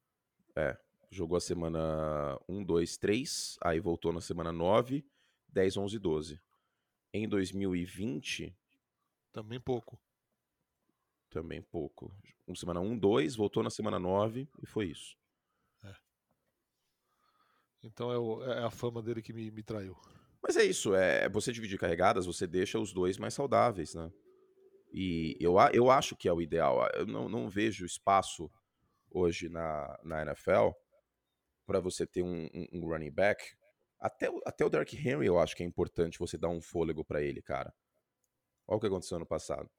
É. 0.56 0.76
Jogou 1.08 1.36
a 1.36 1.40
semana 1.40 2.36
1, 2.48 2.64
2, 2.64 2.96
3. 2.96 3.58
Aí 3.62 3.78
voltou 3.78 4.12
na 4.12 4.20
semana 4.20 4.50
9. 4.50 5.06
10, 5.52 5.76
11, 5.76 5.98
12. 5.98 6.40
Em 7.12 7.28
2020. 7.28 8.56
Também 9.32 9.60
pouco. 9.60 9.98
Também 11.30 11.62
pouco. 11.62 12.14
Um, 12.46 12.54
semana 12.54 12.80
1, 12.80 12.98
2, 12.98 13.36
voltou 13.36 13.62
na 13.62 13.70
semana 13.70 13.98
9 13.98 14.48
e 14.62 14.66
foi 14.66 14.86
isso. 14.86 15.16
É. 15.84 15.94
Então 17.82 18.10
é, 18.12 18.18
o, 18.18 18.42
é, 18.44 18.64
a 18.64 18.70
fama 18.70 19.02
dele 19.02 19.22
que 19.22 19.32
me, 19.32 19.50
me 19.50 19.62
traiu. 19.62 19.96
Mas 20.42 20.56
é 20.56 20.64
isso, 20.64 20.94
é 20.94 21.28
você 21.28 21.52
dividir 21.52 21.78
carregadas, 21.78 22.26
você 22.26 22.46
deixa 22.46 22.78
os 22.78 22.92
dois 22.92 23.16
mais 23.16 23.32
saudáveis, 23.32 23.94
né? 23.94 24.12
E 24.92 25.36
eu, 25.40 25.54
eu 25.72 25.90
acho 25.90 26.16
que 26.16 26.28
é 26.28 26.32
o 26.32 26.42
ideal. 26.42 26.86
Eu 26.94 27.06
não, 27.06 27.28
não 27.28 27.48
vejo 27.48 27.86
espaço 27.86 28.50
hoje 29.10 29.48
na, 29.48 29.98
na 30.02 30.22
NFL 30.22 30.70
para 31.64 31.80
você 31.80 32.06
ter 32.06 32.22
um, 32.22 32.46
um, 32.52 32.66
um, 32.72 32.88
running 32.88 33.10
back 33.10 33.42
até, 34.02 34.28
até 34.44 34.64
o 34.64 34.68
Derrick 34.68 34.96
Henry 34.96 35.26
eu 35.26 35.38
acho 35.38 35.54
que 35.54 35.62
é 35.62 35.66
importante 35.66 36.18
você 36.18 36.36
dar 36.36 36.48
um 36.48 36.60
fôlego 36.60 37.04
para 37.04 37.22
ele, 37.22 37.40
cara. 37.40 37.72
Olha 38.66 38.76
o 38.76 38.80
que 38.80 38.86
aconteceu 38.88 39.16
ano 39.16 39.26
passado. 39.26 39.70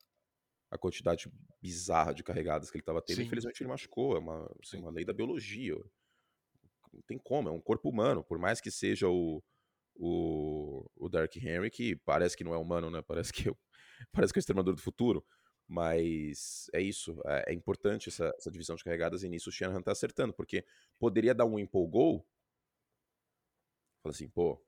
A 0.72 0.78
quantidade 0.78 1.30
bizarra 1.62 2.14
de 2.14 2.24
carregadas 2.24 2.72
que 2.72 2.78
ele 2.78 2.82
estava 2.82 3.02
tendo. 3.02 3.18
Sim. 3.18 3.24
Infelizmente 3.24 3.62
ele 3.62 3.70
machucou. 3.70 4.16
É 4.16 4.20
uma, 4.20 4.50
assim, 4.64 4.80
uma 4.80 4.92
lei 4.92 5.04
da 5.04 5.12
biologia. 5.12 5.76
Não 6.94 7.02
tem 7.06 7.18
como, 7.18 7.50
é 7.50 7.52
um 7.52 7.60
corpo 7.60 7.90
humano. 7.90 8.24
Por 8.24 8.40
mais 8.40 8.62
que 8.62 8.72
seja 8.72 9.10
o, 9.10 9.44
o, 9.96 10.90
o 10.96 11.10
Derrick 11.10 11.46
Henry, 11.46 11.70
que 11.70 11.98
parece 11.98 12.38
que 12.38 12.46
não 12.46 12.54
é 12.54 12.58
humano, 12.58 12.90
né? 12.90 13.02
Parece 13.02 13.34
que, 13.34 13.44
parece 14.14 14.32
que 14.32 14.40
é 14.40 14.40
o 14.40 14.42
extremador 14.42 14.74
do 14.74 14.82
futuro. 14.82 15.26
Mas 15.68 16.70
é 16.74 16.82
isso. 16.82 17.22
É, 17.26 17.52
é 17.52 17.54
importante 17.54 18.08
essa, 18.08 18.34
essa, 18.38 18.50
divisão 18.50 18.76
de 18.78 18.84
carregadas 18.84 19.24
e 19.24 19.30
nisso 19.30 19.50
o 19.50 19.54
Shanahan 19.54 19.82
tá 19.82 19.92
acertando, 19.92 20.34
porque 20.34 20.66
poderia 20.98 21.36
dar 21.36 21.46
um 21.46 21.60
empolgou 21.60 22.26
Fala 24.04 24.14
assim, 24.14 24.28
pô, 24.28 24.62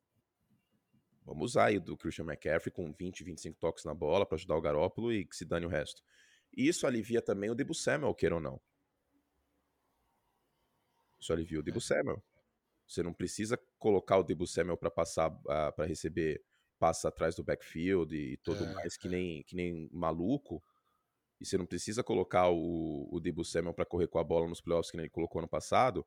vamos 1.26 1.52
usar 1.52 1.66
aí 1.66 1.80
do 1.80 1.98
Christian 1.98 2.24
McCaffrey 2.24 2.74
com 2.74 2.92
20, 2.94 3.22
25 3.26 3.60
toques 3.60 3.84
na 3.84 3.94
bola 3.94 4.26
para 4.26 4.38
ajudar 4.38 4.56
o 4.56 4.62
Garópolo 4.62 5.12
e 5.12 5.26
que 5.26 5.36
se 5.36 5.44
dane 5.44 5.66
o 5.66 5.70
resto. 5.70 6.02
E 6.56 6.70
isso 6.70 6.88
alivia 6.88 7.22
também 7.22 7.50
o 7.50 7.56
Debo 7.56 7.74
Samuel, 7.74 8.16
queira 8.16 8.36
ou 8.36 8.42
não. 8.42 8.62
Isso 11.20 11.34
alivia 11.34 11.60
o 11.60 11.64
Debo 11.64 11.80
é. 11.80 11.82
Samuel. 11.82 12.24
Você 12.88 13.04
não 13.04 13.14
precisa 13.14 13.60
colocar 13.78 14.18
o 14.18 14.24
Debo 14.24 14.48
Samuel 14.48 14.78
para 14.78 14.90
passar, 14.90 15.38
ah, 15.50 15.72
para 15.74 15.86
receber 15.86 16.42
passa 16.80 17.10
atrás 17.10 17.36
do 17.36 17.44
backfield 17.44 18.16
e 18.16 18.38
tudo 18.38 18.64
é, 18.64 18.74
mais 18.74 18.96
que, 18.96 19.08
é. 19.08 19.12
nem, 19.12 19.44
que 19.44 19.56
nem 19.56 19.90
maluco. 19.92 20.64
E 21.42 21.46
você 21.46 21.58
não 21.58 21.66
precisa 21.66 22.04
colocar 22.04 22.50
o, 22.50 23.10
o 23.12 23.20
Debo 23.20 23.44
Samuel 23.44 23.74
para 23.74 23.86
correr 23.86 24.08
com 24.08 24.20
a 24.20 24.24
bola 24.24 24.48
nos 24.48 24.62
playoffs 24.62 24.92
que 24.92 24.96
nem 24.96 25.06
ele 25.06 25.12
colocou 25.12 25.42
no 25.42 25.48
passado. 25.48 26.06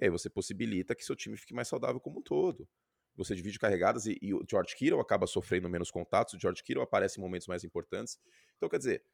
E 0.00 0.04
aí 0.04 0.10
você 0.10 0.30
possibilita 0.30 0.94
que 0.94 1.04
seu 1.04 1.16
time 1.16 1.36
fique 1.36 1.52
mais 1.52 1.66
saudável 1.66 2.00
como 2.00 2.20
um 2.20 2.22
todo. 2.22 2.68
Você 3.16 3.34
divide 3.34 3.58
carregadas 3.58 4.06
e, 4.06 4.16
e 4.22 4.32
o 4.32 4.44
George 4.48 4.76
Kittle 4.76 5.00
acaba 5.00 5.26
sofrendo 5.26 5.68
menos 5.68 5.90
contatos, 5.90 6.34
o 6.34 6.40
George 6.40 6.62
Kittle 6.62 6.84
aparece 6.84 7.18
em 7.18 7.22
momentos 7.22 7.48
mais 7.48 7.64
importantes. 7.64 8.16
Então, 8.56 8.68
quer 8.68 8.78
dizer, 8.78 9.04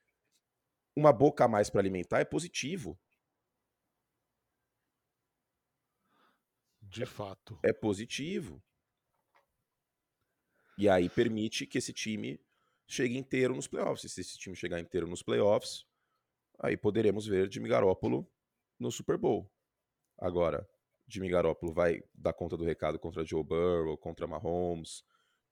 uma 0.94 1.10
boca 1.10 1.46
a 1.46 1.48
mais 1.48 1.70
para 1.70 1.80
alimentar 1.80 2.20
é 2.20 2.24
positivo. 2.24 2.98
De 6.82 7.06
fato. 7.06 7.58
É 7.62 7.72
positivo. 7.72 8.62
E 10.76 10.86
aí 10.86 11.08
permite 11.08 11.66
que 11.66 11.78
esse 11.78 11.94
time 11.94 12.38
chegue 12.86 13.16
inteiro 13.16 13.54
nos 13.54 13.66
playoffs. 13.66 14.12
Se 14.12 14.20
esse 14.20 14.36
time 14.36 14.54
chegar 14.54 14.78
inteiro 14.78 15.06
nos 15.06 15.22
playoffs, 15.22 15.86
aí 16.58 16.76
poderemos 16.76 17.26
ver 17.26 17.50
Jimmy 17.50 17.70
Garoppolo 17.70 18.30
no 18.78 18.92
Super 18.92 19.16
Bowl. 19.16 19.50
Agora, 20.18 20.68
Jimmy 21.06 21.28
Garoppolo 21.28 21.72
vai 21.72 22.02
dar 22.14 22.32
conta 22.32 22.56
do 22.56 22.64
recado 22.64 22.98
contra 22.98 23.24
Joe 23.24 23.44
Burrow, 23.44 23.96
contra 23.96 24.26
Mahomes, 24.26 25.04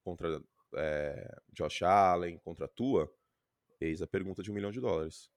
contra 0.02 0.42
é, 0.74 1.42
Josh 1.52 1.82
Allen, 1.82 2.38
contra 2.38 2.68
Tua? 2.68 3.12
Eis 3.80 4.00
a 4.00 4.06
pergunta 4.06 4.42
de 4.42 4.50
um 4.50 4.54
milhão 4.54 4.70
de 4.70 4.80
dólares. 4.80 5.30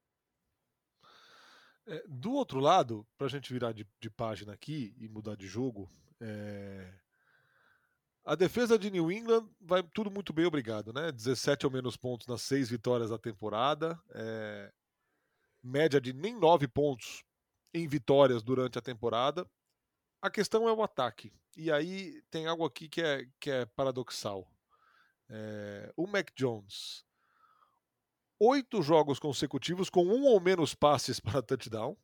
É, 1.87 2.03
do 2.07 2.33
outro 2.33 2.59
lado, 2.59 3.05
para 3.17 3.27
a 3.27 3.29
gente 3.29 3.53
virar 3.53 3.71
de, 3.71 3.87
de, 3.99 4.09
página 4.09 4.53
aqui 4.53 4.95
e 4.97 5.07
mudar 5.07 5.35
de 5.35 5.45
jogo, 5.45 5.89
é... 6.19 6.91
a 8.23 8.33
defesa 8.33 8.77
de 8.77 8.89
New 8.89 9.11
England 9.11 9.47
vai 9.61 9.83
tudo 9.83 10.09
muito 10.09 10.33
bem, 10.33 10.45
obrigado, 10.45 10.91
né? 10.91 11.11
17 11.11 11.67
ou 11.67 11.71
menos 11.71 11.95
pontos 11.95 12.25
nas 12.25 12.41
seis 12.41 12.69
vitórias 12.69 13.11
da 13.11 13.19
temporada, 13.19 13.99
é... 14.15 14.73
média 15.61 16.01
de 16.01 16.11
nem 16.11 16.35
9 16.35 16.67
pontos 16.67 17.23
em 17.71 17.87
vitórias 17.87 18.41
durante 18.41 18.79
a 18.79 18.81
temporada. 18.81 19.47
A 20.21 20.29
questão 20.29 20.67
é 20.67 20.73
o 20.73 20.83
ataque. 20.83 21.33
E 21.55 21.71
aí 21.71 22.21
tem 22.29 22.47
algo 22.47 22.65
aqui 22.65 22.89
que 22.89 23.01
é, 23.01 23.27
que 23.39 23.49
é 23.49 23.65
paradoxal. 23.65 24.49
É, 25.29 25.91
o 25.95 26.05
Mac 26.05 26.29
Jones, 26.35 27.05
oito 28.39 28.81
jogos 28.81 29.19
consecutivos 29.19 29.89
com 29.89 30.05
um 30.05 30.25
ou 30.25 30.39
menos 30.39 30.75
passes 30.75 31.19
para 31.21 31.41
touchdown. 31.41 31.97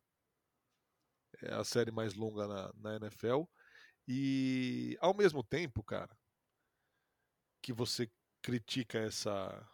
É 1.42 1.54
a 1.54 1.64
série 1.64 1.92
mais 1.92 2.14
longa 2.14 2.48
na, 2.48 2.74
na 2.76 2.96
NFL. 2.98 3.44
E 4.08 4.98
ao 5.00 5.14
mesmo 5.14 5.44
tempo, 5.44 5.84
cara, 5.84 6.16
que 7.62 7.74
você 7.74 8.12
critica 8.42 8.98
essa 8.98 9.68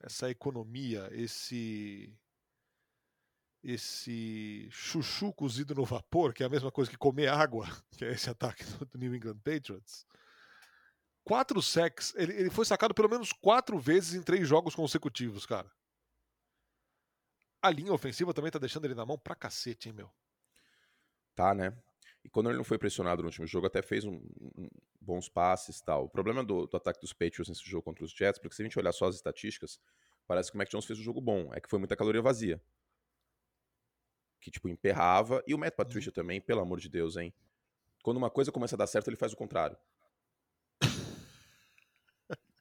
essa 0.00 0.28
economia, 0.28 1.08
esse 1.12 2.12
esse 3.62 4.68
chuchu 4.70 5.32
cozido 5.32 5.74
no 5.74 5.84
vapor, 5.84 6.32
que 6.32 6.42
é 6.42 6.46
a 6.46 6.48
mesma 6.48 6.70
coisa 6.70 6.90
que 6.90 6.96
comer 6.96 7.28
água, 7.28 7.66
que 7.96 8.04
é 8.04 8.10
esse 8.10 8.28
ataque 8.28 8.64
do 8.64 8.98
New 8.98 9.14
England 9.14 9.38
Patriots. 9.38 10.06
Quatro 11.24 11.62
sacks, 11.62 12.12
ele, 12.16 12.32
ele 12.32 12.50
foi 12.50 12.64
sacado 12.64 12.92
pelo 12.92 13.08
menos 13.08 13.32
quatro 13.32 13.78
vezes 13.78 14.14
em 14.14 14.22
três 14.22 14.48
jogos 14.48 14.74
consecutivos, 14.74 15.46
cara. 15.46 15.70
A 17.62 17.70
linha 17.70 17.92
ofensiva 17.92 18.34
também 18.34 18.50
tá 18.50 18.58
deixando 18.58 18.86
ele 18.86 18.94
na 18.94 19.06
mão 19.06 19.16
pra 19.16 19.36
cacete, 19.36 19.88
hein, 19.88 19.94
meu? 19.94 20.10
Tá, 21.36 21.54
né? 21.54 21.72
E 22.24 22.28
quando 22.28 22.48
ele 22.50 22.58
não 22.58 22.64
foi 22.64 22.76
pressionado 22.76 23.22
no 23.22 23.28
último 23.28 23.46
jogo, 23.46 23.68
até 23.68 23.80
fez 23.80 24.04
um, 24.04 24.14
um, 24.14 24.68
bons 25.00 25.28
passes 25.28 25.78
e 25.78 25.84
tal. 25.84 26.04
O 26.06 26.08
problema 26.08 26.42
do, 26.42 26.66
do, 26.66 26.76
ataque 26.76 27.00
dos 27.00 27.12
Patriots 27.12 27.48
nesse 27.48 27.64
jogo 27.64 27.84
contra 27.84 28.04
os 28.04 28.10
Jets, 28.10 28.40
porque 28.40 28.56
se 28.56 28.62
a 28.62 28.64
gente 28.64 28.78
olhar 28.78 28.92
só 28.92 29.06
as 29.06 29.14
estatísticas, 29.14 29.78
parece 30.26 30.50
que 30.50 30.56
o 30.56 30.58
Mac 30.58 30.68
Jones 30.68 30.84
fez 30.84 30.98
um 30.98 31.02
jogo 31.02 31.20
bom. 31.20 31.54
É 31.54 31.60
que 31.60 31.70
foi 31.70 31.78
muita 31.78 31.96
caloria 31.96 32.20
vazia 32.20 32.60
que, 34.42 34.50
tipo, 34.50 34.68
emperrava. 34.68 35.42
E 35.46 35.54
o 35.54 35.58
Matt 35.58 35.74
Patricia 35.74 36.10
uhum. 36.10 36.14
também, 36.14 36.40
pelo 36.40 36.60
amor 36.60 36.80
de 36.80 36.88
Deus, 36.88 37.16
hein? 37.16 37.32
Quando 38.02 38.16
uma 38.16 38.28
coisa 38.28 38.50
começa 38.50 38.74
a 38.74 38.78
dar 38.78 38.88
certo, 38.88 39.08
ele 39.08 39.16
faz 39.16 39.32
o 39.32 39.36
contrário. 39.36 39.76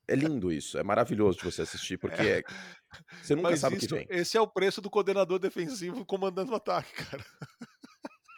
É 0.08 0.16
lindo 0.16 0.52
isso, 0.52 0.78
é 0.78 0.84
maravilhoso 0.84 1.38
de 1.38 1.46
você 1.46 1.62
assistir, 1.62 1.98
porque 1.98 2.22
é. 2.22 2.44
você 3.24 3.34
nunca 3.34 3.52
Mas 3.52 3.62
sabe 3.62 3.78
o 3.78 3.80
que 3.80 3.88
vem. 3.88 4.06
Esse 4.10 4.36
é 4.38 4.42
o 4.42 4.48
preço 4.48 4.82
do 4.82 4.90
coordenador 4.90 5.40
defensivo 5.40 6.06
comandando 6.06 6.52
o 6.52 6.56
ataque, 6.56 6.92
cara. 7.06 7.26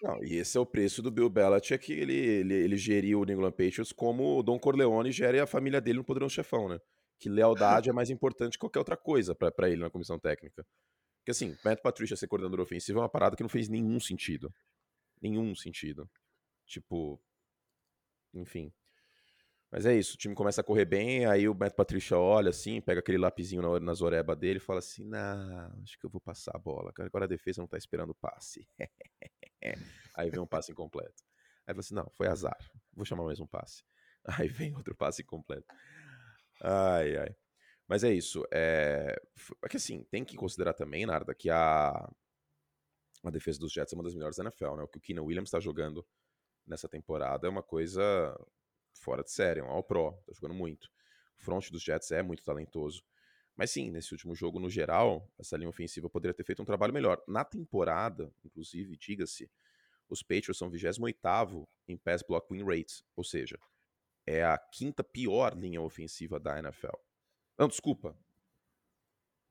Não, 0.03 0.23
e 0.23 0.35
esse 0.35 0.55
é 0.55 0.61
o 0.61 0.65
preço 0.65 1.01
do 1.01 1.09
Bill 1.09 1.29
Belichick, 1.29 1.83
que 1.83 1.93
ele, 1.93 2.13
ele, 2.13 2.53
ele 2.53 2.77
geriu 2.77 3.21
o 3.21 3.25
New 3.25 3.35
England 3.35 3.51
Patriots 3.51 3.91
como 3.91 4.37
o 4.37 4.43
Don 4.43 4.59
Corleone 4.59 5.11
gere 5.11 5.39
a 5.39 5.47
família 5.47 5.81
dele 5.81 5.97
no 5.97 6.03
Poderoso 6.03 6.35
Chefão, 6.35 6.69
né? 6.69 6.77
Que 7.19 7.29
lealdade 7.29 7.89
é 7.89 7.93
mais 7.93 8.09
importante 8.09 8.53
que 8.53 8.59
qualquer 8.59 8.79
outra 8.79 8.97
coisa 8.97 9.33
para 9.33 9.69
ele 9.69 9.81
na 9.81 9.89
comissão 9.89 10.19
técnica. 10.19 10.63
Porque 11.23 11.31
assim, 11.31 11.57
Matt 11.63 11.81
Patricia 11.81 12.17
ser 12.17 12.27
coordenador 12.27 12.59
ofensivo 12.59 12.99
é 12.99 13.01
uma 13.01 13.09
parada 13.09 13.37
que 13.37 13.41
não 13.41 13.49
fez 13.49 13.69
nenhum 13.69 13.97
sentido. 13.97 14.53
Nenhum 15.21 15.55
sentido. 15.55 16.09
Tipo. 16.65 17.17
Enfim. 18.33 18.73
Mas 19.71 19.85
é 19.85 19.95
isso, 19.95 20.15
o 20.15 20.17
time 20.17 20.35
começa 20.35 20.61
a 20.61 20.63
correr 20.63 20.85
bem, 20.85 21.25
aí 21.25 21.47
o 21.47 21.55
Matt 21.55 21.73
Patricia 21.73 22.15
olha 22.15 22.51
assim, 22.51 22.79
pega 22.79 22.99
aquele 22.99 23.17
lapizinho 23.17 23.61
na, 23.61 23.79
nas 23.79 23.99
dele 24.37 24.57
e 24.57 24.59
fala 24.59 24.79
assim: 24.79 25.05
Não, 25.05 25.81
acho 25.81 25.97
que 25.97 26.05
eu 26.05 26.09
vou 26.09 26.21
passar 26.21 26.51
a 26.53 26.59
bola. 26.59 26.91
Agora 26.99 27.23
a 27.25 27.27
defesa 27.27 27.61
não 27.61 27.67
tá 27.67 27.77
esperando 27.77 28.09
o 28.09 28.15
passe. 28.15 28.67
aí 30.15 30.29
vem 30.29 30.41
um 30.41 30.45
passe 30.45 30.73
incompleto. 30.73 31.23
Aí 31.65 31.73
fala 31.73 31.79
assim: 31.79 31.95
Não, 31.95 32.09
foi 32.11 32.27
azar. 32.27 32.57
Vou 32.93 33.05
chamar 33.05 33.23
mais 33.23 33.39
um 33.39 33.47
passe. 33.47 33.83
Aí 34.39 34.47
vem 34.47 34.73
outro 34.73 34.95
passe 34.95 35.21
incompleto. 35.21 35.67
Ai, 36.61 37.17
ai. 37.17 37.35
Mas 37.87 38.03
é 38.03 38.13
isso. 38.13 38.45
É, 38.51 39.15
é 39.63 39.69
que 39.69 39.77
assim, 39.77 40.03
tem 40.03 40.23
que 40.23 40.35
considerar 40.35 40.73
também, 40.73 41.05
Narda, 41.05 41.33
que 41.33 41.49
a, 41.49 42.09
a 43.23 43.29
defesa 43.29 43.59
dos 43.59 43.71
Jets 43.71 43.93
é 43.93 43.95
uma 43.95 44.03
das 44.03 44.13
melhores 44.13 44.37
da 44.37 44.43
NFL, 44.43 44.75
né? 44.75 44.83
O 44.83 44.87
que 44.87 44.97
o 44.97 45.01
Keenan 45.01 45.23
Williams 45.23 45.49
está 45.49 45.59
jogando 45.59 46.05
nessa 46.65 46.87
temporada 46.87 47.47
é 47.47 47.49
uma 47.49 47.63
coisa 47.63 48.01
fora 48.93 49.23
de 49.23 49.31
série, 49.31 49.59
é 49.59 49.63
um 49.63 49.67
All-Pro, 49.67 50.13
tá 50.25 50.33
jogando 50.33 50.53
muito. 50.53 50.89
O 51.39 51.43
front 51.43 51.69
dos 51.69 51.83
Jets 51.83 52.11
é 52.11 52.23
muito 52.23 52.43
talentoso. 52.43 53.03
Mas 53.55 53.71
sim, 53.71 53.91
nesse 53.91 54.11
último 54.13 54.33
jogo, 54.33 54.59
no 54.59 54.69
geral, 54.69 55.29
essa 55.37 55.55
linha 55.57 55.69
ofensiva 55.69 56.09
poderia 56.09 56.33
ter 56.33 56.43
feito 56.43 56.61
um 56.61 56.65
trabalho 56.65 56.93
melhor. 56.93 57.21
Na 57.27 57.43
temporada, 57.43 58.33
inclusive, 58.43 58.97
diga-se, 58.97 59.49
os 60.09 60.23
Patriots 60.23 60.57
são 60.57 60.69
28 60.69 61.67
em 61.87 61.97
pass 61.97 62.23
block 62.23 62.51
win 62.51 62.63
rate, 62.63 63.03
ou 63.15 63.23
seja, 63.23 63.59
é 64.25 64.43
a 64.43 64.57
quinta 64.57 65.03
pior 65.03 65.55
linha 65.55 65.81
ofensiva 65.81 66.39
da 66.39 66.57
NFL. 66.57 66.95
Não, 67.57 67.67
desculpa. 67.67 68.17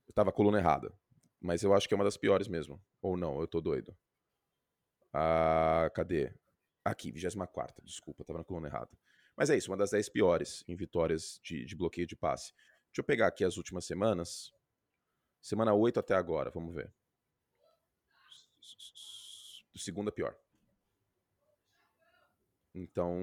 Eu 0.07 0.15
tava 0.15 0.31
a 0.31 0.33
coluna 0.33 0.59
errada. 0.59 0.93
Mas 1.41 1.63
eu 1.63 1.75
acho 1.75 1.89
que 1.89 1.95
é 1.95 1.97
uma 1.97 2.05
das 2.05 2.17
piores 2.17 2.49
mesmo. 2.49 2.81
Ou 3.01 3.17
não, 3.17 3.41
eu 3.41 3.47
tô 3.47 3.61
doido. 3.61 3.97
Ah, 5.13 5.91
cadê? 5.95 6.33
Aqui, 6.85 7.11
24. 7.11 7.83
Desculpa, 7.85 8.25
tava 8.25 8.41
na 8.41 8.45
coluna 8.45 8.69
errada. 8.69 8.91
Mas 9.37 9.51
é 9.51 9.57
isso, 9.57 9.71
uma 9.71 9.77
das 9.77 9.91
10 9.91 10.09
piores 10.09 10.65
em 10.69 10.77
vitórias 10.77 11.41
de, 11.43 11.65
de 11.65 11.75
bloqueio 11.75 12.07
de 12.07 12.17
passe. 12.17 12.53
Deixa 12.87 13.01
eu 13.01 13.05
pegar 13.05 13.27
aqui 13.27 13.45
as 13.45 13.57
últimas 13.57 13.85
semanas. 13.85 14.53
Semana 15.41 15.75
8 15.75 15.99
até 15.99 16.15
agora, 16.15 16.51
vamos 16.51 16.75
ver. 16.75 16.93
Segunda 19.75 20.13
pior. 20.13 20.37
Então, 22.75 23.17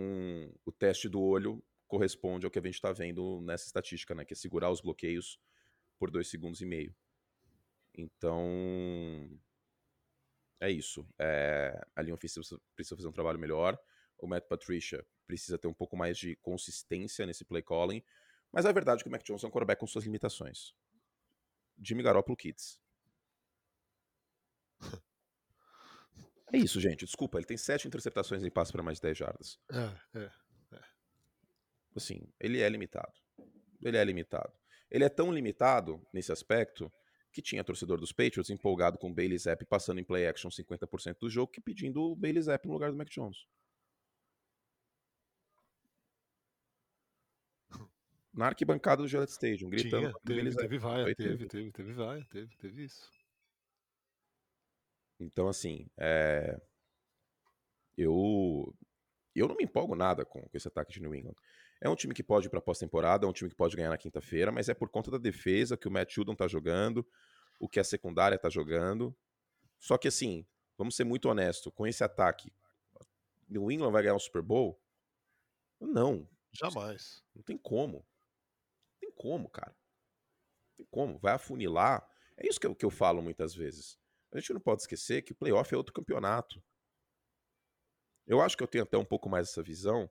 o 0.66 0.72
teste 0.72 1.08
do 1.08 1.22
olho 1.22 1.64
corresponde 1.90 2.46
ao 2.46 2.52
que 2.52 2.60
a 2.60 2.62
gente 2.62 2.76
está 2.76 2.94
vendo 2.94 3.42
nessa 3.42 3.66
estatística, 3.66 4.16
né? 4.16 4.24
Que 4.24 4.34
é 4.34 4.36
segurar 4.38 4.70
os 4.70 4.80
bloqueios 4.80 5.38
por 5.98 6.10
dois 6.10 6.30
segundos 6.30 6.62
e 6.62 6.66
meio. 6.66 6.96
Então, 7.94 8.48
é 10.62 10.70
isso. 10.70 11.06
É, 11.18 11.82
a 11.96 12.02
linha 12.02 12.14
ofensiva 12.14 12.46
precisa 12.76 12.96
fazer 12.96 13.08
um 13.08 13.12
trabalho 13.12 13.40
melhor. 13.40 13.78
O 14.18 14.28
Matt 14.28 14.46
Patricia 14.48 15.06
precisa 15.26 15.58
ter 15.58 15.68
um 15.68 15.74
pouco 15.74 15.98
mais 15.98 16.18
de 16.18 16.36
consistência 16.38 17.26
nesse 17.26 17.44
play 17.44 17.64
calling. 17.64 18.04
Mas 18.52 18.66
é 18.66 18.72
verdade 18.72 19.04
que 19.04 19.10
o 19.10 19.12
Mac 19.12 19.24
Jones 19.24 19.44
é 19.44 19.48
um 19.48 19.52
quarterback 19.52 19.80
com 19.80 19.88
suas 19.88 20.06
limitações. 20.06 20.74
Jimmy 21.82 22.04
Garoppolo 22.04 22.38
Kids. 22.38 22.80
É 26.52 26.58
isso, 26.58 26.82
gente. 26.82 27.06
Desculpa, 27.06 27.38
ele 27.38 27.46
tem 27.46 27.58
sete 27.58 27.88
interceptações 27.88 28.44
em 28.44 28.50
passe 28.50 28.72
para 28.72 28.82
mais 28.82 28.98
de 28.98 29.04
10 29.04 29.18
jardas. 29.20 29.60
É, 29.72 30.18
é 30.18 30.32
assim, 32.00 32.22
ele 32.40 32.60
é 32.60 32.68
limitado. 32.68 33.14
Ele 33.82 33.98
é 33.98 34.04
limitado. 34.04 34.52
Ele 34.90 35.04
é 35.04 35.10
tão 35.10 35.32
limitado 35.32 36.02
nesse 36.12 36.32
aspecto 36.32 36.92
que 37.32 37.42
tinha 37.42 37.64
torcedor 37.64 38.00
dos 38.00 38.12
Patriots 38.12 38.50
empolgado 38.50 38.98
com 38.98 39.10
o 39.10 39.14
Bailey 39.14 39.38
Zapp 39.38 39.64
passando 39.66 40.00
em 40.00 40.04
play 40.04 40.28
action 40.28 40.50
50% 40.50 41.18
do 41.20 41.30
jogo 41.30 41.52
que 41.52 41.62
pedindo 41.62 42.02
o 42.02 42.16
Bailey 42.16 42.42
Zapp 42.42 42.68
no 42.68 42.74
lugar 42.74 42.92
do 42.92 42.98
Mac 42.98 43.08
Jones. 43.10 43.46
Na 48.34 48.48
arquibancada 48.48 49.02
do 49.02 49.08
Gillette 49.08 49.32
Stadium, 49.32 49.70
gritando. 49.70 50.12
Tinha, 50.12 50.14
teve, 50.24 50.56
teve 50.56 50.78
vaia, 50.78 51.16
teve, 51.16 51.48
teve, 51.48 51.72
teve 51.72 51.94
vaia, 51.94 52.26
teve, 52.30 52.56
teve 52.58 52.84
isso. 52.84 53.12
Então, 55.20 55.48
assim, 55.50 55.88
é... 55.98 56.60
eu 57.98 58.74
eu 59.36 59.48
não 59.48 59.56
me 59.56 59.64
empolgo 59.64 59.96
nada 59.96 60.26
com, 60.26 60.48
esse 60.54 60.68
ataque 60.68 60.92
de 60.92 61.02
New 61.02 61.14
England. 61.14 61.36
É 61.82 61.90
um 61.90 61.96
time 61.96 62.14
que 62.14 62.24
pode 62.24 62.48
ir 62.48 62.50
para 62.50 62.60
pós-temporada, 62.60 63.26
é 63.26 63.30
um 63.30 63.34
time 63.34 63.50
que 63.50 63.56
pode 63.56 63.76
ganhar 63.76 63.90
na 63.90 63.98
quinta-feira, 63.98 64.52
mas 64.52 64.68
é 64.68 64.74
por 64.74 64.90
conta 64.90 65.10
da 65.10 65.18
defesa 65.18 65.78
que 65.78 65.88
o 65.88 65.92
Matt 65.92 66.14
Judon 66.14 66.36
tá 66.36 66.48
jogando, 66.48 67.08
o 67.60 67.70
que 67.70 67.80
a 67.80 67.84
secundária 67.84 68.38
tá 68.38 68.50
jogando. 68.50 69.16
Só 69.80 69.98
que 69.98 70.08
assim, 70.08 70.46
vamos 70.78 70.96
ser 70.96 71.06
muito 71.06 71.30
honestos, 71.30 71.72
com 71.74 71.88
esse 71.88 72.04
ataque, 72.04 72.54
New 73.48 73.72
England 73.72 73.92
vai 73.92 74.04
ganhar 74.04 74.16
o 74.16 74.20
Super 74.20 74.42
Bowl? 74.42 74.80
Não. 75.80 76.30
Jamais. 76.52 77.24
Não 77.34 77.42
tem 77.42 77.58
como. 77.58 77.98
Não 77.98 79.00
tem 79.00 79.12
como, 79.12 79.50
cara. 79.50 79.72
Não 79.72 80.76
tem 80.76 80.86
como. 80.92 81.18
Vai 81.18 81.34
afunilar. 81.34 82.08
É 82.38 82.48
isso 82.48 82.60
que 82.60 82.68
eu, 82.68 82.76
que 82.76 82.86
eu 82.86 82.92
falo 82.92 83.22
muitas 83.22 83.56
vezes. 83.56 83.98
A 84.32 84.40
gente 84.40 84.54
não 84.54 84.62
pode 84.62 84.82
esquecer 84.82 85.22
que 85.24 85.32
o 85.32 85.36
playoff 85.36 85.74
é 85.74 85.78
outro 85.78 85.94
campeonato. 85.94 86.62
Eu 88.28 88.42
acho 88.42 88.56
que 88.56 88.64
eu 88.64 88.68
tenho 88.68 88.84
até 88.84 88.98
um 88.98 89.06
pouco 89.06 89.28
mais 89.28 89.50
essa 89.50 89.64
visão 89.64 90.10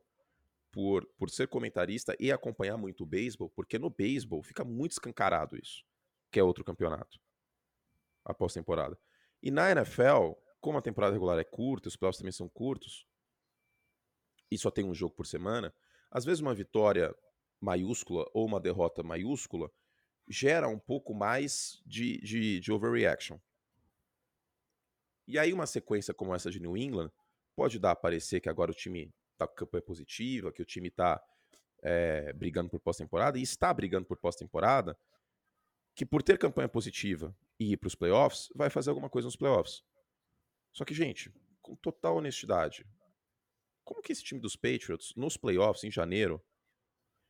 por, 0.70 1.07
por 1.16 1.31
ser 1.31 1.48
comentarista 1.48 2.14
e 2.18 2.31
acompanhar 2.31 2.76
muito 2.76 3.02
o 3.02 3.07
beisebol, 3.07 3.50
porque 3.50 3.78
no 3.78 3.90
beisebol 3.90 4.42
fica 4.42 4.64
muito 4.64 4.92
escancarado 4.92 5.57
isso, 5.57 5.85
que 6.31 6.38
é 6.38 6.42
outro 6.42 6.64
campeonato, 6.64 7.18
após 8.24 8.52
temporada. 8.52 8.98
E 9.42 9.50
na 9.50 9.70
NFL, 9.70 10.33
como 10.61 10.78
a 10.78 10.83
temporada 10.83 11.12
regular 11.12 11.38
é 11.38 11.44
curta, 11.44 11.88
os 11.88 11.96
playoffs 11.96 12.18
também 12.18 12.33
são 12.33 12.48
curtos, 12.48 13.07
e 14.50 14.59
só 14.59 14.70
tem 14.70 14.85
um 14.85 14.94
jogo 14.94 15.14
por 15.14 15.26
semana, 15.26 15.74
às 16.11 16.24
vezes 16.24 16.40
uma 16.40 16.54
vitória 16.54 17.14
maiúscula 17.61 18.24
ou 18.33 18.46
uma 18.46 18.61
derrota 18.61 19.02
maiúscula 19.02 19.70
gera 20.28 20.68
um 20.68 20.78
pouco 20.78 21.14
mais 21.14 21.83
de, 21.87 22.18
de, 22.18 22.61
de 22.61 22.72
overreaction. 22.72 23.38
E 25.26 25.38
aí 25.38 25.52
uma 25.52 25.66
sequência 25.66 26.14
como 26.14 26.35
essa 26.35 26.50
de 26.50 26.61
New 26.61 26.76
England 26.76 27.11
pode 27.54 27.78
dar 27.78 27.90
a 27.90 27.96
parecer 27.96 28.40
que 28.40 28.48
agora 28.48 28.70
o 28.70 28.74
time 28.74 29.12
tá 29.38 29.48
com 29.48 29.55
campanha 29.55 29.83
positiva, 29.83 30.53
que 30.53 30.62
o 30.62 30.66
time 30.66 30.88
está 30.88 31.22
é, 31.83 32.33
brigando 32.33 32.68
por 32.68 32.81
pós-temporada, 32.81 33.38
e 33.38 33.42
está 33.42 33.72
brigando 33.72 34.07
por 34.07 34.18
pós-temporada, 34.18 34.98
que 35.94 36.05
por 36.05 36.22
ter 36.22 36.38
campanha 36.38 36.68
positiva 36.68 37.37
e 37.59 37.72
ir 37.72 37.77
para 37.77 37.88
os 37.88 37.94
playoffs, 37.94 38.48
vai 38.55 38.70
fazer 38.70 38.90
alguma 38.90 39.11
coisa 39.11 39.27
nos 39.27 39.37
playoffs. 39.37 39.83
Só 40.72 40.85
que, 40.85 40.94
gente, 40.94 41.33
com 41.61 41.74
total 41.77 42.16
honestidade, 42.16 42.87
como 43.85 44.03
que 44.03 44.12
esse 44.12 44.22
time 44.22 44.40
dos 44.40 44.55
Patriots, 44.55 45.14
nos 45.16 45.37
playoffs, 45.37 45.83
em 45.83 45.90
janeiro, 45.90 46.44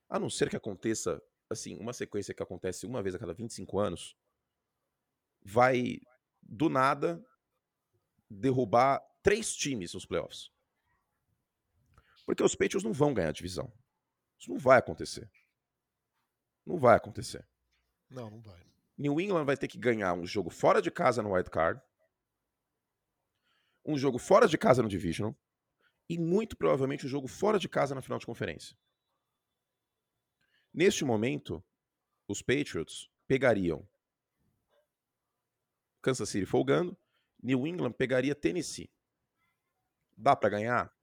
a 0.08 0.18
não 0.18 0.28
ser 0.28 0.50
que 0.50 0.56
aconteça, 0.56 1.22
assim, 1.48 1.76
uma 1.76 1.92
sequência 1.92 2.34
que 2.34 2.42
acontece 2.42 2.84
uma 2.84 3.02
vez 3.02 3.14
a 3.14 3.18
cada 3.18 3.32
25 3.32 3.78
anos, 3.78 4.16
vai, 5.42 6.00
do 6.42 6.68
nada, 6.68 7.24
derrubar 8.28 9.00
três 9.22 9.54
times 9.54 9.94
nos 9.94 10.04
playoffs. 10.04 10.50
Porque 12.28 12.42
os 12.42 12.54
Patriots 12.54 12.84
não 12.84 12.92
vão 12.92 13.14
ganhar 13.14 13.30
a 13.30 13.32
divisão. 13.32 13.72
Isso 14.38 14.50
não 14.50 14.58
vai 14.58 14.78
acontecer. 14.78 15.32
Não 16.66 16.76
vai 16.76 16.94
acontecer. 16.94 17.48
Não, 18.10 18.28
não 18.28 18.38
vai. 18.38 18.62
New 18.98 19.18
England 19.18 19.46
vai 19.46 19.56
ter 19.56 19.66
que 19.66 19.78
ganhar 19.78 20.12
um 20.12 20.26
jogo 20.26 20.50
fora 20.50 20.82
de 20.82 20.90
casa 20.90 21.22
no 21.22 21.32
Wild 21.32 21.48
Card, 21.48 21.80
um 23.82 23.96
jogo 23.96 24.18
fora 24.18 24.46
de 24.46 24.58
casa 24.58 24.82
no 24.82 24.90
Divisional 24.90 25.34
e 26.06 26.18
muito 26.18 26.54
provavelmente 26.54 27.06
um 27.06 27.08
jogo 27.08 27.28
fora 27.28 27.58
de 27.58 27.66
casa 27.66 27.94
na 27.94 28.02
final 28.02 28.18
de 28.18 28.26
conferência. 28.26 28.76
Neste 30.70 31.06
momento, 31.06 31.64
os 32.28 32.42
Patriots 32.42 33.10
pegariam 33.26 33.88
Kansas 36.02 36.28
City 36.28 36.44
folgando, 36.44 36.94
New 37.42 37.66
England 37.66 37.92
pegaria 37.92 38.34
Tennessee. 38.34 38.92
Dá 40.14 40.36
para 40.36 40.50
ganhar? 40.50 40.94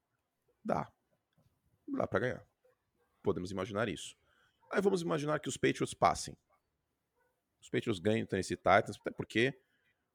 Dá 0.64 0.95
dá 1.88 2.08
para 2.08 2.20
ganhar. 2.20 2.48
Podemos 3.22 3.52
imaginar 3.52 3.90
isso. 3.90 4.16
Aí 4.72 4.82
vamos 4.82 5.02
imaginar 5.02 5.40
que 5.40 5.50
os 5.50 5.58
Patriots 5.58 5.94
passem. 5.94 6.36
Os 7.62 7.70
Patriots 7.70 8.00
ganhem 8.00 8.24
o 8.24 8.28
Tennessee 8.28 8.58
Titans, 8.58 8.98
até 9.00 9.12
porque 9.12 9.60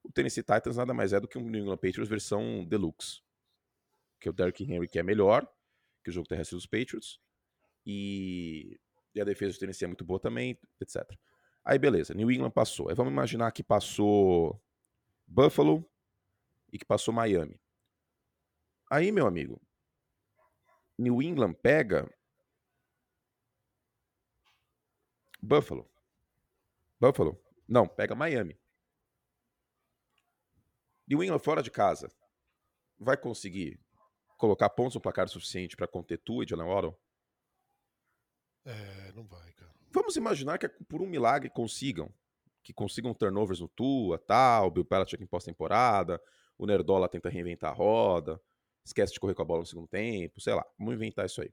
o 0.03 0.13
Tennessee 0.13 0.43
Titans 0.43 0.77
nada 0.77 0.95
mais 0.95 1.13
é 1.13 1.21
do 1.21 1.29
que 1.29 1.39
um 1.39 1.49
New 1.49 1.61
England 1.61 1.77
Patriots 1.77 2.09
versão 2.09 2.65
deluxe. 2.65 3.21
Que 4.21 4.29
o 4.29 4.33
Derrick 4.33 4.65
Henry 4.65 4.89
que 4.89 4.99
é 4.99 5.03
melhor 5.03 5.51
que 6.03 6.11
o 6.11 6.13
jogo 6.13 6.29
terrestre 6.29 6.57
dos 6.57 6.67
Patriots. 6.67 7.21
E, 7.87 8.79
e 9.15 9.21
a 9.21 9.25
defesa 9.25 9.53
do 9.53 9.59
Tennessee 9.59 9.85
é 9.85 9.89
muito 9.89 10.05
boa 10.05 10.21
também, 10.21 10.59
etc. 10.81 11.03
Aí 11.65 11.79
beleza, 11.79 12.15
New 12.15 12.31
England 12.31 12.51
passou. 12.51 12.89
Aí 12.89 12.95
vamos 12.95 13.13
imaginar 13.13 13.51
que 13.53 13.63
passou 13.63 14.61
Buffalo 15.27 15.85
e 16.73 16.79
que 16.79 16.85
passou 16.85 17.13
Miami. 17.13 17.61
Aí, 18.91 19.13
meu 19.13 19.27
amigo, 19.27 19.61
New 21.01 21.23
England 21.23 21.55
pega 21.55 22.07
Buffalo. 25.43 25.91
Buffalo. 27.01 27.43
Não, 27.67 27.89
pega 27.89 28.15
Miami. 28.15 28.61
New 31.09 31.25
England 31.25 31.39
fora 31.39 31.63
de 31.63 31.71
casa 31.71 32.13
vai 32.99 33.17
conseguir 33.17 33.81
colocar 34.37 34.69
pontos 34.69 34.95
no 34.95 35.01
placar 35.01 35.27
suficiente 35.29 35.75
para 35.75 35.89
conter 35.89 36.19
Tua 36.19 36.45
e 36.45 36.47
Jalen 36.47 36.67
Waddle? 36.67 37.01
É, 38.67 39.13
não 39.13 39.25
vai, 39.25 39.51
cara. 39.55 39.73
Vamos 39.91 40.17
imaginar 40.17 40.59
que 40.59 40.69
por 40.69 41.01
um 41.01 41.07
milagre 41.07 41.49
consigam. 41.49 42.13
Que 42.63 42.75
consigam 42.75 43.15
turnovers 43.15 43.61
no 43.61 43.69
Tua, 43.69 44.19
tal, 44.19 44.71
Bill 44.71 44.85
Belichick 44.85 45.23
em 45.23 45.27
pós-temporada, 45.27 46.23
o 46.59 46.67
Nerdola 46.67 47.09
tenta 47.09 47.31
reinventar 47.31 47.71
a 47.71 47.75
roda, 47.75 48.39
esquece 48.91 49.13
de 49.13 49.21
correr 49.21 49.35
com 49.35 49.43
a 49.43 49.45
bola 49.45 49.61
no 49.61 49.67
segundo 49.67 49.89
tempo, 49.89 50.41
sei 50.41 50.55
lá. 50.55 50.65
Vamos 50.79 50.95
inventar 50.95 51.27
isso 51.27 51.41
aí. 51.41 51.53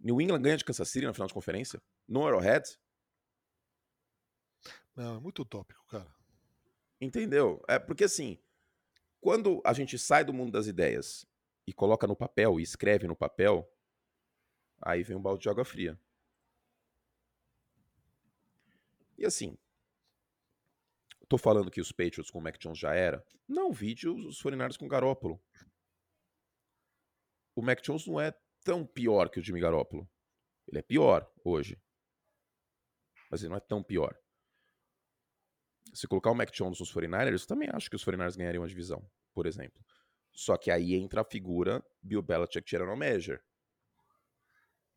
New 0.00 0.20
England 0.20 0.42
ganha 0.42 0.56
de 0.56 0.64
Kansas 0.64 0.88
City 0.88 1.06
na 1.06 1.14
final 1.14 1.28
de 1.28 1.34
conferência? 1.34 1.80
No 2.06 2.26
Arrowhead? 2.26 2.78
Não, 4.94 5.16
é 5.16 5.20
muito 5.20 5.42
utópico, 5.42 5.84
cara. 5.86 6.12
Entendeu? 7.00 7.62
É 7.68 7.78
porque 7.78 8.04
assim, 8.04 8.38
quando 9.20 9.60
a 9.64 9.72
gente 9.72 9.98
sai 9.98 10.24
do 10.24 10.32
mundo 10.32 10.52
das 10.52 10.66
ideias 10.66 11.26
e 11.66 11.72
coloca 11.72 12.06
no 12.06 12.14
papel 12.14 12.60
e 12.60 12.62
escreve 12.62 13.06
no 13.06 13.16
papel, 13.16 13.68
aí 14.80 15.02
vem 15.02 15.16
um 15.16 15.22
balde 15.22 15.42
de 15.42 15.48
água 15.48 15.64
fria. 15.64 15.98
E 19.16 19.24
assim, 19.24 19.56
tô 21.26 21.38
falando 21.38 21.70
que 21.70 21.80
os 21.80 21.92
Patriots 21.92 22.30
com 22.30 22.38
o 22.38 22.42
Mac 22.42 22.58
Jones 22.58 22.78
já 22.78 22.94
era. 22.94 23.24
Não, 23.48 23.72
vídeo 23.72 24.14
os 24.14 24.42
49ers 24.42 24.76
com 24.76 24.86
o 24.86 24.88
Garópolo. 24.88 25.40
O 27.54 27.62
Mac 27.62 27.80
Jones 27.82 28.06
não 28.06 28.20
é 28.20 28.32
tão 28.64 28.84
pior 28.84 29.28
que 29.28 29.38
o 29.38 29.42
Jimmy 29.42 29.60
Garoppolo. 29.60 30.08
Ele 30.66 30.78
é 30.78 30.82
pior 30.82 31.30
hoje. 31.44 31.80
Mas 33.30 33.42
ele 33.42 33.50
não 33.50 33.56
é 33.56 33.60
tão 33.60 33.82
pior. 33.82 34.18
Se 35.92 36.08
colocar 36.08 36.30
o 36.30 36.34
Mac 36.34 36.50
Jones 36.50 36.80
nos 36.80 36.92
49ers, 36.92 37.42
eu 37.42 37.46
também 37.46 37.68
acho 37.72 37.88
que 37.88 37.96
os 37.96 38.04
49ers 38.04 38.36
ganhariam 38.36 38.64
a 38.64 38.66
divisão, 38.66 39.08
por 39.32 39.46
exemplo. 39.46 39.84
Só 40.32 40.56
que 40.56 40.70
aí 40.70 40.94
entra 40.94 41.20
a 41.20 41.24
figura 41.24 41.84
Bill 42.02 42.22
Belichick 42.22 42.66
tirando 42.66 42.96
measure. 42.96 43.40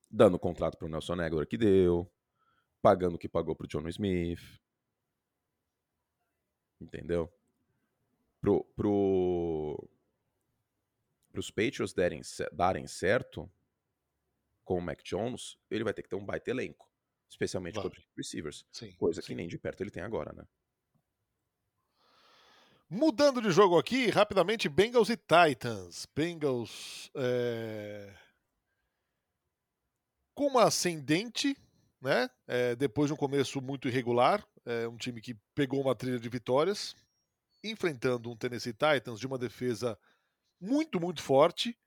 Dando 0.09 0.39
contrato 0.39 0.77
pro 0.77 0.87
Nelson 0.87 1.21
Aguilar 1.21 1.45
que 1.45 1.57
deu, 1.57 2.11
pagando 2.81 3.15
o 3.15 3.19
que 3.19 3.29
pagou 3.29 3.55
pro 3.55 3.67
John 3.67 3.87
Smith, 3.89 4.39
Entendeu? 6.79 7.31
Pro, 8.39 8.63
pro, 8.75 9.89
pros 11.31 11.49
Patriots 11.49 11.93
derem, 11.93 12.21
darem 12.51 12.87
certo 12.87 13.51
com 14.63 14.77
o 14.77 14.81
Mac 14.81 15.01
Jones, 15.03 15.57
ele 15.71 15.83
vai 15.83 15.93
ter 15.93 16.03
que 16.03 16.09
ter 16.09 16.15
um 16.15 16.25
baita 16.25 16.51
elenco. 16.51 16.91
Especialmente 17.29 17.75
claro. 17.75 17.89
contra 17.89 18.03
receivers. 18.15 18.65
Sim, 18.71 18.91
coisa 18.93 19.21
sim. 19.21 19.27
que 19.27 19.35
nem 19.35 19.47
de 19.47 19.57
perto 19.57 19.81
ele 19.81 19.91
tem 19.91 20.03
agora, 20.03 20.33
né? 20.33 20.45
Mudando 22.89 23.41
de 23.41 23.51
jogo 23.51 23.77
aqui, 23.77 24.09
rapidamente, 24.09 24.69
Bengals 24.69 25.09
e 25.09 25.17
Titans. 25.17 26.07
Bengals 26.15 27.11
é... 27.15 28.13
com 30.33 30.47
uma 30.47 30.63
ascendente, 30.63 31.57
né? 32.01 32.29
É, 32.47 32.75
depois 32.77 33.09
de 33.09 33.13
um 33.13 33.17
começo 33.17 33.61
muito 33.61 33.89
irregular, 33.89 34.47
é 34.67 34.87
um 34.87 34.97
time 34.97 35.21
que 35.21 35.33
pegou 35.55 35.81
uma 35.81 35.95
trilha 35.95 36.19
de 36.19 36.27
vitórias, 36.27 36.95
enfrentando 37.63 38.29
um 38.29 38.35
Tennessee 38.35 38.73
Titans 38.73 39.19
de 39.19 39.25
uma 39.25 39.37
defesa 39.37 39.97
muito, 40.59 40.99
muito 40.99 41.21
forte. 41.21 41.77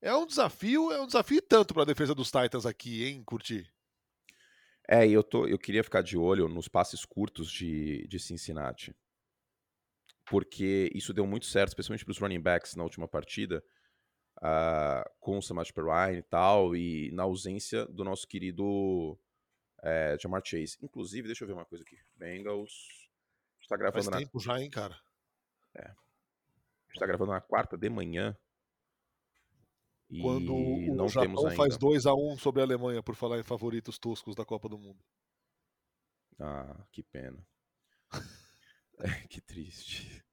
É 0.00 0.14
um 0.14 0.26
desafio, 0.26 0.92
é 0.92 1.00
um 1.00 1.06
desafio 1.06 1.42
tanto 1.42 1.74
para 1.74 1.82
a 1.82 1.86
defesa 1.86 2.14
dos 2.14 2.30
Titans 2.30 2.66
aqui, 2.66 3.04
hein, 3.04 3.24
Curti? 3.24 3.68
É, 4.88 5.08
eu, 5.08 5.22
tô, 5.24 5.46
eu 5.46 5.58
queria 5.58 5.82
ficar 5.82 6.02
de 6.02 6.16
olho 6.16 6.46
nos 6.46 6.68
passes 6.68 7.04
curtos 7.04 7.50
de, 7.50 8.06
de 8.06 8.20
Cincinnati. 8.20 8.94
Porque 10.26 10.90
isso 10.94 11.12
deu 11.12 11.26
muito 11.26 11.46
certo, 11.46 11.68
especialmente 11.68 12.04
para 12.04 12.12
os 12.12 12.18
running 12.18 12.40
backs 12.40 12.76
na 12.76 12.84
última 12.84 13.08
partida, 13.08 13.64
uh, 14.38 15.10
com 15.18 15.38
o 15.38 15.42
Samaj 15.42 15.72
Perrine 15.72 16.18
e 16.18 16.22
tal, 16.22 16.76
e 16.76 17.10
na 17.12 17.24
ausência 17.24 17.86
do 17.86 18.04
nosso 18.04 18.26
querido 18.28 19.18
é, 19.84 20.16
Jamar 20.18 20.42
Chase. 20.42 20.78
Inclusive, 20.82 21.28
deixa 21.28 21.44
eu 21.44 21.48
ver 21.48 21.54
uma 21.54 21.66
coisa 21.66 21.84
aqui. 21.84 21.98
Bengals. 22.16 22.72
Está 23.60 23.76
gravando 23.76 24.04
Faz 24.04 24.08
na... 24.08 24.18
tempo 24.18 24.40
já, 24.40 24.58
hein, 24.58 24.70
cara? 24.70 24.98
É. 25.74 25.94
Está 26.92 27.06
gravando 27.06 27.32
na 27.32 27.40
quarta 27.40 27.76
de 27.76 27.90
manhã. 27.90 28.36
E 30.08 30.20
Quando 30.20 30.54
o 30.54 30.94
não 30.94 31.08
Japão 31.08 31.28
temos 31.28 31.44
ainda. 31.44 31.56
faz 31.56 31.76
2 31.76 32.06
a 32.06 32.14
1 32.14 32.32
um 32.32 32.38
sobre 32.38 32.62
a 32.62 32.64
Alemanha 32.64 33.02
por 33.02 33.14
falar 33.14 33.38
em 33.38 33.42
favoritos 33.42 33.98
toscos 33.98 34.34
da 34.34 34.44
Copa 34.44 34.68
do 34.68 34.78
Mundo. 34.78 35.02
Ah, 36.38 36.86
que 36.90 37.02
pena. 37.02 37.46
é, 39.00 39.08
que 39.28 39.40
triste. 39.40 40.24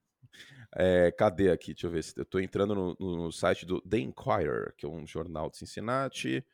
É, 0.75 1.11
cadê 1.11 1.51
aqui? 1.51 1.73
Deixa 1.73 1.87
eu 1.87 1.91
ver. 1.91 2.03
Eu 2.15 2.23
estou 2.23 2.39
entrando 2.39 2.73
no, 2.73 2.95
no, 2.99 3.31
site 3.31 3.65
do 3.65 3.81
The 3.81 3.99
Inquirer, 3.99 4.73
que 4.77 4.85
é 4.85 4.89
um 4.89 5.05
jornal 5.05 5.49
de 5.49 5.57
Cincinnati 5.57 6.45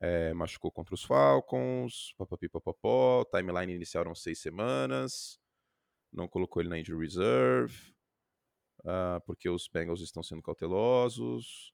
é, 0.00 0.32
machucou 0.34 0.70
contra 0.70 0.94
os 0.94 1.04
Falcons, 1.04 2.14
papapi, 2.18 2.48
papapó, 2.48 3.24
timeline 3.24 3.74
inicial 3.74 4.02
eram 4.02 4.14
seis 4.14 4.40
semanas, 4.40 5.38
não 6.12 6.28
colocou 6.28 6.60
ele 6.62 6.68
na 6.68 6.78
injury 6.78 7.06
reserve, 7.06 7.94
uh, 8.80 9.20
porque 9.26 9.48
os 9.48 9.68
Bengals 9.68 10.00
estão 10.00 10.22
sendo 10.22 10.42
cautelosos. 10.42 11.72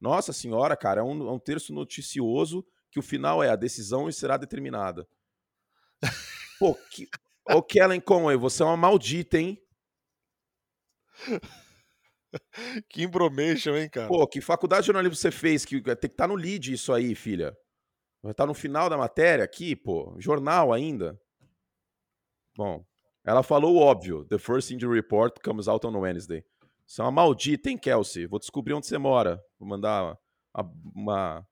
Nossa 0.00 0.32
senhora, 0.32 0.76
cara, 0.76 1.00
é 1.00 1.04
um, 1.04 1.28
é 1.28 1.32
um 1.32 1.38
terço 1.38 1.72
noticioso 1.72 2.66
que 2.90 2.98
o 2.98 3.02
final 3.02 3.42
é 3.42 3.50
a 3.50 3.56
decisão 3.56 4.08
e 4.08 4.12
será 4.12 4.36
determinada. 4.36 5.08
Pô, 6.58 6.74
que... 6.90 7.08
Ô 7.50 7.62
Kellen 7.62 8.00
Conway, 8.00 8.36
você 8.36 8.62
é 8.62 8.66
uma 8.66 8.76
maldita, 8.76 9.38
hein? 9.38 9.58
que 12.88 13.02
embromation, 13.02 13.76
hein, 13.76 13.88
cara? 13.88 14.08
Pô, 14.08 14.26
que 14.26 14.40
faculdade 14.40 14.82
de 14.82 14.86
jornalismo 14.86 15.16
você 15.16 15.30
fez? 15.30 15.64
Que 15.64 15.80
tem 15.80 15.94
que 15.94 16.06
estar 16.06 16.24
tá 16.24 16.28
no 16.28 16.34
lead 16.34 16.72
isso 16.72 16.92
aí, 16.92 17.14
filha. 17.14 17.56
Vai 18.22 18.32
estar 18.32 18.44
tá 18.44 18.46
no 18.46 18.54
final 18.54 18.90
da 18.90 18.96
matéria 18.96 19.44
aqui, 19.44 19.76
pô. 19.76 20.14
Jornal 20.18 20.72
ainda. 20.72 21.20
Bom, 22.56 22.84
ela 23.24 23.42
falou 23.42 23.76
o 23.76 23.78
óbvio. 23.78 24.24
The 24.24 24.38
first 24.38 24.70
injury 24.70 24.94
report 24.94 25.40
comes 25.42 25.68
out 25.68 25.86
on 25.86 25.96
Wednesday. 25.98 26.44
Você 26.86 27.00
é 27.00 27.04
uma 27.04 27.12
maldita, 27.12 27.70
hein, 27.70 27.78
Kelsey? 27.78 28.26
Vou 28.26 28.38
descobrir 28.38 28.74
onde 28.74 28.86
você 28.86 28.98
mora. 28.98 29.42
Vou 29.58 29.68
mandar 29.68 30.18
uma, 30.54 30.72
uma, 30.94 31.48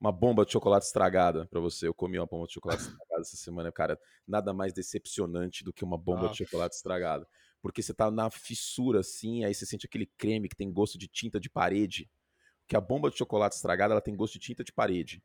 uma 0.00 0.12
bomba 0.12 0.44
de 0.44 0.52
chocolate 0.52 0.84
estragada 0.84 1.46
para 1.46 1.60
você. 1.60 1.86
Eu 1.86 1.94
comi 1.94 2.18
uma 2.18 2.26
bomba 2.26 2.46
de 2.46 2.54
chocolate 2.54 2.82
estragada 2.82 3.20
essa 3.20 3.36
semana. 3.36 3.72
Cara, 3.72 3.98
nada 4.26 4.52
mais 4.52 4.72
decepcionante 4.72 5.64
do 5.64 5.72
que 5.72 5.84
uma 5.84 5.96
bomba 5.96 6.26
ah. 6.26 6.28
de 6.30 6.38
chocolate 6.38 6.74
estragada 6.74 7.26
porque 7.60 7.82
você 7.82 7.92
tá 7.92 8.10
na 8.10 8.30
fissura 8.30 9.00
assim, 9.00 9.44
aí 9.44 9.54
você 9.54 9.66
sente 9.66 9.86
aquele 9.86 10.06
creme 10.06 10.48
que 10.48 10.56
tem 10.56 10.72
gosto 10.72 10.96
de 10.96 11.08
tinta 11.08 11.40
de 11.40 11.50
parede. 11.50 12.08
Que 12.66 12.76
a 12.76 12.80
bomba 12.80 13.10
de 13.10 13.16
chocolate 13.16 13.56
estragada, 13.56 13.94
ela 13.94 14.00
tem 14.00 14.14
gosto 14.14 14.34
de 14.34 14.40
tinta 14.40 14.62
de 14.62 14.72
parede. 14.72 15.22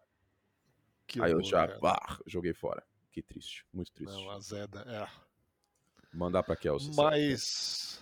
Que 1.06 1.22
aí 1.22 1.32
eu 1.32 1.44
já 1.44 1.68
bah, 1.80 2.20
joguei 2.26 2.54
fora. 2.54 2.84
Que 3.12 3.22
triste, 3.22 3.66
muito 3.72 3.92
triste. 3.92 4.14
Não, 4.14 4.32
azeda, 4.32 4.82
é. 4.88 5.08
Mandar 6.18 6.44
pra 6.44 6.56
Kelsey. 6.56 6.96
Mas. 6.96 8.00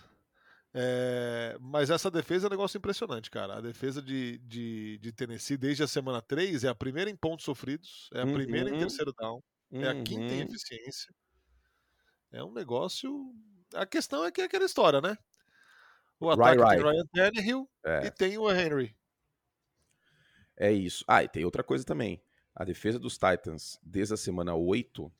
É, 0.73 1.57
mas 1.59 1.89
essa 1.89 2.09
defesa 2.09 2.45
é 2.45 2.47
um 2.47 2.51
negócio 2.51 2.77
impressionante, 2.77 3.29
cara. 3.29 3.57
A 3.57 3.61
defesa 3.61 4.01
de, 4.01 4.38
de, 4.39 4.97
de, 4.99 5.11
Tennessee 5.11 5.57
desde 5.57 5.84
a 5.84 5.88
semana 5.88 6.21
3 6.21 6.63
é 6.63 6.69
a 6.69 6.75
primeira 6.75 7.09
em 7.09 7.15
pontos 7.15 7.43
sofridos, 7.43 8.09
é 8.13 8.21
a 8.21 8.25
uhum. 8.25 8.34
primeira 8.34 8.69
em 8.69 8.79
terceiro 8.79 9.11
down, 9.11 9.43
uhum. 9.69 9.82
é 9.82 9.89
a 9.89 10.01
quinta 10.01 10.34
em 10.34 10.39
uhum. 10.39 10.47
eficiência. 10.47 11.13
É 12.32 12.41
um 12.41 12.53
negócio 12.53 13.34
a 13.76 13.86
questão 13.86 14.26
é 14.26 14.32
que 14.32 14.41
é 14.41 14.45
aquela 14.45 14.65
história, 14.65 15.01
né? 15.01 15.17
O 16.19 16.30
ataque 16.30 16.57
right, 16.57 16.84
right. 16.84 16.84
tem 16.84 16.91
Ryan 16.91 17.05
Tannehill 17.13 17.69
é. 17.84 18.05
e 18.05 18.11
tem 18.11 18.38
o 18.38 18.51
Henry. 18.51 18.95
É 20.55 20.72
isso. 20.72 21.03
Ah, 21.07 21.24
e 21.24 21.28
tem 21.28 21.43
outra 21.43 21.63
coisa 21.63 21.84
também. 21.84 22.22
A 22.55 22.63
defesa 22.63 22.99
dos 22.99 23.17
Titans, 23.17 23.80
desde 23.82 24.13
a 24.13 24.17
semana 24.17 24.53
8, 24.53 25.11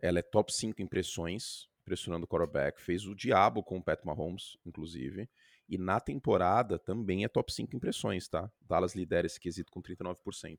ela 0.00 0.18
é 0.18 0.22
top 0.22 0.52
5 0.52 0.80
impressões, 0.80 1.68
pressionando 1.84 2.24
o 2.24 2.28
quarterback. 2.28 2.80
Fez 2.80 3.06
o 3.06 3.14
diabo 3.14 3.62
com 3.62 3.76
o 3.76 3.82
Pat 3.82 4.02
Mahomes, 4.04 4.56
inclusive. 4.64 5.28
E 5.68 5.76
na 5.76 6.00
temporada 6.00 6.78
também 6.78 7.24
é 7.24 7.28
top 7.28 7.52
5 7.52 7.76
impressões, 7.76 8.28
tá? 8.28 8.50
Dallas 8.62 8.94
lidera 8.94 9.26
esse 9.26 9.38
quesito 9.38 9.70
com 9.70 9.82
39%. 9.82 10.58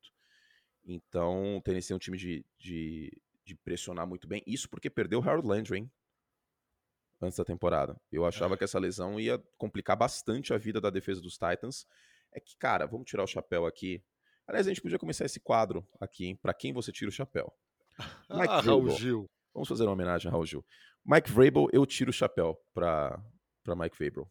Então, 0.84 1.56
o 1.56 1.62
Tennessee 1.62 1.92
é 1.92 1.96
um 1.96 1.98
time 1.98 2.16
de, 2.16 2.46
de, 2.58 3.20
de 3.44 3.54
pressionar 3.56 4.06
muito 4.06 4.28
bem. 4.28 4.42
Isso 4.46 4.68
porque 4.68 4.88
perdeu 4.88 5.20
o 5.20 5.22
Harold 5.22 5.48
Landry, 5.48 5.78
hein? 5.78 5.90
Antes 7.22 7.38
da 7.38 7.44
temporada. 7.44 7.96
Eu 8.10 8.24
achava 8.24 8.54
é. 8.54 8.56
que 8.56 8.64
essa 8.64 8.78
lesão 8.78 9.18
ia 9.18 9.38
complicar 9.56 9.96
bastante 9.96 10.52
a 10.52 10.58
vida 10.58 10.80
da 10.80 10.90
defesa 10.90 11.20
dos 11.20 11.34
Titans. 11.34 11.86
É 12.32 12.40
que, 12.40 12.56
cara, 12.56 12.86
vamos 12.86 13.06
tirar 13.06 13.24
o 13.24 13.26
chapéu 13.26 13.66
aqui. 13.66 14.02
Aliás, 14.46 14.66
a 14.66 14.70
gente 14.70 14.82
podia 14.82 14.98
começar 14.98 15.24
esse 15.24 15.40
quadro 15.40 15.86
aqui, 16.00 16.34
para 16.36 16.52
quem 16.52 16.72
você 16.72 16.90
tira 16.90 17.08
o 17.08 17.12
chapéu. 17.12 17.52
Mike 18.30 18.48
ah, 18.48 18.60
Raul 18.60 18.90
Gil. 18.90 19.30
Vamos 19.54 19.68
fazer 19.68 19.84
uma 19.84 19.92
homenagem 19.92 20.28
a 20.28 20.32
Raul 20.32 20.46
Gil. 20.46 20.64
Mike 21.04 21.30
Vrabel, 21.30 21.68
eu 21.72 21.84
tiro 21.84 22.10
o 22.10 22.12
chapéu 22.12 22.58
para 22.72 23.22
Mike 23.66 23.96
Vrabel. 23.96 24.30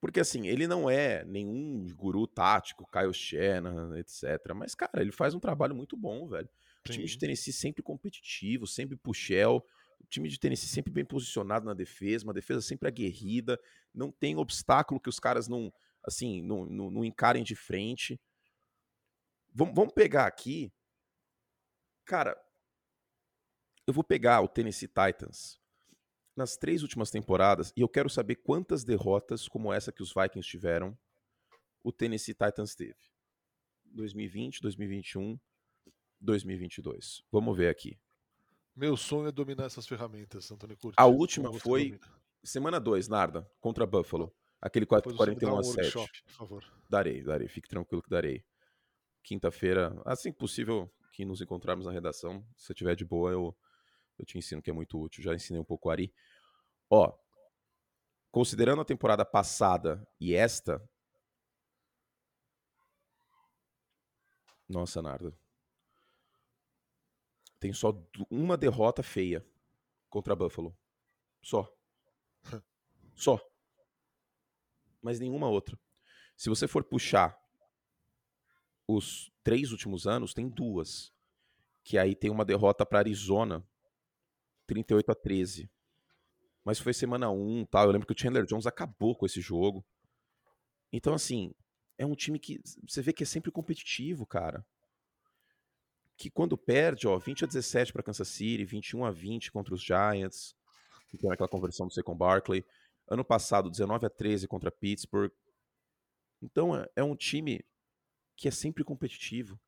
Porque, 0.00 0.18
assim, 0.18 0.48
ele 0.48 0.66
não 0.66 0.90
é 0.90 1.24
nenhum 1.24 1.86
guru 1.94 2.26
tático, 2.26 2.88
Kyle 2.90 3.14
Shanahan, 3.14 3.96
etc. 3.98 4.52
Mas, 4.54 4.74
cara, 4.74 5.00
ele 5.00 5.12
faz 5.12 5.32
um 5.32 5.38
trabalho 5.38 5.76
muito 5.76 5.96
bom, 5.96 6.26
velho. 6.26 6.48
O 6.84 6.90
time 6.90 7.04
de 7.04 7.16
Tennessee 7.16 7.52
sempre 7.52 7.82
competitivo, 7.84 8.66
sempre 8.66 8.96
puxel. 8.96 9.64
O 10.02 10.06
time 10.06 10.28
de 10.28 10.38
Tennessee 10.38 10.68
sempre 10.68 10.92
bem 10.92 11.04
posicionado 11.04 11.64
na 11.64 11.74
defesa, 11.74 12.24
uma 12.24 12.34
defesa 12.34 12.60
sempre 12.60 12.88
aguerrida, 12.88 13.58
não 13.94 14.10
tem 14.10 14.36
obstáculo 14.36 15.00
que 15.00 15.08
os 15.08 15.18
caras 15.18 15.48
não, 15.48 15.72
assim, 16.02 16.42
não, 16.42 16.66
não, 16.66 16.90
não 16.90 17.04
encarem 17.04 17.42
de 17.42 17.54
frente. 17.54 18.20
Vamos, 19.54 19.74
vamos 19.74 19.92
pegar 19.94 20.26
aqui. 20.26 20.72
Cara, 22.04 22.36
eu 23.86 23.94
vou 23.94 24.04
pegar 24.04 24.40
o 24.40 24.48
Tennessee 24.48 24.88
Titans 24.88 25.60
nas 26.36 26.56
três 26.56 26.82
últimas 26.82 27.10
temporadas 27.10 27.72
e 27.76 27.80
eu 27.80 27.88
quero 27.88 28.08
saber 28.08 28.36
quantas 28.36 28.84
derrotas 28.84 29.48
como 29.48 29.72
essa 29.72 29.92
que 29.92 30.02
os 30.02 30.12
Vikings 30.12 30.48
tiveram 30.48 30.96
o 31.82 31.92
Tennessee 31.92 32.34
Titans 32.34 32.74
teve. 32.74 32.94
2020, 33.84 34.60
2021, 34.62 35.38
2022. 36.20 37.24
Vamos 37.30 37.56
ver 37.56 37.68
aqui. 37.68 37.98
Meu 38.74 38.96
sonho 38.96 39.28
é 39.28 39.32
dominar 39.32 39.66
essas 39.66 39.86
ferramentas, 39.86 40.50
Antônio 40.50 40.76
Curti. 40.76 40.96
A 40.96 41.06
última 41.06 41.52
foi 41.52 41.90
domina? 41.90 42.22
semana 42.42 42.80
2, 42.80 43.06
Narda, 43.06 43.50
contra 43.60 43.86
Buffalo. 43.86 44.34
Aquele 44.60 44.86
441 44.86 45.58
a 45.58 45.62
7. 45.62 45.76
Workshop, 45.76 46.22
por 46.22 46.32
favor. 46.32 46.64
Darei, 46.88 47.22
darei. 47.22 47.48
Fique 47.48 47.68
tranquilo 47.68 48.02
que 48.02 48.08
darei. 48.08 48.44
Quinta-feira, 49.22 50.00
assim 50.06 50.32
que 50.32 50.38
possível, 50.38 50.90
que 51.12 51.24
nos 51.24 51.42
encontrarmos 51.42 51.84
na 51.84 51.92
redação. 51.92 52.46
Se 52.56 52.66
você 52.66 52.74
tiver 52.74 52.94
de 52.94 53.04
boa, 53.04 53.30
eu, 53.30 53.56
eu 54.18 54.24
te 54.24 54.38
ensino 54.38 54.62
que 54.62 54.70
é 54.70 54.72
muito 54.72 54.98
útil. 54.98 55.22
Já 55.22 55.34
ensinei 55.34 55.60
um 55.60 55.64
pouco 55.64 55.88
o 55.88 55.90
Ari. 55.90 56.14
Ó, 56.88 57.12
considerando 58.30 58.80
a 58.80 58.86
temporada 58.86 59.24
passada 59.24 60.06
e 60.18 60.34
esta. 60.34 60.82
Nossa, 64.68 65.02
Narda 65.02 65.41
tem 67.62 67.72
só 67.72 67.96
uma 68.28 68.56
derrota 68.56 69.04
feia 69.04 69.46
contra 70.10 70.34
Buffalo. 70.34 70.76
Só. 71.40 71.72
Só. 73.14 73.40
Mas 75.00 75.20
nenhuma 75.20 75.48
outra. 75.48 75.78
Se 76.36 76.48
você 76.48 76.66
for 76.66 76.82
puxar 76.82 77.40
os 78.88 79.30
três 79.44 79.70
últimos 79.70 80.08
anos, 80.08 80.34
tem 80.34 80.48
duas. 80.48 81.14
Que 81.84 81.96
aí 81.98 82.16
tem 82.16 82.32
uma 82.32 82.44
derrota 82.44 82.84
para 82.84 82.98
Arizona, 82.98 83.64
38 84.66 85.12
a 85.12 85.14
13. 85.14 85.70
Mas 86.64 86.80
foi 86.80 86.92
semana 86.92 87.30
1, 87.30 87.66
tal. 87.66 87.84
Eu 87.86 87.92
lembro 87.92 88.08
que 88.08 88.12
o 88.12 88.18
Chandler 88.18 88.44
Jones 88.44 88.66
acabou 88.66 89.14
com 89.14 89.24
esse 89.24 89.40
jogo. 89.40 89.86
Então 90.92 91.14
assim, 91.14 91.54
é 91.96 92.04
um 92.04 92.16
time 92.16 92.40
que 92.40 92.60
você 92.88 93.00
vê 93.00 93.12
que 93.12 93.22
é 93.22 93.26
sempre 93.26 93.52
competitivo, 93.52 94.26
cara 94.26 94.66
que 96.22 96.30
quando 96.30 96.56
perde, 96.56 97.08
ó, 97.08 97.18
20 97.18 97.42
a 97.42 97.46
17 97.48 97.92
para 97.92 98.00
Kansas 98.00 98.28
City, 98.28 98.64
21 98.64 99.04
a 99.04 99.10
20 99.10 99.50
contra 99.50 99.74
os 99.74 99.82
Giants, 99.82 100.54
que 101.08 101.18
tem 101.18 101.28
aquela 101.28 101.48
conversão 101.48 101.88
do 101.88 101.92
Secon 101.92 102.14
Barkley. 102.14 102.64
Ano 103.08 103.24
passado, 103.24 103.68
19 103.68 104.06
a 104.06 104.08
13 104.08 104.46
contra 104.46 104.70
Pittsburgh. 104.70 105.32
Então 106.40 106.76
é, 106.76 106.88
é 106.94 107.02
um 107.02 107.16
time 107.16 107.64
que 108.36 108.46
é 108.46 108.52
sempre 108.52 108.84
competitivo. 108.84 109.58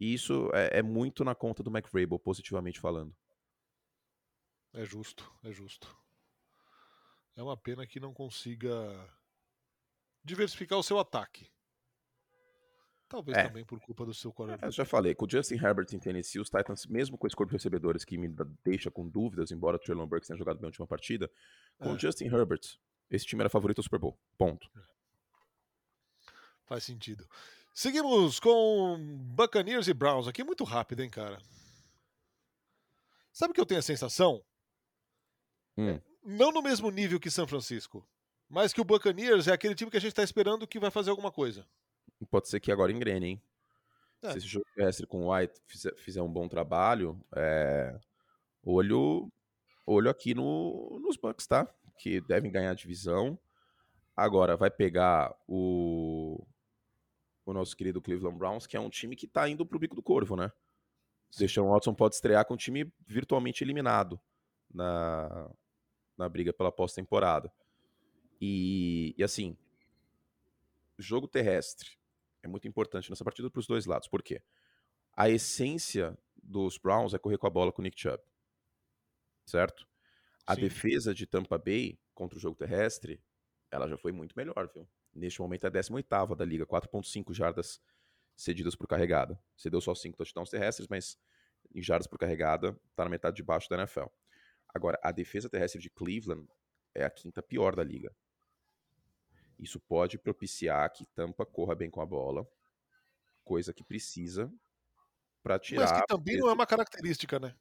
E 0.00 0.14
isso 0.14 0.48
é, 0.54 0.78
é 0.78 0.82
muito 0.82 1.24
na 1.24 1.34
conta 1.34 1.62
do 1.62 1.70
McVrabel, 1.70 2.18
positivamente 2.18 2.80
falando. 2.80 3.14
É 4.72 4.86
justo, 4.86 5.30
é 5.44 5.52
justo. 5.52 5.94
É 7.36 7.42
uma 7.42 7.56
pena 7.56 7.86
que 7.86 8.00
não 8.00 8.14
consiga 8.14 8.66
diversificar 10.24 10.78
o 10.78 10.82
seu 10.82 10.98
ataque. 10.98 11.51
Talvez 13.12 13.36
é. 13.36 13.46
também 13.46 13.62
por 13.62 13.78
culpa 13.78 14.06
do 14.06 14.14
seu 14.14 14.32
quarterback. 14.32 14.64
É, 14.64 14.68
eu 14.68 14.72
já 14.72 14.86
falei, 14.86 15.14
com 15.14 15.26
o 15.26 15.30
Justin 15.30 15.56
Herbert 15.56 15.86
em 15.92 15.98
Tennessee, 15.98 16.40
os 16.40 16.48
Titans, 16.48 16.86
mesmo 16.86 17.18
com 17.18 17.26
esse 17.26 17.36
corpo 17.36 17.50
de 17.50 17.58
recebedores 17.58 18.06
que 18.06 18.16
me 18.16 18.26
deixa 18.64 18.90
com 18.90 19.06
dúvidas, 19.06 19.50
embora 19.50 19.76
o 19.76 19.78
Traylon 19.78 20.06
Burks 20.06 20.28
tenha 20.28 20.38
jogado 20.38 20.56
bem 20.56 20.64
a 20.64 20.68
última 20.68 20.86
partida, 20.86 21.30
com 21.78 21.90
é. 21.90 21.92
o 21.92 21.98
Justin 21.98 22.24
Herbert, 22.24 22.62
esse 23.10 23.26
time 23.26 23.42
era 23.42 23.50
favorito 23.50 23.80
ao 23.80 23.82
Super 23.82 23.98
Bowl. 23.98 24.18
Ponto. 24.38 24.66
É. 24.74 24.80
Faz 26.64 26.84
sentido. 26.84 27.28
Seguimos 27.74 28.40
com 28.40 28.96
Buccaneers 29.36 29.88
e 29.88 29.92
Browns 29.92 30.26
aqui, 30.26 30.42
muito 30.42 30.64
rápido, 30.64 31.02
hein, 31.02 31.10
cara? 31.10 31.38
Sabe 33.30 33.50
o 33.50 33.54
que 33.54 33.60
eu 33.60 33.66
tenho 33.66 33.80
a 33.80 33.82
sensação? 33.82 34.42
Hum. 35.76 36.00
Não 36.24 36.50
no 36.50 36.62
mesmo 36.62 36.90
nível 36.90 37.20
que 37.20 37.30
São 37.30 37.46
Francisco, 37.46 38.08
mas 38.48 38.72
que 38.72 38.80
o 38.80 38.84
Buccaneers 38.84 39.48
é 39.48 39.52
aquele 39.52 39.74
time 39.74 39.90
que 39.90 39.98
a 39.98 40.00
gente 40.00 40.12
está 40.12 40.22
esperando 40.22 40.66
que 40.66 40.80
vai 40.80 40.90
fazer 40.90 41.10
alguma 41.10 41.30
coisa 41.30 41.68
pode 42.30 42.48
ser 42.48 42.60
que 42.60 42.72
agora 42.72 42.92
engrene, 42.92 43.26
hein? 43.26 43.42
É. 44.22 44.32
Se 44.32 44.38
esse 44.38 44.46
jogo 44.46 44.66
terrestre 44.74 45.06
com 45.06 45.26
o 45.26 45.34
White 45.34 45.60
fizer, 45.66 45.94
fizer, 45.96 46.22
um 46.22 46.32
bom 46.32 46.48
trabalho, 46.48 47.20
é... 47.34 47.98
olho, 48.62 49.30
olho 49.84 50.10
aqui 50.10 50.34
no, 50.34 51.00
nos 51.02 51.16
Bucks, 51.16 51.46
tá? 51.46 51.66
Que 51.98 52.20
devem 52.20 52.50
ganhar 52.50 52.70
a 52.70 52.74
divisão. 52.74 53.38
Agora 54.16 54.56
vai 54.56 54.70
pegar 54.70 55.34
o, 55.48 56.46
o 57.44 57.52
nosso 57.52 57.76
querido 57.76 58.00
Cleveland 58.00 58.38
Browns, 58.38 58.66
que 58.66 58.76
é 58.76 58.80
um 58.80 58.90
time 58.90 59.16
que 59.16 59.26
tá 59.26 59.48
indo 59.48 59.66
pro 59.66 59.78
bico 59.78 59.96
do 59.96 60.02
corvo, 60.02 60.36
né? 60.36 60.52
Deshaun 61.36 61.70
Watson 61.70 61.94
pode 61.94 62.14
estrear 62.14 62.44
com 62.44 62.54
um 62.54 62.58
time 62.58 62.92
virtualmente 63.06 63.64
eliminado 63.64 64.20
na, 64.72 65.50
na 66.16 66.28
briga 66.28 66.52
pela 66.52 66.70
pós-temporada. 66.70 67.50
E, 68.40 69.14
e 69.16 69.22
assim, 69.24 69.56
jogo 70.98 71.28
terrestre 71.28 71.90
é 72.42 72.48
muito 72.48 72.66
importante 72.66 73.08
nessa 73.10 73.24
partida 73.24 73.50
para 73.50 73.60
os 73.60 73.66
dois 73.66 73.86
lados. 73.86 74.08
Por 74.08 74.22
quê? 74.22 74.42
A 75.14 75.28
essência 75.28 76.18
dos 76.42 76.78
Browns 76.78 77.14
é 77.14 77.18
correr 77.18 77.38
com 77.38 77.46
a 77.46 77.50
bola 77.50 77.72
com 77.72 77.80
o 77.80 77.84
Nick 77.84 78.00
Chubb. 78.00 78.22
Certo? 79.46 79.86
A 80.46 80.54
Sim. 80.54 80.62
defesa 80.62 81.14
de 81.14 81.26
Tampa 81.26 81.58
Bay 81.58 81.98
contra 82.14 82.36
o 82.36 82.40
jogo 82.40 82.56
terrestre, 82.56 83.22
ela 83.70 83.88
já 83.88 83.96
foi 83.96 84.12
muito 84.12 84.34
melhor, 84.36 84.70
viu? 84.74 84.88
Neste 85.14 85.40
momento 85.40 85.64
é 85.64 85.66
a 85.68 85.70
18 85.70 86.34
da 86.34 86.44
liga, 86.44 86.66
4.5 86.66 87.32
jardas 87.32 87.80
cedidas 88.34 88.74
por 88.74 88.86
carregada. 88.86 89.38
Cedeu 89.56 89.80
só 89.80 89.94
5 89.94 90.16
touchdowns 90.16 90.50
terrestres, 90.50 90.88
mas 90.88 91.18
em 91.74 91.82
jardas 91.82 92.06
por 92.06 92.18
carregada 92.18 92.78
tá 92.94 93.04
na 93.04 93.10
metade 93.10 93.36
de 93.36 93.42
baixo 93.42 93.68
da 93.68 93.76
NFL. 93.76 94.06
Agora, 94.74 94.98
a 95.02 95.12
defesa 95.12 95.48
terrestre 95.48 95.80
de 95.80 95.90
Cleveland 95.90 96.48
é 96.94 97.04
a 97.04 97.10
quinta 97.10 97.42
pior 97.42 97.76
da 97.76 97.84
liga. 97.84 98.14
Isso 99.62 99.78
pode 99.78 100.18
propiciar 100.18 100.92
que 100.92 101.06
Tampa 101.14 101.46
corra 101.46 101.76
bem 101.76 101.88
com 101.88 102.00
a 102.00 102.06
bola, 102.06 102.44
coisa 103.44 103.72
que 103.72 103.84
precisa 103.84 104.52
para 105.40 105.56
tirar. 105.56 105.88
Mas 105.88 106.00
que 106.00 106.06
também 106.08 106.36
não 106.36 106.48
é 106.48 106.52
uma 106.52 106.66
característica, 106.66 107.38
né? 107.38 107.54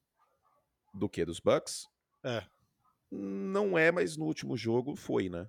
Do 0.91 1.07
que? 1.07 1.23
Dos 1.23 1.39
Bucks? 1.39 1.87
É. 2.23 2.43
Não 3.11 3.77
é, 3.77 3.91
mas 3.91 4.17
no 4.17 4.25
último 4.25 4.57
jogo 4.57 4.95
foi, 4.95 5.29
né? 5.29 5.47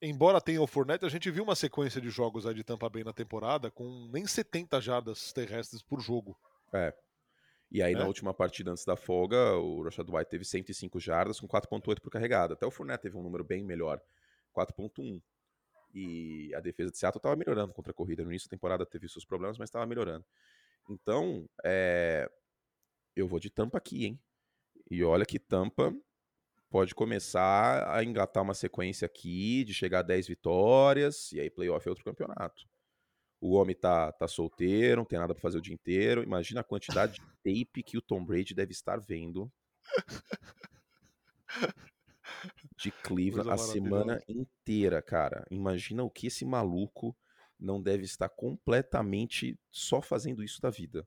Embora 0.00 0.40
tenha 0.40 0.62
o 0.62 0.66
Fournette, 0.66 1.04
a 1.04 1.10
gente 1.10 1.30
viu 1.30 1.44
uma 1.44 1.54
sequência 1.54 2.00
de 2.00 2.08
jogos 2.08 2.46
aí 2.46 2.54
de 2.54 2.64
Tampa 2.64 2.88
Bay 2.88 3.04
na 3.04 3.12
temporada 3.12 3.70
com 3.70 4.08
nem 4.10 4.26
70 4.26 4.80
jardas 4.80 5.34
terrestres 5.34 5.82
por 5.82 6.00
jogo. 6.00 6.34
É. 6.72 6.94
E 7.70 7.82
aí, 7.82 7.92
é. 7.92 7.96
na 7.96 8.06
última 8.06 8.32
partida 8.32 8.70
antes 8.70 8.86
da 8.86 8.96
folga, 8.96 9.54
o 9.56 9.82
Rashad 9.82 10.08
White 10.08 10.30
teve 10.30 10.46
105 10.46 10.98
jardas 10.98 11.38
com 11.38 11.46
4.8 11.46 12.00
por 12.00 12.10
carregada. 12.10 12.54
Até 12.54 12.64
o 12.64 12.70
Fournette 12.70 13.02
teve 13.02 13.18
um 13.18 13.22
número 13.22 13.44
bem 13.44 13.62
melhor, 13.62 14.00
4.1. 14.56 15.20
E 15.92 16.54
a 16.54 16.60
defesa 16.60 16.90
de 16.90 16.98
Seattle 16.98 17.18
estava 17.18 17.36
melhorando 17.36 17.72
contra 17.72 17.90
a 17.90 17.94
corrida. 17.94 18.22
No 18.22 18.30
início 18.30 18.48
da 18.48 18.56
temporada 18.56 18.86
teve 18.86 19.08
seus 19.08 19.24
problemas, 19.24 19.58
mas 19.58 19.68
estava 19.68 19.86
melhorando. 19.86 20.24
Então, 20.88 21.48
é... 21.64 22.30
eu 23.16 23.26
vou 23.26 23.40
de 23.40 23.50
Tampa 23.50 23.78
aqui, 23.78 24.06
hein? 24.06 24.20
E 24.90 25.02
olha 25.04 25.24
que 25.24 25.38
Tampa 25.38 25.94
pode 26.70 26.94
começar 26.94 27.92
a 27.92 28.04
engatar 28.04 28.42
uma 28.42 28.54
sequência 28.54 29.06
aqui 29.06 29.64
de 29.64 29.74
chegar 29.74 30.00
a 30.00 30.02
10 30.02 30.28
vitórias, 30.28 31.32
e 31.32 31.40
aí 31.40 31.50
playoff 31.50 31.86
é 31.86 31.90
outro 31.90 32.04
campeonato. 32.04 32.68
O 33.40 33.54
homem 33.54 33.74
tá, 33.74 34.12
tá 34.12 34.28
solteiro, 34.28 34.98
não 34.98 35.04
tem 35.04 35.18
nada 35.18 35.34
para 35.34 35.40
fazer 35.40 35.58
o 35.58 35.62
dia 35.62 35.74
inteiro. 35.74 36.22
Imagina 36.22 36.60
a 36.60 36.64
quantidade 36.64 37.14
de 37.14 37.20
tape 37.42 37.82
que 37.82 37.96
o 37.96 38.02
Tom 38.02 38.24
Brady 38.24 38.54
deve 38.54 38.72
estar 38.72 39.00
vendo 39.00 39.50
de 42.80 42.90
Cleveland 42.90 43.50
a 43.50 43.58
semana 43.58 44.22
inteira, 44.26 45.02
cara. 45.02 45.46
Imagina 45.50 46.02
o 46.02 46.10
que 46.10 46.28
esse 46.28 46.46
maluco 46.46 47.14
não 47.58 47.80
deve 47.80 48.04
estar 48.04 48.28
completamente 48.30 49.58
só 49.70 50.00
fazendo 50.00 50.42
isso 50.42 50.62
da 50.62 50.70
vida. 50.70 51.06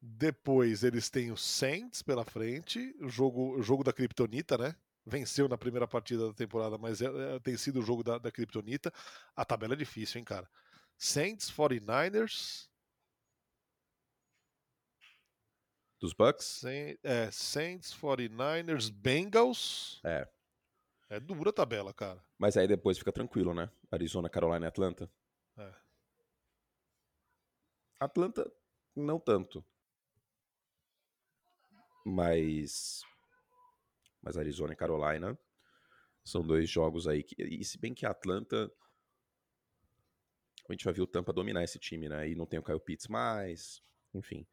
Depois 0.00 0.82
eles 0.82 1.10
têm 1.10 1.30
o 1.30 1.36
Saints 1.36 2.02
pela 2.02 2.24
frente, 2.24 2.94
o 3.00 3.08
jogo, 3.08 3.58
o 3.58 3.62
jogo 3.62 3.84
da 3.84 3.92
Kryptonita, 3.92 4.56
né? 4.56 4.74
Venceu 5.04 5.46
na 5.46 5.58
primeira 5.58 5.86
partida 5.86 6.28
da 6.28 6.32
temporada, 6.32 6.78
mas 6.78 7.02
é, 7.02 7.06
é, 7.36 7.38
tem 7.40 7.56
sido 7.58 7.80
o 7.80 7.82
jogo 7.82 8.02
da, 8.02 8.16
da 8.16 8.32
Kryptonita. 8.32 8.90
A 9.36 9.44
tabela 9.44 9.74
é 9.74 9.76
difícil, 9.76 10.18
hein, 10.18 10.24
cara? 10.24 10.48
Saints, 10.96 11.50
49ers, 11.50 12.68
Dos 16.04 16.12
Bucks? 16.12 16.62
É, 17.02 17.30
Saints, 17.30 17.96
49ers, 17.96 18.92
Bengals. 18.92 20.02
É. 20.04 20.28
É 21.08 21.18
dura 21.18 21.48
a 21.48 21.52
tabela, 21.52 21.94
cara. 21.94 22.22
Mas 22.38 22.58
aí 22.58 22.68
depois 22.68 22.98
fica 22.98 23.10
tranquilo, 23.10 23.54
né? 23.54 23.70
Arizona, 23.90 24.28
Carolina 24.28 24.66
e 24.66 24.68
Atlanta. 24.68 25.10
É. 25.56 25.72
Atlanta, 27.98 28.52
não 28.94 29.18
tanto. 29.18 29.64
Mas. 32.04 33.00
Mas 34.20 34.36
Arizona 34.36 34.74
e 34.74 34.76
Carolina 34.76 35.38
são 36.22 36.46
dois 36.46 36.68
jogos 36.68 37.08
aí 37.08 37.22
que. 37.22 37.34
E 37.42 37.64
se 37.64 37.78
bem 37.78 37.94
que 37.94 38.04
a 38.04 38.10
Atlanta. 38.10 38.70
A 40.68 40.72
gente 40.74 40.84
já 40.84 40.92
viu 40.92 41.04
o 41.04 41.06
Tampa 41.06 41.32
dominar 41.32 41.64
esse 41.64 41.78
time, 41.78 42.10
né? 42.10 42.28
E 42.28 42.34
não 42.34 42.44
tem 42.44 42.58
o 42.58 42.62
Kyle 42.62 42.78
Pitts 42.78 43.08
mais. 43.08 43.82
Enfim. 44.12 44.46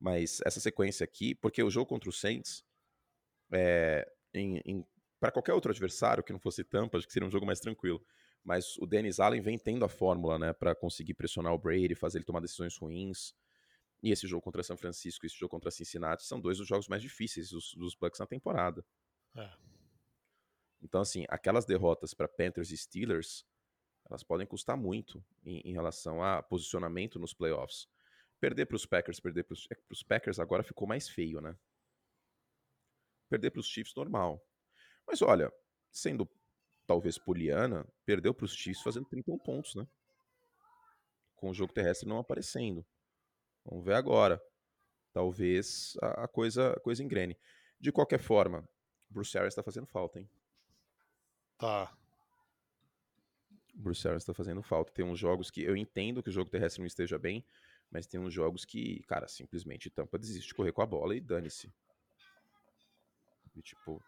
Mas 0.00 0.40
essa 0.46 0.58
sequência 0.58 1.04
aqui, 1.04 1.34
porque 1.34 1.62
o 1.62 1.70
jogo 1.70 1.86
contra 1.86 2.08
o 2.08 2.12
Saints, 2.12 2.64
é, 3.52 4.10
para 5.20 5.30
qualquer 5.30 5.52
outro 5.52 5.70
adversário 5.70 6.24
que 6.24 6.32
não 6.32 6.40
fosse 6.40 6.64
Tampa, 6.64 6.96
acho 6.96 7.06
que 7.06 7.12
seria 7.12 7.28
um 7.28 7.30
jogo 7.30 7.44
mais 7.44 7.60
tranquilo. 7.60 8.02
Mas 8.42 8.78
o 8.78 8.86
Dennis 8.86 9.20
Allen 9.20 9.42
vem 9.42 9.58
tendo 9.58 9.84
a 9.84 9.88
fórmula, 9.88 10.38
né, 10.38 10.52
para 10.54 10.74
conseguir 10.74 11.12
pressionar 11.12 11.52
o 11.52 11.58
Brady, 11.58 11.94
fazer 11.94 12.18
ele 12.18 12.24
tomar 12.24 12.40
decisões 12.40 12.76
ruins. 12.78 13.34
E 14.02 14.10
esse 14.10 14.26
jogo 14.26 14.40
contra 14.40 14.62
São 14.62 14.78
Francisco 14.78 15.26
e 15.26 15.28
esse 15.28 15.36
jogo 15.36 15.50
contra 15.50 15.70
Cincinnati 15.70 16.24
são 16.24 16.40
dois 16.40 16.56
dos 16.56 16.66
jogos 16.66 16.88
mais 16.88 17.02
difíceis 17.02 17.50
dos, 17.50 17.74
dos 17.74 17.94
Bucks 17.94 18.18
na 18.18 18.26
temporada. 18.26 18.82
É. 19.36 19.50
Então, 20.80 21.02
assim, 21.02 21.26
aquelas 21.28 21.66
derrotas 21.66 22.14
para 22.14 22.26
Panthers 22.26 22.70
e 22.70 22.78
Steelers, 22.78 23.44
elas 24.08 24.22
podem 24.22 24.46
custar 24.46 24.78
muito 24.78 25.22
em, 25.44 25.60
em 25.60 25.72
relação 25.74 26.22
a 26.22 26.42
posicionamento 26.42 27.18
nos 27.18 27.34
playoffs. 27.34 27.86
Perder 28.40 28.66
para 28.66 28.76
os 28.76 28.86
Packers, 28.86 29.20
perder 29.20 29.44
para 29.44 29.52
os 29.52 29.68
é 29.70 29.76
Packers 30.08 30.38
agora 30.40 30.62
ficou 30.62 30.88
mais 30.88 31.08
feio, 31.08 31.40
né? 31.40 31.56
Perder 33.28 33.50
para 33.50 33.60
os 33.60 33.66
Chiefs, 33.66 33.94
normal. 33.94 34.42
Mas 35.06 35.20
olha, 35.20 35.52
sendo 35.92 36.28
talvez 36.86 37.18
poliana, 37.18 37.86
perdeu 38.04 38.34
para 38.34 38.46
os 38.46 38.54
Chiefs 38.54 38.82
fazendo 38.82 39.06
31 39.08 39.38
pontos, 39.38 39.74
né? 39.74 39.86
Com 41.36 41.50
o 41.50 41.54
jogo 41.54 41.72
terrestre 41.72 42.08
não 42.08 42.18
aparecendo. 42.18 42.84
Vamos 43.64 43.84
ver 43.84 43.94
agora. 43.94 44.42
Talvez 45.12 45.96
a, 46.00 46.26
coisa, 46.26 46.72
a 46.72 46.80
coisa 46.80 47.02
engrene. 47.02 47.36
De 47.78 47.92
qualquer 47.92 48.20
forma, 48.20 48.68
Bruce 49.08 49.36
Arians 49.36 49.52
está 49.52 49.62
fazendo 49.62 49.86
falta, 49.86 50.18
hein? 50.18 50.30
Tá. 51.58 51.96
Bruce 53.74 54.06
Arians 54.06 54.22
está 54.22 54.34
fazendo 54.34 54.62
falta. 54.62 54.92
Tem 54.92 55.04
uns 55.04 55.18
jogos 55.18 55.50
que 55.50 55.62
eu 55.62 55.76
entendo 55.76 56.22
que 56.22 56.30
o 56.30 56.32
jogo 56.32 56.50
terrestre 56.50 56.80
não 56.80 56.86
esteja 56.86 57.18
bem, 57.18 57.44
mas 57.90 58.06
tem 58.06 58.20
uns 58.20 58.32
jogos 58.32 58.64
que, 58.64 59.02
cara, 59.04 59.26
simplesmente 59.26 59.90
Tampa 59.90 60.18
desiste 60.18 60.48
de 60.48 60.54
correr 60.54 60.72
com 60.72 60.82
a 60.82 60.86
bola 60.86 61.14
e 61.14 61.20
dane-se. 61.20 61.72
E 63.54 63.62
tipo, 63.62 64.02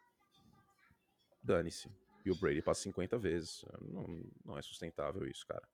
dane-se. 1.42 1.90
E 2.24 2.30
o 2.30 2.36
Brady 2.36 2.62
passa 2.62 2.82
50 2.82 3.18
vezes. 3.18 3.64
Não, 3.80 4.22
não 4.44 4.58
é 4.58 4.62
sustentável 4.62 5.26
isso, 5.26 5.44
cara. 5.46 5.66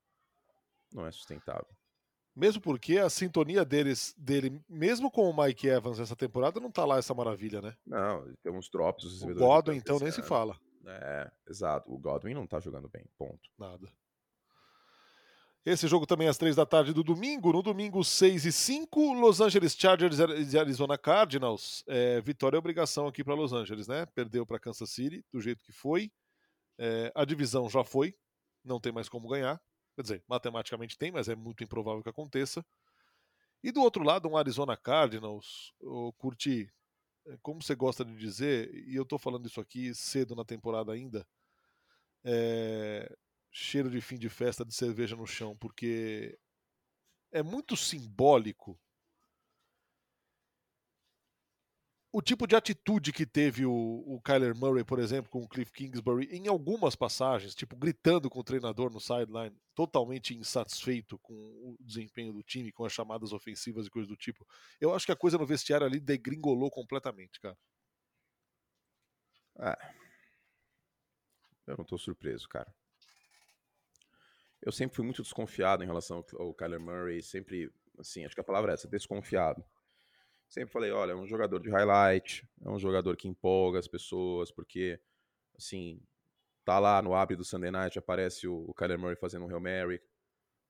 Não 0.92 1.06
é 1.06 1.12
sustentável. 1.12 1.68
Mesmo 2.34 2.62
porque 2.62 2.98
a 2.98 3.10
sintonia 3.10 3.64
deles, 3.64 4.14
dele, 4.16 4.62
mesmo 4.68 5.10
com 5.10 5.28
o 5.28 5.36
Mike 5.36 5.66
Evans 5.66 5.98
essa 5.98 6.14
temporada, 6.14 6.60
não 6.60 6.70
tá 6.70 6.84
lá 6.84 6.96
essa 6.96 7.12
maravilha, 7.12 7.60
né? 7.60 7.76
Não, 7.84 8.32
tem 8.42 8.52
uns 8.52 8.70
drops. 8.70 9.22
O 9.22 9.34
Godwin, 9.34 9.76
então, 9.76 9.98
nem 9.98 10.12
se 10.12 10.22
fala. 10.22 10.56
É, 10.86 11.30
exato. 11.48 11.92
O 11.92 11.98
Godwin 11.98 12.34
não 12.34 12.46
tá 12.46 12.60
jogando 12.60 12.88
bem, 12.88 13.04
ponto. 13.18 13.50
Nada. 13.58 13.86
Esse 15.68 15.86
jogo 15.86 16.06
também 16.06 16.28
às 16.28 16.38
três 16.38 16.56
da 16.56 16.64
tarde 16.64 16.94
do 16.94 17.04
domingo. 17.04 17.52
No 17.52 17.60
domingo, 17.62 18.02
6 18.02 18.46
e 18.46 18.52
5, 18.52 19.12
Los 19.12 19.38
Angeles 19.38 19.76
Chargers 19.78 20.16
e 20.50 20.58
Arizona 20.58 20.96
Cardinals. 20.96 21.84
É, 21.86 22.22
vitória 22.22 22.56
é 22.56 22.58
obrigação 22.58 23.06
aqui 23.06 23.22
para 23.22 23.34
Los 23.34 23.52
Angeles, 23.52 23.86
né? 23.86 24.06
Perdeu 24.06 24.46
para 24.46 24.58
Kansas 24.58 24.88
City 24.88 25.22
do 25.30 25.42
jeito 25.42 25.62
que 25.62 25.70
foi. 25.70 26.10
É, 26.78 27.12
a 27.14 27.22
divisão 27.22 27.68
já 27.68 27.84
foi, 27.84 28.16
não 28.64 28.80
tem 28.80 28.92
mais 28.92 29.10
como 29.10 29.28
ganhar. 29.28 29.60
Quer 29.94 30.00
dizer, 30.00 30.24
matematicamente 30.26 30.96
tem, 30.96 31.12
mas 31.12 31.28
é 31.28 31.36
muito 31.36 31.62
improvável 31.62 32.02
que 32.02 32.08
aconteça. 32.08 32.64
E 33.62 33.70
do 33.70 33.82
outro 33.82 34.02
lado, 34.02 34.26
um 34.26 34.38
Arizona 34.38 34.74
Cardinals. 34.74 35.74
Oh, 35.82 36.14
curti, 36.14 36.72
é, 37.26 37.36
como 37.42 37.62
você 37.62 37.74
gosta 37.74 38.06
de 38.06 38.16
dizer, 38.16 38.74
e 38.74 38.96
eu 38.96 39.02
estou 39.02 39.18
falando 39.18 39.44
isso 39.44 39.60
aqui 39.60 39.94
cedo 39.94 40.34
na 40.34 40.46
temporada 40.46 40.94
ainda. 40.94 41.28
É, 42.24 43.14
cheiro 43.50 43.90
de 43.90 44.00
fim 44.00 44.18
de 44.18 44.28
festa 44.28 44.64
de 44.64 44.74
cerveja 44.74 45.16
no 45.16 45.26
chão, 45.26 45.56
porque 45.56 46.38
é 47.32 47.42
muito 47.42 47.76
simbólico 47.76 48.78
o 52.10 52.22
tipo 52.22 52.46
de 52.46 52.56
atitude 52.56 53.12
que 53.12 53.26
teve 53.26 53.66
o, 53.66 53.72
o 54.06 54.20
Kyler 54.22 54.56
Murray, 54.56 54.82
por 54.82 54.98
exemplo, 54.98 55.30
com 55.30 55.42
o 55.42 55.48
Cliff 55.48 55.70
Kingsbury, 55.72 56.26
em 56.32 56.48
algumas 56.48 56.96
passagens, 56.96 57.54
tipo 57.54 57.76
gritando 57.76 58.30
com 58.30 58.40
o 58.40 58.44
treinador 58.44 58.90
no 58.90 58.98
sideline, 58.98 59.56
totalmente 59.74 60.34
insatisfeito 60.34 61.18
com 61.18 61.34
o 61.34 61.76
desempenho 61.80 62.32
do 62.32 62.42
time, 62.42 62.72
com 62.72 62.84
as 62.84 62.92
chamadas 62.92 63.32
ofensivas 63.32 63.86
e 63.86 63.90
coisas 63.90 64.08
do 64.08 64.16
tipo. 64.16 64.46
Eu 64.80 64.94
acho 64.94 65.04
que 65.04 65.12
a 65.12 65.16
coisa 65.16 65.36
no 65.36 65.46
vestiário 65.46 65.86
ali 65.86 66.00
degringolou 66.00 66.70
completamente, 66.70 67.38
cara. 67.40 67.56
Ah, 69.56 69.94
eu 71.66 71.76
não 71.76 71.84
tô 71.84 71.98
surpreso, 71.98 72.48
cara. 72.48 72.72
Eu 74.62 74.72
sempre 74.72 74.96
fui 74.96 75.04
muito 75.04 75.22
desconfiado 75.22 75.82
em 75.82 75.86
relação 75.86 76.24
ao 76.38 76.52
Kyler 76.54 76.80
Murray, 76.80 77.22
sempre, 77.22 77.72
assim, 77.98 78.24
acho 78.24 78.34
que 78.34 78.40
a 78.40 78.44
palavra 78.44 78.72
é 78.72 78.74
essa, 78.74 78.88
desconfiado. 78.88 79.64
Sempre 80.48 80.72
falei, 80.72 80.90
olha, 80.90 81.12
é 81.12 81.14
um 81.14 81.26
jogador 81.26 81.60
de 81.60 81.70
highlight, 81.70 82.48
é 82.64 82.70
um 82.70 82.78
jogador 82.78 83.16
que 83.16 83.28
empolga 83.28 83.78
as 83.78 83.86
pessoas, 83.86 84.50
porque, 84.50 85.00
assim, 85.56 86.00
Tá 86.68 86.78
lá 86.78 87.00
no 87.00 87.14
abre 87.14 87.34
do 87.34 87.42
Sunday 87.42 87.70
Night, 87.70 87.98
aparece 87.98 88.46
o, 88.46 88.66
o 88.68 88.74
Kyler 88.74 88.98
Murray 88.98 89.16
fazendo 89.16 89.46
um 89.46 89.48
Hail 89.48 89.58
Mary. 89.58 90.02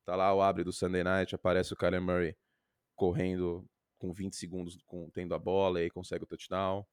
Tá 0.05 0.15
lá 0.15 0.33
o 0.33 0.41
abre 0.41 0.63
do 0.63 0.73
Sunday 0.73 1.03
Night, 1.03 1.35
aparece 1.35 1.73
o 1.73 1.77
Kyler 1.77 2.01
Murray 2.01 2.37
correndo 2.95 3.69
com 3.99 4.13
20 4.13 4.37
segundos, 4.37 4.79
com, 4.87 5.11
tendo 5.11 5.35
a 5.35 5.41
bola 5.41 5.83
e 5.83 5.91
consegue 5.91 6.23
o 6.23 6.27
touchdown. 6.29 6.87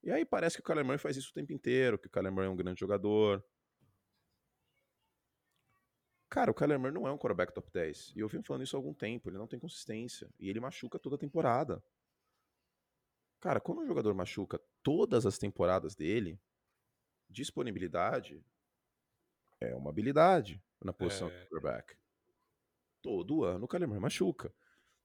E 0.00 0.12
aí 0.12 0.24
parece 0.24 0.54
que 0.54 0.60
o 0.60 0.64
Kyler 0.64 0.84
Murray 0.84 0.98
faz 1.00 1.16
isso 1.16 1.30
o 1.30 1.34
tempo 1.34 1.52
inteiro, 1.52 1.98
que 1.98 2.06
o 2.06 2.10
Kyler 2.10 2.30
Murray 2.30 2.46
é 2.46 2.50
um 2.50 2.54
grande 2.54 2.78
jogador. 2.78 3.44
Cara, 6.32 6.50
o 6.50 6.54
Kyler 6.54 6.78
Murray 6.78 6.94
não 6.94 7.06
é 7.06 7.12
um 7.12 7.18
quarterback 7.18 7.52
top 7.52 7.70
10. 7.70 8.14
E 8.16 8.20
eu 8.20 8.26
venho 8.26 8.42
falando 8.42 8.62
isso 8.62 8.74
há 8.74 8.78
algum 8.78 8.94
tempo. 8.94 9.28
Ele 9.28 9.36
não 9.36 9.46
tem 9.46 9.60
consistência. 9.60 10.32
E 10.40 10.48
ele 10.48 10.60
machuca 10.60 10.98
toda 10.98 11.16
a 11.16 11.18
temporada. 11.18 11.84
Cara, 13.38 13.60
quando 13.60 13.82
um 13.82 13.86
jogador 13.86 14.14
machuca 14.14 14.58
todas 14.82 15.26
as 15.26 15.36
temporadas 15.36 15.94
dele, 15.94 16.40
disponibilidade 17.28 18.42
é 19.60 19.74
uma 19.74 19.90
habilidade 19.90 20.58
na 20.82 20.90
posição 20.90 21.28
é... 21.28 21.32
de 21.32 21.36
quarterback. 21.40 21.98
Todo 23.02 23.44
ano 23.44 23.66
o 23.66 23.68
Kyler 23.68 23.86
Murray 23.86 24.00
machuca. 24.00 24.54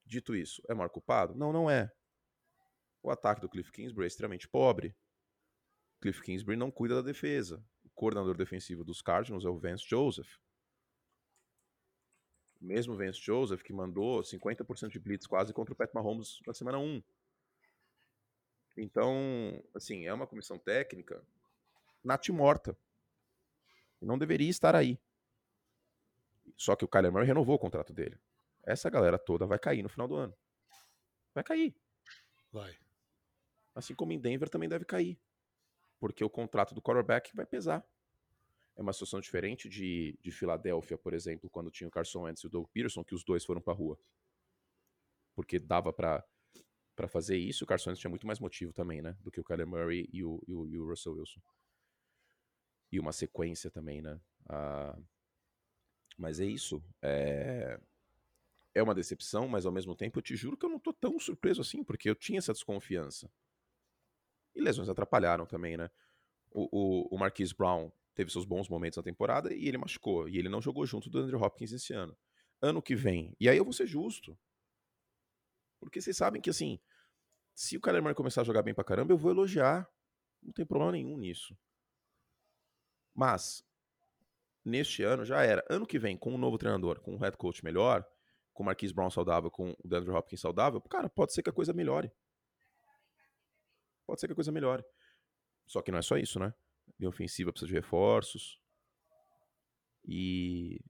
Dito 0.06 0.34
isso, 0.34 0.62
é 0.66 0.72
maior 0.72 0.88
culpado? 0.88 1.34
Não, 1.34 1.52
não 1.52 1.68
é. 1.68 1.92
O 3.02 3.10
ataque 3.10 3.42
do 3.42 3.50
Cliff 3.50 3.70
Kingsbury 3.70 4.06
é 4.06 4.08
extremamente 4.08 4.48
pobre. 4.48 4.96
Cliff 6.00 6.22
Kingsbury 6.22 6.56
não 6.56 6.70
cuida 6.70 6.94
da 6.94 7.02
defesa. 7.02 7.62
O 7.84 7.90
coordenador 7.90 8.34
defensivo 8.34 8.82
dos 8.82 9.02
Cardinals 9.02 9.44
é 9.44 9.48
o 9.50 9.58
Vance 9.58 9.84
Joseph. 9.86 10.38
Mesmo 12.60 12.96
Vance 12.96 13.20
Joseph 13.20 13.62
que 13.62 13.72
mandou 13.72 14.20
50% 14.20 14.88
de 14.88 14.98
blitz 14.98 15.26
quase 15.26 15.52
contra 15.52 15.72
o 15.72 15.76
Pat 15.76 15.92
Mahomes 15.94 16.40
na 16.46 16.52
semana 16.52 16.78
1. 16.78 17.02
Então, 18.76 19.62
assim, 19.74 20.06
é 20.06 20.12
uma 20.12 20.26
comissão 20.26 20.58
técnica 20.58 21.22
natimorta. 22.02 22.76
Não 24.00 24.18
deveria 24.18 24.48
estar 24.48 24.76
aí. 24.76 24.98
Só 26.56 26.74
que 26.76 26.84
o 26.84 26.88
Kyler 26.88 27.12
Murray 27.12 27.26
renovou 27.26 27.56
o 27.56 27.58
contrato 27.58 27.92
dele. 27.92 28.18
Essa 28.64 28.90
galera 28.90 29.18
toda 29.18 29.46
vai 29.46 29.58
cair 29.58 29.82
no 29.82 29.88
final 29.88 30.06
do 30.06 30.16
ano. 30.16 30.34
Vai 31.34 31.44
cair. 31.44 31.74
Vai. 32.52 32.76
Assim 33.74 33.94
como 33.94 34.12
em 34.12 34.18
Denver 34.18 34.48
também 34.48 34.68
deve 34.68 34.84
cair. 34.84 35.18
Porque 36.00 36.24
o 36.24 36.30
contrato 36.30 36.74
do 36.74 36.82
quarterback 36.82 37.34
vai 37.34 37.46
pesar. 37.46 37.84
É 38.78 38.80
uma 38.80 38.92
situação 38.92 39.20
diferente 39.20 39.68
de, 39.68 40.16
de 40.22 40.30
Filadélfia, 40.30 40.96
por 40.96 41.12
exemplo, 41.12 41.50
quando 41.50 41.68
tinha 41.68 41.88
o 41.88 41.90
Carson 41.90 42.22
Wentz 42.22 42.42
e 42.42 42.46
o 42.46 42.48
Doug 42.48 42.68
Peterson, 42.72 43.02
que 43.02 43.12
os 43.12 43.24
dois 43.24 43.44
foram 43.44 43.60
pra 43.60 43.74
rua. 43.74 43.98
Porque 45.34 45.58
dava 45.58 45.92
para 45.92 46.24
para 46.94 47.06
fazer 47.06 47.36
isso, 47.36 47.62
o 47.62 47.66
Carson 47.66 47.90
Wentz 47.90 48.00
tinha 48.00 48.10
muito 48.10 48.26
mais 48.26 48.40
motivo 48.40 48.72
também, 48.72 49.00
né? 49.00 49.16
Do 49.20 49.30
que 49.30 49.40
o 49.40 49.44
Kyler 49.44 49.66
Murray 49.68 50.08
e 50.12 50.24
o, 50.24 50.42
e 50.48 50.52
o, 50.52 50.66
e 50.66 50.78
o 50.78 50.88
Russell 50.88 51.14
Wilson. 51.14 51.40
E 52.90 52.98
uma 52.98 53.12
sequência 53.12 53.70
também, 53.70 54.02
né? 54.02 54.20
Mas 56.16 56.40
é 56.40 56.44
isso. 56.44 56.82
É... 57.00 57.78
é 58.74 58.82
uma 58.82 58.96
decepção, 58.96 59.46
mas 59.46 59.64
ao 59.64 59.70
mesmo 59.72 59.94
tempo 59.94 60.18
eu 60.18 60.22
te 60.22 60.34
juro 60.34 60.56
que 60.56 60.66
eu 60.66 60.70
não 60.70 60.80
tô 60.80 60.92
tão 60.92 61.18
surpreso 61.20 61.60
assim, 61.60 61.84
porque 61.84 62.10
eu 62.10 62.16
tinha 62.16 62.38
essa 62.38 62.52
desconfiança. 62.52 63.30
E 64.54 64.60
lesões 64.60 64.88
atrapalharam 64.88 65.46
também, 65.46 65.76
né? 65.76 65.88
O, 66.50 66.68
o, 66.72 67.14
o 67.14 67.18
Marquise 67.18 67.54
Brown 67.54 67.92
teve 68.18 68.32
seus 68.32 68.44
bons 68.44 68.68
momentos 68.68 68.96
na 68.96 69.02
temporada 69.04 69.54
e 69.54 69.68
ele 69.68 69.78
machucou. 69.78 70.28
E 70.28 70.36
ele 70.36 70.48
não 70.48 70.60
jogou 70.60 70.84
junto 70.84 71.08
do 71.08 71.20
Andrew 71.20 71.40
Hopkins 71.40 71.70
esse 71.70 71.92
ano. 71.92 72.18
Ano 72.60 72.82
que 72.82 72.96
vem. 72.96 73.32
E 73.38 73.48
aí 73.48 73.56
eu 73.56 73.62
vou 73.62 73.72
ser 73.72 73.86
justo. 73.86 74.36
Porque 75.78 76.00
vocês 76.00 76.16
sabem 76.16 76.42
que, 76.42 76.50
assim, 76.50 76.80
se 77.54 77.76
o 77.76 77.80
Kyler 77.80 78.02
Murray 78.02 78.16
começar 78.16 78.40
a 78.40 78.44
jogar 78.44 78.64
bem 78.64 78.74
pra 78.74 78.82
caramba, 78.82 79.12
eu 79.12 79.16
vou 79.16 79.30
elogiar. 79.30 79.88
Não 80.42 80.52
tem 80.52 80.66
problema 80.66 80.90
nenhum 80.90 81.16
nisso. 81.16 81.56
Mas, 83.14 83.64
neste 84.64 85.04
ano 85.04 85.24
já 85.24 85.44
era. 85.44 85.64
Ano 85.70 85.86
que 85.86 85.96
vem, 85.96 86.16
com 86.16 86.34
um 86.34 86.38
novo 86.38 86.58
treinador, 86.58 87.00
com 87.00 87.14
um 87.14 87.18
head 87.18 87.36
coach 87.36 87.64
melhor, 87.64 88.04
com 88.52 88.64
o 88.64 88.66
Marquise 88.66 88.92
Brown 88.92 89.10
saudável, 89.10 89.48
com 89.48 89.70
o 89.70 89.94
Andrew 89.94 90.16
Hopkins 90.16 90.40
saudável, 90.40 90.80
cara, 90.80 91.08
pode 91.08 91.32
ser 91.32 91.44
que 91.44 91.50
a 91.50 91.52
coisa 91.52 91.72
melhore. 91.72 92.10
Pode 94.04 94.20
ser 94.20 94.26
que 94.26 94.32
a 94.32 94.36
coisa 94.36 94.50
melhore. 94.50 94.84
Só 95.68 95.82
que 95.82 95.92
não 95.92 96.00
é 96.00 96.02
só 96.02 96.16
isso, 96.16 96.40
né? 96.40 96.52
Linha 96.98 97.08
ofensiva 97.08 97.52
precisa 97.52 97.68
de 97.68 97.74
reforços. 97.74 98.60
E. 100.04 100.80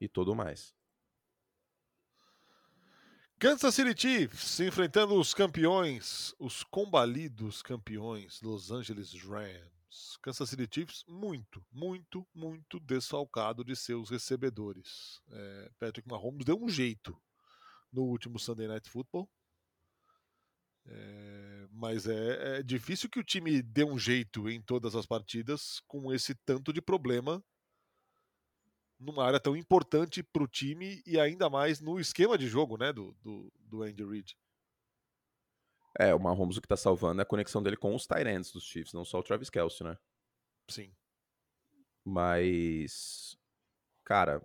E 0.00 0.08
tudo 0.08 0.34
mais. 0.34 0.74
Kansas 3.38 3.72
City 3.72 3.94
Chiefs 4.00 4.58
enfrentando 4.58 5.14
os 5.14 5.32
campeões, 5.32 6.34
os 6.40 6.64
combalidos 6.64 7.62
campeões 7.62 8.42
Los 8.42 8.72
Angeles 8.72 9.12
Rams. 9.22 10.18
Kansas 10.20 10.50
City 10.50 10.68
Chiefs 10.68 11.04
muito, 11.06 11.64
muito, 11.70 12.26
muito 12.34 12.80
desfalcado 12.80 13.64
de 13.64 13.76
seus 13.76 14.10
recebedores. 14.10 15.20
É, 15.30 15.70
Patrick 15.78 16.08
Mahomes 16.08 16.44
deu 16.44 16.60
um 16.60 16.68
jeito 16.68 17.16
no 17.92 18.02
último 18.02 18.40
Sunday 18.40 18.66
Night 18.66 18.90
Football. 18.90 19.30
É, 20.90 21.68
mas 21.70 22.06
é, 22.06 22.58
é 22.58 22.62
difícil 22.62 23.08
que 23.10 23.20
o 23.20 23.24
time 23.24 23.62
dê 23.62 23.84
um 23.84 23.98
jeito 23.98 24.48
em 24.48 24.60
todas 24.60 24.94
as 24.94 25.06
partidas 25.06 25.80
com 25.86 26.12
esse 26.12 26.34
tanto 26.34 26.72
de 26.72 26.80
problema 26.80 27.42
numa 28.98 29.24
área 29.24 29.38
tão 29.38 29.56
importante 29.56 30.22
para 30.22 30.42
o 30.42 30.48
time 30.48 31.02
e 31.06 31.20
ainda 31.20 31.48
mais 31.48 31.80
no 31.80 32.00
esquema 32.00 32.36
de 32.36 32.48
jogo 32.48 32.76
né, 32.76 32.92
do, 32.92 33.12
do, 33.22 33.52
do 33.60 33.82
Andy 33.82 34.04
Reid. 34.04 34.36
É, 35.98 36.14
o 36.14 36.18
Mahomes 36.18 36.56
o 36.56 36.60
que 36.60 36.66
está 36.66 36.76
salvando 36.76 37.20
é 37.20 37.22
a 37.22 37.26
conexão 37.26 37.62
dele 37.62 37.76
com 37.76 37.94
os 37.94 38.06
Tyrants 38.06 38.52
dos 38.52 38.64
Chiefs, 38.64 38.92
não 38.92 39.04
só 39.04 39.18
o 39.18 39.22
Travis 39.22 39.50
Kelsey, 39.50 39.86
né? 39.86 39.96
Sim. 40.68 40.92
Mas, 42.04 43.36
cara, 44.04 44.44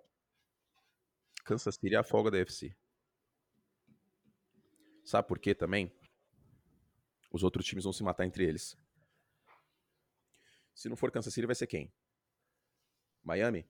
Kansas 1.44 1.76
City 1.76 1.96
é 1.96 1.98
a 1.98 2.04
folga 2.04 2.32
da 2.32 2.38
FC. 2.40 2.76
Sabe 5.04 5.28
por 5.28 5.40
quê 5.40 5.54
também? 5.54 5.92
Os 7.34 7.42
outros 7.44 7.66
times 7.66 7.84
vão 7.84 7.92
se 7.92 8.04
matar 8.04 8.26
entre 8.26 8.46
eles. 8.46 8.78
Se 10.74 10.88
não 10.88 10.96
for 10.96 11.12
Kansas 11.12 11.34
City, 11.34 11.48
vai 11.48 11.56
ser 11.56 11.66
quem? 11.66 11.92
Miami? 13.24 13.68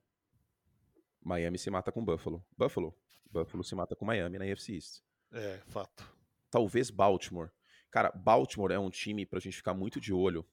Miami 1.22 1.58
se 1.58 1.70
mata 1.70 1.90
com 1.90 2.04
Buffalo. 2.04 2.46
Buffalo. 2.58 2.94
Buffalo 3.32 3.64
se 3.64 3.74
mata 3.74 3.96
com 3.96 4.04
Miami 4.04 4.38
na 4.38 4.46
AFC 4.46 4.74
East. 4.74 5.02
É, 5.32 5.62
fato. 5.68 6.06
Talvez 6.52 6.90
Baltimore. 6.90 7.50
Cara, 7.90 8.12
Baltimore 8.12 8.74
é 8.74 8.80
um 8.80 8.90
time 8.90 9.26
pra 9.26 9.40
gente 9.40 9.56
ficar 9.56 9.74
muito 9.74 10.00
de 10.00 10.12
olho 10.12 10.46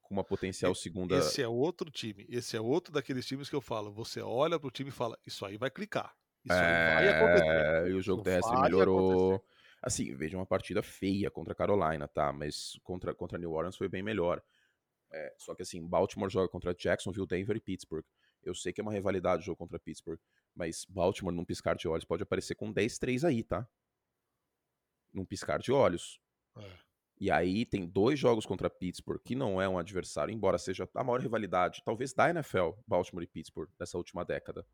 com 0.00 0.14
uma 0.14 0.24
potencial 0.24 0.74
segunda. 0.74 1.16
Esse 1.18 1.42
é 1.42 1.48
outro 1.48 1.90
time. 1.90 2.24
Esse 2.28 2.56
é 2.56 2.60
outro 2.60 2.92
daqueles 2.92 3.26
times 3.26 3.50
que 3.50 3.56
eu 3.56 3.60
falo. 3.60 3.92
Você 3.92 4.20
olha 4.20 4.60
pro 4.60 4.70
time 4.70 4.90
e 4.90 4.92
fala: 4.92 5.18
Isso 5.26 5.44
aí 5.44 5.56
vai 5.56 5.70
clicar. 5.70 6.14
Isso 6.44 6.56
é... 6.56 6.96
aí 6.96 7.06
vai 7.06 7.14
acontecer. 7.18 7.90
E 7.90 7.94
o 7.94 8.00
jogo 8.00 8.22
terrestre 8.22 8.60
melhorou. 8.60 9.34
Acontecer. 9.34 9.53
Assim, 9.86 10.16
veja 10.16 10.34
uma 10.34 10.46
partida 10.46 10.82
feia 10.82 11.30
contra 11.30 11.52
a 11.52 11.54
Carolina, 11.54 12.08
tá? 12.08 12.32
Mas 12.32 12.80
contra, 12.82 13.14
contra 13.14 13.36
New 13.36 13.52
Orleans 13.52 13.76
foi 13.76 13.86
bem 13.86 14.02
melhor. 14.02 14.42
É, 15.12 15.34
só 15.36 15.54
que 15.54 15.60
assim, 15.60 15.86
Baltimore 15.86 16.30
joga 16.30 16.48
contra 16.48 16.74
Jacksonville, 16.74 17.26
Denver 17.26 17.54
e 17.54 17.60
Pittsburgh. 17.60 18.04
Eu 18.42 18.54
sei 18.54 18.72
que 18.72 18.80
é 18.80 18.82
uma 18.82 18.94
rivalidade 18.94 19.42
o 19.42 19.44
jogo 19.44 19.58
contra 19.58 19.78
Pittsburgh, 19.78 20.18
mas 20.54 20.86
Baltimore, 20.88 21.34
num 21.34 21.44
piscar 21.44 21.76
de 21.76 21.86
olhos, 21.86 22.06
pode 22.06 22.22
aparecer 22.22 22.54
com 22.54 22.72
10-3 22.72 23.24
aí, 23.28 23.44
tá? 23.44 23.68
Num 25.12 25.26
piscar 25.26 25.58
de 25.58 25.70
olhos. 25.70 26.18
É. 26.56 26.78
E 27.20 27.30
aí 27.30 27.66
tem 27.66 27.86
dois 27.86 28.18
jogos 28.18 28.46
contra 28.46 28.70
Pittsburgh, 28.70 29.20
que 29.22 29.34
não 29.34 29.60
é 29.60 29.68
um 29.68 29.76
adversário, 29.76 30.32
embora 30.32 30.56
seja 30.56 30.88
a 30.94 31.04
maior 31.04 31.20
rivalidade, 31.20 31.82
talvez 31.84 32.14
da 32.14 32.30
NFL, 32.30 32.70
Baltimore 32.86 33.22
e 33.22 33.26
Pittsburgh, 33.26 33.70
nessa 33.78 33.98
última 33.98 34.24
década. 34.24 34.66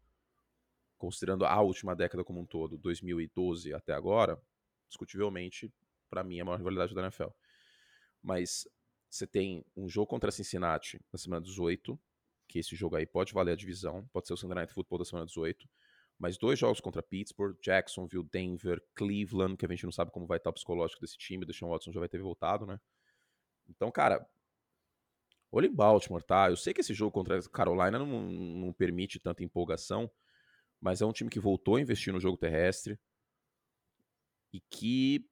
Considerando 0.97 1.45
a 1.45 1.61
última 1.61 1.97
década 1.97 2.23
como 2.23 2.41
um 2.41 2.47
todo, 2.47 2.79
2012 2.79 3.75
até 3.75 3.93
agora, 3.93 4.41
discutivelmente, 4.91 5.73
para 6.11 6.23
mim, 6.23 6.41
a 6.41 6.45
maior 6.45 6.59
rivalidade 6.59 6.95
da 6.95 7.03
NFL. 7.03 7.31
Mas 8.23 8.69
você 9.09 9.27
tem 9.27 9.65
um 9.77 9.89
jogo 9.89 10.07
contra 10.07 10.31
Cincinnati 10.31 11.01
na 11.13 11.19
semana 11.19 11.43
18, 11.43 11.99
que 12.47 12.59
esse 12.59 12.77
jogo 12.77 12.97
aí 12.97 13.07
pode 13.07 13.33
valer 13.33 13.53
a 13.53 13.57
divisão, 13.57 14.07
pode 14.13 14.27
ser 14.27 14.35
o 14.35 14.37
Sunday 14.37 14.57
Night 14.57 14.73
Football 14.73 14.99
da 14.99 15.05
semana 15.05 15.27
18, 15.27 15.69
mas 16.19 16.37
dois 16.37 16.59
jogos 16.59 16.81
contra 16.81 17.03
Pittsburgh, 17.03 17.57
Jacksonville, 17.63 18.29
Denver, 18.31 18.83
Cleveland, 18.95 19.57
que 19.57 19.65
a 19.65 19.69
gente 19.69 19.85
não 19.85 19.93
sabe 19.93 20.11
como 20.11 20.27
vai 20.27 20.37
estar 20.37 20.51
o 20.51 20.53
psicológico 20.53 21.01
desse 21.01 21.17
time, 21.17 21.45
o 21.45 21.69
Watson 21.69 21.93
já 21.93 21.99
vai 21.99 22.09
ter 22.09 22.21
voltado, 22.21 22.67
né? 22.67 22.79
Então, 23.69 23.91
cara, 23.91 24.29
olha 25.51 25.67
em 25.67 25.75
Baltimore, 25.75 26.23
tá? 26.23 26.51
Eu 26.51 26.57
sei 26.57 26.75
que 26.75 26.81
esse 26.81 26.93
jogo 26.93 27.13
contra 27.13 27.41
Carolina 27.49 27.99
não, 27.99 28.07
não 28.23 28.73
permite 28.73 29.19
tanta 29.19 29.43
empolgação, 29.43 30.11
mas 30.81 31.01
é 31.01 31.07
um 31.07 31.13
time 31.13 31.31
que 31.31 31.41
voltou 31.41 31.77
a 31.77 31.81
investir 31.81 32.13
no 32.13 32.21
jogo 32.21 32.37
terrestre 32.37 32.99
e 34.53 34.61
que, 34.61 35.29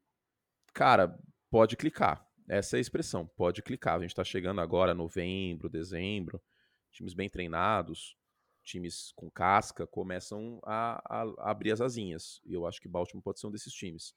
cara, 0.73 1.19
pode 1.51 1.77
clicar. 1.77 2.27
Essa 2.49 2.77
é 2.77 2.79
a 2.79 2.81
expressão, 2.81 3.27
pode 3.27 3.63
clicar. 3.63 3.99
A 3.99 4.03
gente 4.03 4.15
tá 4.15 4.25
chegando 4.25 4.61
agora, 4.61 4.95
novembro, 4.95 5.69
dezembro, 5.69 6.43
times 6.91 7.15
bem 7.15 7.29
treinados, 7.29 8.17
times 8.65 9.13
com 9.13 9.31
casca, 9.31 9.87
começam 9.87 10.61
a, 10.65 11.03
a, 11.05 11.23
a 11.39 11.51
abrir 11.51 11.73
as 11.73 11.81
asinhas. 11.81 12.41
E 12.45 12.55
eu 12.55 12.67
acho 12.67 12.81
que 12.81 12.89
Baltimore 12.89 13.23
pode 13.23 13.41
ser 13.41 13.47
um 13.47 13.51
desses 13.51 13.73
times. 13.73 14.15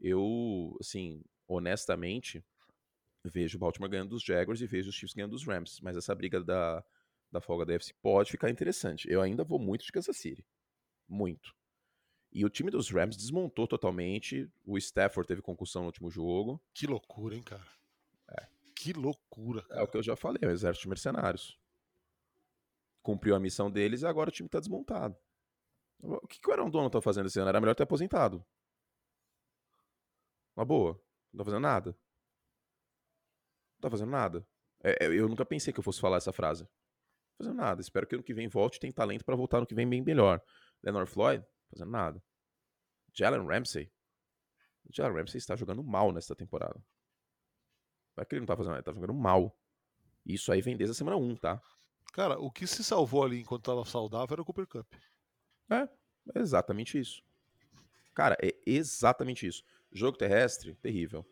Eu, 0.00 0.76
assim, 0.80 1.22
honestamente, 1.46 2.44
vejo 3.24 3.56
o 3.56 3.60
Baltimore 3.60 3.90
ganhando 3.90 4.10
dos 4.10 4.22
Jaguars 4.22 4.60
e 4.60 4.66
vejo 4.66 4.90
os 4.90 4.94
Chiefs 4.94 5.14
ganhando 5.14 5.32
dos 5.32 5.46
Rams. 5.46 5.80
Mas 5.80 5.96
essa 5.96 6.14
briga 6.14 6.42
da, 6.42 6.84
da 7.30 7.40
folga 7.40 7.64
da 7.64 7.74
FC, 7.74 7.94
pode 8.02 8.30
ficar 8.30 8.50
interessante. 8.50 9.08
Eu 9.10 9.20
ainda 9.22 9.44
vou 9.44 9.58
muito 9.58 9.84
de 9.84 9.92
Kansas 9.92 10.16
City. 10.16 10.44
Muito. 11.08 11.54
E 12.32 12.44
o 12.46 12.48
time 12.48 12.70
dos 12.70 12.88
Rams 12.88 13.16
desmontou 13.16 13.66
totalmente. 13.66 14.50
O 14.64 14.78
Stafford 14.78 15.28
teve 15.28 15.42
concussão 15.42 15.82
no 15.82 15.86
último 15.88 16.10
jogo. 16.10 16.60
Que 16.72 16.86
loucura, 16.86 17.36
hein, 17.36 17.42
cara? 17.42 17.66
É. 18.30 18.46
Que 18.74 18.94
loucura. 18.94 19.62
Cara. 19.62 19.80
É 19.80 19.84
o 19.84 19.86
que 19.86 19.98
eu 19.98 20.02
já 20.02 20.16
falei, 20.16 20.40
o 20.42 20.50
exército 20.50 20.84
de 20.84 20.88
mercenários. 20.88 21.58
Cumpriu 23.02 23.34
a 23.34 23.40
missão 23.40 23.70
deles 23.70 24.00
e 24.00 24.06
agora 24.06 24.30
o 24.30 24.32
time 24.32 24.48
tá 24.48 24.58
desmontado. 24.58 25.14
O 26.00 26.26
que, 26.26 26.40
que 26.40 26.48
o 26.48 26.52
Aaron 26.52 26.70
Donald 26.70 26.90
tá 26.90 27.02
fazendo 27.02 27.26
esse 27.26 27.38
ano? 27.38 27.50
Era 27.50 27.60
melhor 27.60 27.74
ter 27.74 27.82
aposentado. 27.82 28.44
Uma 30.56 30.64
boa. 30.64 31.00
Não 31.32 31.38
tá 31.38 31.44
fazendo 31.44 31.62
nada. 31.62 31.90
Não 33.74 33.80
tá 33.82 33.90
fazendo 33.90 34.10
nada. 34.10 34.46
É, 34.82 35.04
é 35.04 35.06
eu 35.08 35.28
nunca 35.28 35.44
pensei 35.44 35.72
que 35.72 35.78
eu 35.78 35.84
fosse 35.84 36.00
falar 36.00 36.16
essa 36.16 36.32
frase. 36.32 36.62
Não 36.62 36.68
tá 36.68 37.44
fazendo 37.44 37.56
nada. 37.56 37.80
Espero 37.80 38.06
que 38.06 38.14
ano 38.14 38.24
que 38.24 38.32
vem 38.32 38.48
volte 38.48 38.76
e 38.76 38.80
tem 38.80 38.90
talento 38.90 39.24
para 39.24 39.36
voltar 39.36 39.60
no 39.60 39.66
que 39.66 39.74
vem 39.74 39.88
bem 39.88 40.00
melhor. 40.00 40.42
Leonard 40.82 41.10
Floyd, 41.10 41.44
fazendo 41.72 41.90
nada. 41.90 42.22
Jalen 43.12 43.46
Ramsey. 43.46 43.90
O 44.84 44.92
Jalen 44.92 45.16
Ramsey 45.16 45.38
está 45.38 45.56
jogando 45.56 45.82
mal 45.82 46.12
nesta 46.12 46.34
temporada. 46.34 46.82
Não 48.16 48.22
é 48.22 48.24
que 48.24 48.34
ele 48.34 48.40
não 48.40 48.46
tá 48.46 48.56
fazendo 48.56 48.72
nada, 48.72 48.80
ele 48.80 48.84
tá 48.84 48.92
jogando 48.92 49.14
mal. 49.14 49.56
Isso 50.24 50.52
aí 50.52 50.60
vem 50.60 50.76
desde 50.76 50.92
a 50.92 50.94
semana 50.94 51.16
1, 51.16 51.36
tá? 51.36 51.62
Cara, 52.12 52.38
o 52.38 52.50
que 52.50 52.66
se 52.66 52.84
salvou 52.84 53.24
ali 53.24 53.40
enquanto 53.40 53.64
tava 53.64 53.84
saudável 53.84 54.34
era 54.34 54.42
o 54.42 54.44
Cooper 54.44 54.66
Cup. 54.66 54.86
É, 55.70 55.88
é 56.34 56.38
exatamente 56.40 56.98
isso. 56.98 57.22
Cara, 58.14 58.36
é 58.42 58.54
exatamente 58.66 59.46
isso. 59.46 59.64
Jogo 59.90 60.18
terrestre, 60.18 60.74
terrível. 60.76 61.24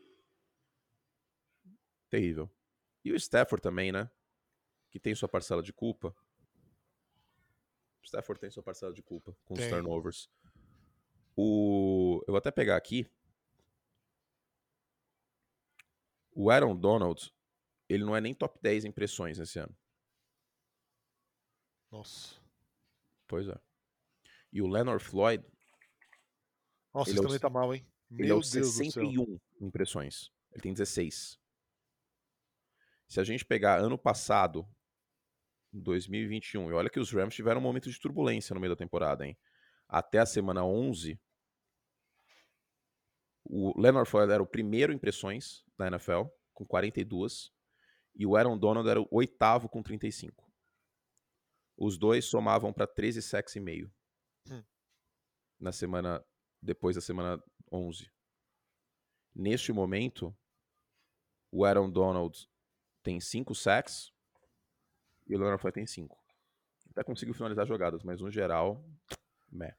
Terrível. 2.09 2.51
E 3.05 3.13
o 3.13 3.17
Stafford 3.17 3.63
também, 3.63 3.93
né? 3.93 4.11
Que 4.91 4.99
tem 4.99 5.15
sua 5.15 5.29
parcela 5.29 5.63
de 5.63 5.73
culpa. 5.73 6.15
O 8.03 8.07
Stafford 8.07 8.41
tem 8.41 8.51
sua 8.51 8.63
parcela 8.63 8.93
de 8.93 9.03
culpa 9.03 9.37
com 9.45 9.55
tem. 9.55 9.65
os 9.65 9.71
turnovers. 9.71 10.31
O... 11.37 12.23
Eu 12.27 12.33
vou 12.33 12.39
até 12.39 12.51
pegar 12.51 12.77
aqui. 12.77 13.07
O 16.33 16.51
Aaron 16.51 16.77
Donald, 16.77 17.33
ele 17.89 18.05
não 18.05 18.17
é 18.17 18.21
nem 18.21 18.35
top 18.35 18.59
10 18.63 18.85
impressões 18.85 19.39
esse 19.39 19.59
ano. 19.59 19.77
Nossa. 21.91 22.41
Pois 23.27 23.49
é. 23.49 23.61
E 24.53 24.63
o 24.63 24.67
Leonard 24.67 25.03
Floyd. 25.03 25.45
Nossa, 26.93 27.11
ele 27.11 27.19
é 27.19 27.23
também 27.23 27.39
tá 27.39 27.51
mal, 27.51 27.75
hein? 27.75 27.87
Meu 28.09 28.25
ele 28.25 28.33
é 28.33 28.35
o 28.35 28.41
Deus 28.41 28.75
61 28.75 29.39
impressões. 29.61 30.33
Ele 30.53 30.63
tem 30.63 30.73
16. 30.73 31.39
Se 33.07 33.21
a 33.21 33.25
gente 33.25 33.45
pegar 33.45 33.81
ano 33.81 33.99
passado, 33.99 34.69
2021, 35.73 36.71
e 36.71 36.75
olha 36.75 36.91
que 36.91 37.01
os 37.01 37.13
Rams 37.13 37.35
tiveram 37.35 37.61
um 37.61 37.65
momento 37.65 37.91
de 37.91 38.01
turbulência 38.01 38.55
no 38.55 38.61
meio 38.61 38.73
da 38.73 38.77
temporada, 38.77 39.27
hein? 39.27 39.39
Até 39.89 40.19
a 40.19 40.27
semana 40.27 40.65
11, 40.65 41.21
o 43.45 43.79
Leonard 43.81 44.09
Floyd 44.09 44.33
era 44.33 44.43
o 44.43 44.47
primeiro 44.47 44.93
impressões 44.93 45.65
da 45.77 45.87
NFL, 45.87 46.25
com 46.53 46.65
42, 46.67 47.53
e 48.15 48.27
o 48.27 48.37
Aaron 48.37 48.59
Donald 48.59 48.89
era 48.89 49.01
o 49.01 49.09
oitavo 49.11 49.69
com 49.69 49.83
35. 49.83 50.49
Os 51.77 51.97
dois 51.99 52.25
somavam 52.27 52.73
para 52.73 52.87
13 52.87 53.23
sacks 53.23 53.57
e 53.57 53.61
meio. 53.61 53.93
Hum. 54.51 54.63
Na 55.59 55.73
semana 55.73 56.25
depois 56.63 56.95
da 56.95 57.01
semana 57.01 57.43
11. 57.73 58.11
Neste 59.35 59.73
momento, 59.73 60.37
o 61.51 61.65
Aaron 61.65 61.91
Donald 61.91 62.49
tem 63.03 63.21
5 63.21 63.55
sacks 63.55 64.13
e 65.31 65.37
o 65.37 65.39
Leonard 65.39 65.61
Floyd 65.61 65.75
tem 65.75 65.87
5. 65.87 66.19
Até 66.91 67.05
conseguiu 67.05 67.35
finalizar 67.35 67.65
jogadas, 67.65 68.03
mas 68.03 68.21
no 68.21 68.31
geral, 68.31 68.85
meh. 69.51 69.77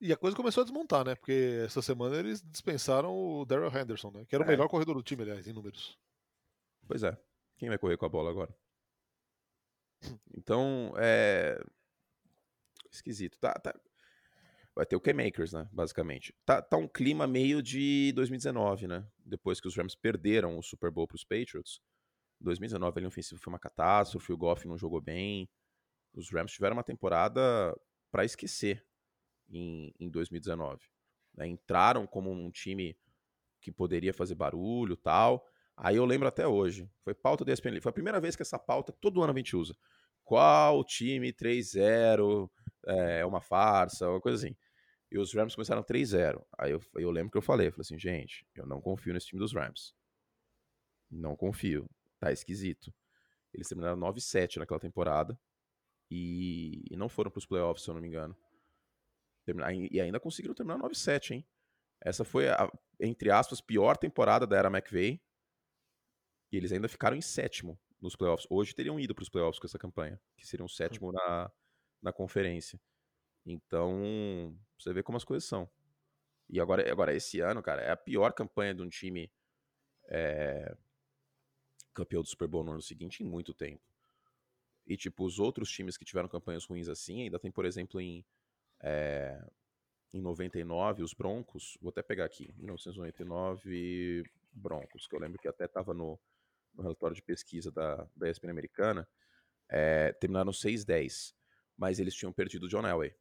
E 0.00 0.12
a 0.12 0.16
coisa 0.16 0.36
começou 0.36 0.60
a 0.60 0.64
desmontar, 0.64 1.04
né? 1.04 1.16
Porque 1.16 1.62
essa 1.64 1.82
semana 1.82 2.16
eles 2.16 2.42
dispensaram 2.42 3.12
o 3.12 3.44
Daryl 3.44 3.76
Henderson, 3.76 4.12
né? 4.12 4.24
Que 4.24 4.36
era 4.36 4.44
o 4.44 4.46
é. 4.46 4.50
melhor 4.50 4.68
corredor 4.68 4.94
do 4.94 5.02
time, 5.02 5.22
aliás, 5.22 5.48
em 5.48 5.52
números. 5.52 5.98
Pois 6.86 7.02
é. 7.02 7.18
Quem 7.56 7.68
vai 7.68 7.78
correr 7.78 7.96
com 7.96 8.06
a 8.06 8.08
bola 8.08 8.30
agora? 8.30 8.54
Então, 10.36 10.92
é. 10.96 11.58
Esquisito. 12.92 13.36
Tá, 13.40 13.54
tá 13.54 13.74
vai 14.76 14.86
ter 14.86 14.94
o 14.94 15.00
K-Makers, 15.00 15.54
né? 15.54 15.68
Basicamente. 15.72 16.32
Tá, 16.44 16.62
tá 16.62 16.76
um 16.76 16.86
clima 16.86 17.26
meio 17.26 17.62
de 17.62 18.12
2019, 18.12 18.86
né? 18.86 19.04
Depois 19.24 19.58
que 19.58 19.66
os 19.66 19.74
Rams 19.74 19.96
perderam 19.96 20.56
o 20.56 20.62
Super 20.62 20.90
Bowl 20.90 21.08
para 21.08 21.16
os 21.16 21.24
Patriots. 21.24 21.80
2019 22.46 22.98
ali 22.98 23.06
ofensivo 23.06 23.40
foi 23.40 23.52
uma 23.52 23.58
catástrofe, 23.58 24.32
o 24.32 24.36
Goff 24.36 24.66
não 24.66 24.78
jogou 24.78 25.00
bem. 25.00 25.48
Os 26.14 26.30
Rams 26.30 26.52
tiveram 26.52 26.76
uma 26.76 26.82
temporada 26.82 27.76
para 28.10 28.24
esquecer 28.24 28.84
em, 29.48 29.92
em 30.00 30.08
2019. 30.08 30.80
Né? 31.34 31.46
Entraram 31.46 32.06
como 32.06 32.30
um 32.30 32.50
time 32.50 32.96
que 33.60 33.70
poderia 33.70 34.14
fazer 34.14 34.34
barulho 34.34 34.96
tal. 34.96 35.46
Aí 35.76 35.96
eu 35.96 36.06
lembro 36.06 36.26
até 36.26 36.46
hoje. 36.46 36.88
Foi 37.02 37.14
pauta 37.14 37.44
da 37.44 37.52
ESPN. 37.52 37.80
Foi 37.80 37.90
a 37.90 37.92
primeira 37.92 38.20
vez 38.20 38.34
que 38.34 38.42
essa 38.42 38.58
pauta 38.58 38.92
todo 38.92 39.22
ano 39.22 39.32
a 39.32 39.36
gente 39.36 39.54
usa. 39.54 39.76
Qual 40.24 40.82
time 40.84 41.32
3-0 41.32 42.50
é 42.86 43.26
uma 43.26 43.40
farsa, 43.40 44.08
uma 44.08 44.20
coisa 44.20 44.44
assim. 44.46 44.56
E 45.10 45.18
os 45.18 45.32
Rams 45.34 45.54
começaram 45.54 45.82
3-0. 45.82 46.42
Aí 46.58 46.72
eu, 46.72 46.80
eu 46.96 47.10
lembro 47.10 47.30
que 47.30 47.38
eu 47.38 47.42
falei, 47.42 47.68
eu 47.68 47.72
falei 47.72 47.82
assim, 47.82 47.98
gente, 47.98 48.46
eu 48.54 48.66
não 48.66 48.80
confio 48.80 49.12
nesse 49.12 49.26
time 49.26 49.38
dos 49.38 49.52
Rams. 49.52 49.94
Não 51.10 51.36
confio. 51.36 51.88
Tá 52.18 52.32
esquisito. 52.32 52.92
Eles 53.52 53.68
terminaram 53.68 53.96
9-7 53.96 54.56
naquela 54.56 54.80
temporada. 54.80 55.38
E, 56.10 56.84
e 56.90 56.96
não 56.96 57.08
foram 57.08 57.30
para 57.30 57.38
os 57.38 57.46
playoffs, 57.46 57.84
se 57.84 57.90
eu 57.90 57.94
não 57.94 58.00
me 58.00 58.08
engano. 58.08 58.36
E 59.90 60.00
ainda 60.00 60.20
conseguiram 60.20 60.54
terminar 60.54 60.78
9-7, 60.78 61.32
hein? 61.32 61.46
Essa 62.00 62.24
foi 62.24 62.48
a, 62.48 62.70
entre 63.00 63.30
aspas, 63.30 63.60
pior 63.60 63.96
temporada 63.96 64.46
da 64.46 64.56
era 64.56 64.68
McVay. 64.68 65.20
E 66.52 66.56
eles 66.56 66.72
ainda 66.72 66.88
ficaram 66.88 67.16
em 67.16 67.20
sétimo 67.20 67.78
nos 68.00 68.14
playoffs. 68.14 68.46
Hoje 68.50 68.74
teriam 68.74 69.00
ido 69.00 69.14
para 69.14 69.22
os 69.22 69.28
playoffs 69.28 69.58
com 69.58 69.66
essa 69.66 69.78
campanha, 69.78 70.20
que 70.36 70.46
seriam 70.46 70.68
sétimo 70.68 71.12
na, 71.12 71.50
na 72.02 72.12
conferência. 72.12 72.80
Então, 73.44 74.56
você 74.78 74.92
vê 74.92 75.02
como 75.02 75.16
as 75.16 75.24
coisas 75.24 75.48
são. 75.48 75.68
E 76.48 76.60
agora, 76.60 76.90
agora 76.90 77.14
esse 77.14 77.40
ano, 77.40 77.62
cara, 77.62 77.82
é 77.82 77.90
a 77.90 77.96
pior 77.96 78.32
campanha 78.32 78.74
de 78.74 78.82
um 78.82 78.88
time 78.88 79.32
é, 80.08 80.76
campeão 81.96 82.22
do 82.22 82.28
Super 82.28 82.46
Bowl 82.46 82.62
no 82.62 82.72
ano 82.72 82.82
seguinte 82.82 83.22
em 83.22 83.26
muito 83.26 83.54
tempo. 83.54 83.82
E, 84.86 84.96
tipo, 84.96 85.24
os 85.24 85.38
outros 85.38 85.70
times 85.70 85.96
que 85.96 86.04
tiveram 86.04 86.28
campanhas 86.28 86.64
ruins 86.64 86.88
assim, 86.88 87.22
ainda 87.22 87.38
tem, 87.38 87.50
por 87.50 87.64
exemplo, 87.64 88.00
em, 88.00 88.24
é, 88.80 89.42
em 90.12 90.20
99, 90.20 91.02
os 91.02 91.12
Broncos, 91.12 91.76
vou 91.80 91.90
até 91.90 92.02
pegar 92.02 92.24
aqui, 92.24 92.54
1999 92.58 94.22
Broncos, 94.52 95.06
que 95.06 95.16
eu 95.16 95.20
lembro 95.20 95.38
que 95.40 95.48
até 95.48 95.64
estava 95.64 95.92
no, 95.92 96.18
no, 96.74 96.82
relatório 96.82 97.16
de 97.16 97.22
pesquisa 97.22 97.72
da, 97.72 98.08
da 98.14 98.30
ESPN 98.30 98.50
americana, 98.50 99.08
é, 99.68 100.12
terminaram 100.12 100.52
6-10, 100.52 101.34
mas 101.76 101.98
eles 101.98 102.14
tinham 102.14 102.32
perdido 102.32 102.66
o 102.66 102.68
John 102.68 102.86
Elway 102.86 103.12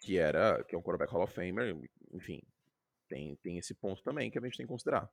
que 0.00 0.18
era 0.18 0.64
que 0.64 0.74
é 0.74 0.78
um 0.78 0.82
quarterback 0.82 1.12
Hall 1.12 1.22
of 1.22 1.34
Famer, 1.34 1.76
enfim, 2.12 2.42
tem, 3.08 3.36
tem 3.36 3.58
esse 3.58 3.74
ponto 3.74 4.02
também 4.02 4.30
que 4.30 4.38
a 4.38 4.42
gente 4.42 4.56
tem 4.56 4.66
que 4.66 4.72
considerar. 4.72 5.08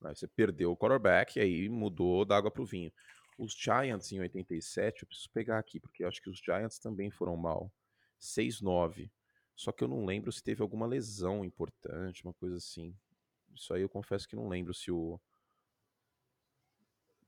Né? 0.00 0.14
Você 0.14 0.26
perdeu 0.26 0.72
o 0.72 0.76
quarterback 0.76 1.38
e 1.38 1.42
aí 1.42 1.68
mudou 1.68 2.24
da 2.24 2.36
água 2.36 2.50
para 2.50 2.62
o 2.62 2.66
vinho. 2.66 2.92
Os 3.38 3.52
Giants 3.54 4.12
em 4.12 4.20
87, 4.20 5.02
eu 5.02 5.08
preciso 5.08 5.30
pegar 5.30 5.58
aqui, 5.58 5.80
porque 5.80 6.04
eu 6.04 6.08
acho 6.08 6.20
que 6.20 6.28
os 6.28 6.38
Giants 6.38 6.78
também 6.78 7.10
foram 7.10 7.36
mal. 7.36 7.72
6-9. 8.20 9.10
Só 9.56 9.72
que 9.72 9.82
eu 9.84 9.88
não 9.88 10.04
lembro 10.04 10.30
se 10.32 10.42
teve 10.42 10.62
alguma 10.62 10.86
lesão 10.86 11.44
importante, 11.44 12.24
uma 12.24 12.34
coisa 12.34 12.56
assim. 12.56 12.94
Isso 13.54 13.72
aí 13.74 13.82
eu 13.82 13.88
confesso 13.88 14.28
que 14.28 14.36
não 14.36 14.48
lembro 14.48 14.72
se 14.74 14.90
o. 14.90 15.20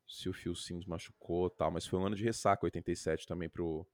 Se 0.06 0.28
o 0.28 0.32
Phil 0.32 0.54
Sims 0.54 0.84
machucou 0.84 1.48
tal, 1.48 1.70
mas 1.70 1.86
foi 1.86 1.98
um 1.98 2.06
ano 2.06 2.16
de 2.16 2.24
ressaca 2.24 2.66
87 2.66 3.26
também 3.26 3.48
pro, 3.48 3.86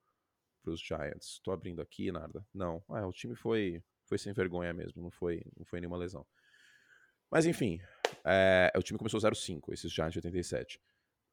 para 0.62 0.72
os 0.72 0.80
Giants. 0.80 1.34
Estou 1.34 1.54
abrindo 1.54 1.80
aqui, 1.80 2.10
nada. 2.10 2.44
Não, 2.52 2.82
ah, 2.88 3.06
o 3.06 3.12
time 3.12 3.34
foi 3.34 3.82
foi 4.04 4.18
sem 4.18 4.32
vergonha 4.32 4.72
mesmo, 4.72 5.02
não 5.02 5.10
foi 5.10 5.42
não 5.56 5.64
foi 5.64 5.80
nenhuma 5.80 5.98
lesão. 5.98 6.26
Mas 7.30 7.46
enfim, 7.46 7.80
é, 8.24 8.72
o 8.76 8.82
time 8.82 8.98
começou 8.98 9.20
0-5, 9.20 9.72
esses 9.72 9.92
Giants 9.92 10.12
de 10.12 10.18
87. 10.18 10.80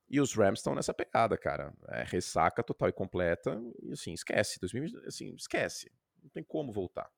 E 0.08 0.20
os 0.20 0.34
Rams 0.34 0.60
estão 0.60 0.76
nessa 0.76 0.94
pegada, 0.94 1.38
cara. 1.38 1.74
É, 1.88 2.04
ressaca 2.04 2.64
total 2.64 2.90
e 2.90 2.94
completa. 2.94 3.60
E 3.82 3.94
assim, 3.94 4.14
esquece. 4.14 4.60
2020, 4.60 5.08
assim, 5.08 5.34
esquece. 5.34 5.92
Não 6.22 6.30
tem 6.30 6.44
como 6.44 6.72
voltar. 6.72 7.10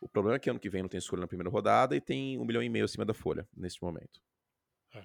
O 0.00 0.08
problema 0.08 0.36
é 0.36 0.38
que 0.38 0.50
ano 0.50 0.60
que 0.60 0.70
vem 0.70 0.82
não 0.82 0.88
tem 0.88 0.98
escolha 0.98 1.20
na 1.20 1.26
primeira 1.26 1.50
rodada 1.50 1.94
e 1.94 2.00
tem 2.00 2.38
um 2.38 2.44
milhão 2.44 2.62
e 2.62 2.68
meio 2.68 2.84
acima 2.84 3.04
da 3.04 3.14
folha 3.14 3.46
neste 3.54 3.82
momento. 3.82 4.20
É. 4.94 5.04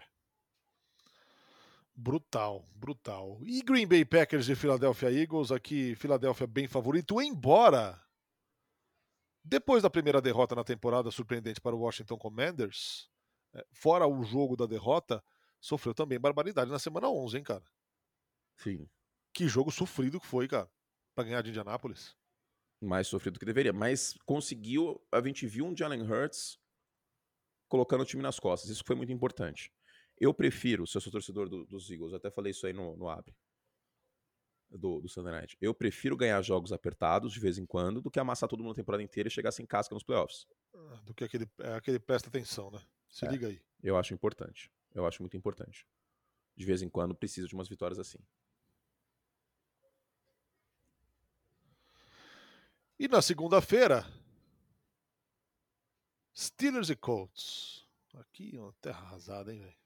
Brutal, 1.96 2.66
brutal. 2.76 3.40
E 3.44 3.62
Green 3.62 3.88
Bay 3.88 4.06
Packers 4.06 4.48
e 4.50 4.56
Philadelphia 4.56 5.12
Eagles, 5.12 5.52
aqui 5.52 5.96
Philadelphia 5.96 6.48
bem 6.48 6.68
favorito, 6.68 7.22
embora 7.22 8.02
depois 9.44 9.84
da 9.84 9.90
primeira 9.90 10.22
derrota 10.22 10.56
na 10.56 10.64
temporada 10.64 11.10
surpreendente 11.12 11.62
para 11.62 11.76
o 11.76 11.80
Washington 11.80 12.18
Commanders, 12.18 13.10
fora 13.72 14.08
o 14.08 14.24
jogo 14.24 14.56
da 14.56 14.66
derrota, 14.66 15.24
sofreu 15.60 15.94
também 15.94 16.20
barbaridade 16.20 16.72
na 16.72 16.80
semana 16.80 17.10
11, 17.10 17.38
hein, 17.38 17.44
cara? 17.44 17.64
Sim. 18.58 18.90
Que 19.34 19.48
jogo 19.48 19.72
sofrido 19.72 20.20
que 20.20 20.28
foi, 20.28 20.48
cara, 20.48 20.70
pra 21.16 21.24
ganhar 21.24 21.42
de 21.42 21.50
Indianápolis. 21.50 22.16
Mais 22.82 23.08
sofrido 23.08 23.40
que 23.40 23.46
deveria. 23.46 23.74
Mas 23.74 24.18
conseguiu. 24.26 25.02
A 25.12 25.22
gente 25.22 25.46
viu 25.46 25.66
um 25.66 25.76
Jalen 25.76 26.02
Hurts 26.02 26.58
colocando 27.68 28.02
o 28.02 28.06
time 28.06 28.24
nas 28.24 28.40
costas. 28.40 28.70
Isso 28.70 28.84
foi 28.86 28.96
muito 28.96 29.12
importante. 29.12 29.72
Eu 30.18 30.34
prefiro, 30.34 30.86
se 30.86 30.98
eu 30.98 31.02
sou 31.02 31.12
torcedor 31.12 31.48
do, 31.48 31.66
dos 31.66 31.90
Eagles, 31.90 32.14
até 32.14 32.30
falei 32.30 32.52
isso 32.52 32.66
aí 32.66 32.74
no, 32.74 32.98
no 32.98 33.08
Abre, 33.08 33.34
do, 34.70 35.00
do 35.00 35.08
Sunday 35.08 35.32
Night. 35.32 35.58
Eu 35.62 35.74
prefiro 35.74 36.18
ganhar 36.18 36.42
jogos 36.42 36.74
apertados 36.74 37.32
de 37.32 37.40
vez 37.40 37.58
em 37.58 37.66
quando 37.66 38.02
do 38.02 38.12
que 38.12 38.20
amassar 38.20 38.50
todo 38.50 38.62
mundo 38.62 38.74
a 38.74 38.76
temporada 38.76 39.04
inteira 39.04 39.28
e 39.28 39.32
chegar 39.32 39.52
sem 39.52 39.66
casca 39.66 39.94
nos 39.94 40.04
playoffs. 40.04 40.46
Ah, 40.76 41.02
do 41.06 41.14
que 41.14 41.24
aquele, 41.24 41.50
é, 41.60 41.74
aquele 41.74 42.00
presta 42.00 42.28
atenção, 42.28 42.70
né? 42.72 42.82
Se 43.10 43.26
é, 43.26 43.30
liga 43.30 43.48
aí. 43.48 43.62
Eu 43.82 43.98
acho 43.98 44.14
importante. 44.14 44.72
Eu 44.94 45.06
acho 45.06 45.22
muito 45.22 45.36
importante. 45.36 45.88
De 46.56 46.66
vez 46.66 46.82
em 46.82 46.90
quando 46.90 47.16
precisa 47.16 47.48
de 47.48 47.54
umas 47.54 47.68
vitórias 47.68 48.00
assim. 48.00 48.20
E 52.98 53.08
na 53.08 53.22
segunda-feira, 53.22 54.06
Steelers 56.36 56.90
e 56.90 56.96
Colts. 56.96 57.88
Aqui, 58.14 58.58
uma 58.58 58.74
terra 58.82 59.00
arrasada, 59.00 59.54
hein, 59.54 59.60
velho? 59.62 59.78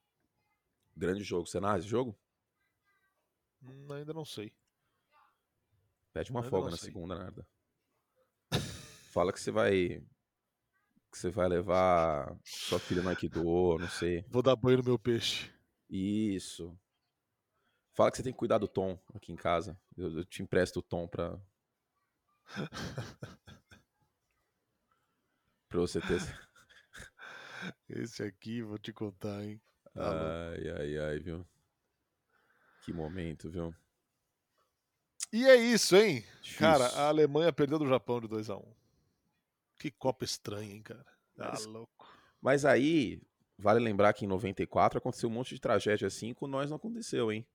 Grande 0.95 1.23
jogo. 1.23 1.47
Você 1.47 1.59
esse 1.77 1.87
jogo? 1.87 2.17
Hum, 3.61 3.91
ainda 3.93 4.13
não 4.13 4.25
sei. 4.25 4.51
Pede 6.11 6.31
uma 6.31 6.41
ainda 6.41 6.49
folga 6.49 6.71
na 6.71 6.77
sei. 6.77 6.87
segunda, 6.87 7.15
nada. 7.15 7.47
Fala 9.11 9.31
que 9.31 9.39
você 9.39 9.51
vai. 9.51 10.03
Que 11.13 11.19
você 11.19 11.29
vai 11.29 11.47
levar 11.47 12.35
sua 12.43 12.79
filha 12.79 13.03
no 13.03 13.09
Aikido, 13.09 13.43
não 13.77 13.87
sei. 13.87 14.25
Vou 14.29 14.41
dar 14.41 14.55
banho 14.55 14.79
no 14.79 14.83
meu 14.83 14.97
peixe. 14.97 15.53
Isso. 15.87 16.75
Fala 17.93 18.09
que 18.09 18.17
você 18.17 18.23
tem 18.23 18.33
que 18.33 18.39
cuidar 18.39 18.57
do 18.57 18.67
Tom 18.67 18.99
aqui 19.13 19.31
em 19.31 19.35
casa. 19.35 19.79
Eu, 19.95 20.17
eu 20.17 20.25
te 20.25 20.41
empresto 20.41 20.79
o 20.79 20.81
Tom 20.81 21.07
pra. 21.07 21.39
pra 25.69 25.79
você 25.79 26.01
ter. 26.01 26.19
Esse 27.87 28.23
aqui, 28.23 28.63
vou 28.63 28.79
te 28.79 28.91
contar, 28.91 29.43
hein? 29.43 29.61
Tá 29.93 30.49
ai, 30.49 30.67
ai, 30.67 30.97
ai, 30.97 31.19
viu? 31.19 31.47
Que 32.83 32.91
momento, 32.91 33.51
viu? 33.51 33.71
E 35.31 35.45
é 35.45 35.55
isso, 35.55 35.95
hein? 35.95 36.25
Difícil. 36.41 36.57
Cara, 36.57 36.87
a 36.87 37.07
Alemanha 37.09 37.53
perdeu 37.53 37.77
do 37.77 37.87
Japão 37.87 38.19
de 38.19 38.27
2x1. 38.27 38.57
Um. 38.57 38.82
Que 39.83 39.91
Copa 39.91 40.23
estranha, 40.23 40.73
hein, 40.73 40.81
cara? 40.81 41.03
Tá 41.35 41.49
mas, 41.51 41.65
louco. 41.65 42.07
Mas 42.41 42.63
aí, 42.63 43.21
vale 43.57 43.81
lembrar 43.81 44.13
que 44.13 44.23
em 44.23 44.27
94 44.29 44.97
aconteceu 44.97 45.27
um 45.27 45.33
monte 45.33 45.53
de 45.53 45.59
tragédia 45.59 46.07
assim, 46.07 46.33
com 46.33 46.47
nós 46.47 46.69
não 46.69 46.77
aconteceu, 46.77 47.33
hein? 47.33 47.45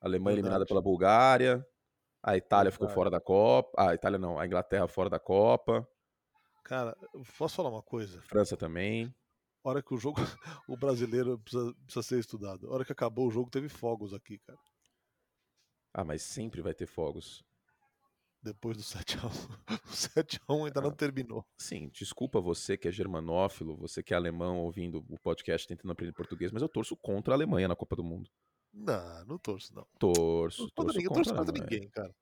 A 0.00 0.06
Alemanha 0.06 0.36
Verdade. 0.36 0.46
eliminada 0.46 0.64
pela 0.64 0.80
Bulgária, 0.80 1.62
a 2.22 2.34
Itália 2.34 2.70
Verdade. 2.70 2.72
ficou 2.72 2.88
fora 2.88 3.10
da 3.10 3.20
Copa. 3.20 3.70
Ah, 3.76 3.90
a 3.90 3.94
Itália 3.94 4.18
não, 4.18 4.38
a 4.38 4.46
Inglaterra 4.46 4.88
fora 4.88 5.10
da 5.10 5.20
Copa. 5.20 5.86
Cara, 6.64 6.96
posso 7.36 7.56
falar 7.56 7.68
uma 7.68 7.82
coisa? 7.82 8.22
França 8.22 8.56
também. 8.56 9.14
A 9.62 9.68
hora 9.68 9.82
que 9.82 9.92
o 9.92 9.98
jogo. 9.98 10.16
O 10.66 10.78
brasileiro 10.78 11.38
precisa, 11.40 11.74
precisa 11.84 12.02
ser 12.02 12.20
estudado. 12.20 12.70
A 12.70 12.72
hora 12.72 12.86
que 12.86 12.92
acabou 12.92 13.28
o 13.28 13.30
jogo, 13.30 13.50
teve 13.50 13.68
fogos 13.68 14.14
aqui, 14.14 14.38
cara. 14.38 14.58
Ah, 15.92 16.04
mas 16.04 16.22
sempre 16.22 16.62
vai 16.62 16.72
ter 16.72 16.86
fogos. 16.86 17.44
Depois 18.42 18.76
do 18.76 18.82
7x1. 18.82 19.30
O 19.90 19.92
7x1 19.92 20.66
ainda 20.66 20.80
ah, 20.80 20.82
não 20.84 20.92
terminou. 20.92 21.44
Sim, 21.58 21.90
desculpa 21.92 22.40
você 22.40 22.76
que 22.76 22.86
é 22.86 22.92
germanófilo, 22.92 23.76
você 23.76 24.02
que 24.02 24.14
é 24.14 24.16
alemão 24.16 24.58
ouvindo 24.60 25.04
o 25.08 25.18
podcast 25.18 25.66
tentando 25.66 25.90
aprender 25.90 26.12
português, 26.12 26.52
mas 26.52 26.62
eu 26.62 26.68
torço 26.68 26.96
contra 26.96 27.34
a 27.34 27.36
Alemanha 27.36 27.66
na 27.66 27.74
Copa 27.74 27.96
do 27.96 28.04
Mundo. 28.04 28.30
Não, 28.72 29.24
não 29.24 29.38
torço, 29.38 29.74
não. 29.74 29.86
Torço. 29.98 30.62
Não, 30.62 30.68
torço, 30.70 30.96
ninguém, 30.96 31.08
contra, 31.08 31.24
torço 31.24 31.34
contra 31.34 31.60
ninguém, 31.60 31.88
cara. 31.88 32.14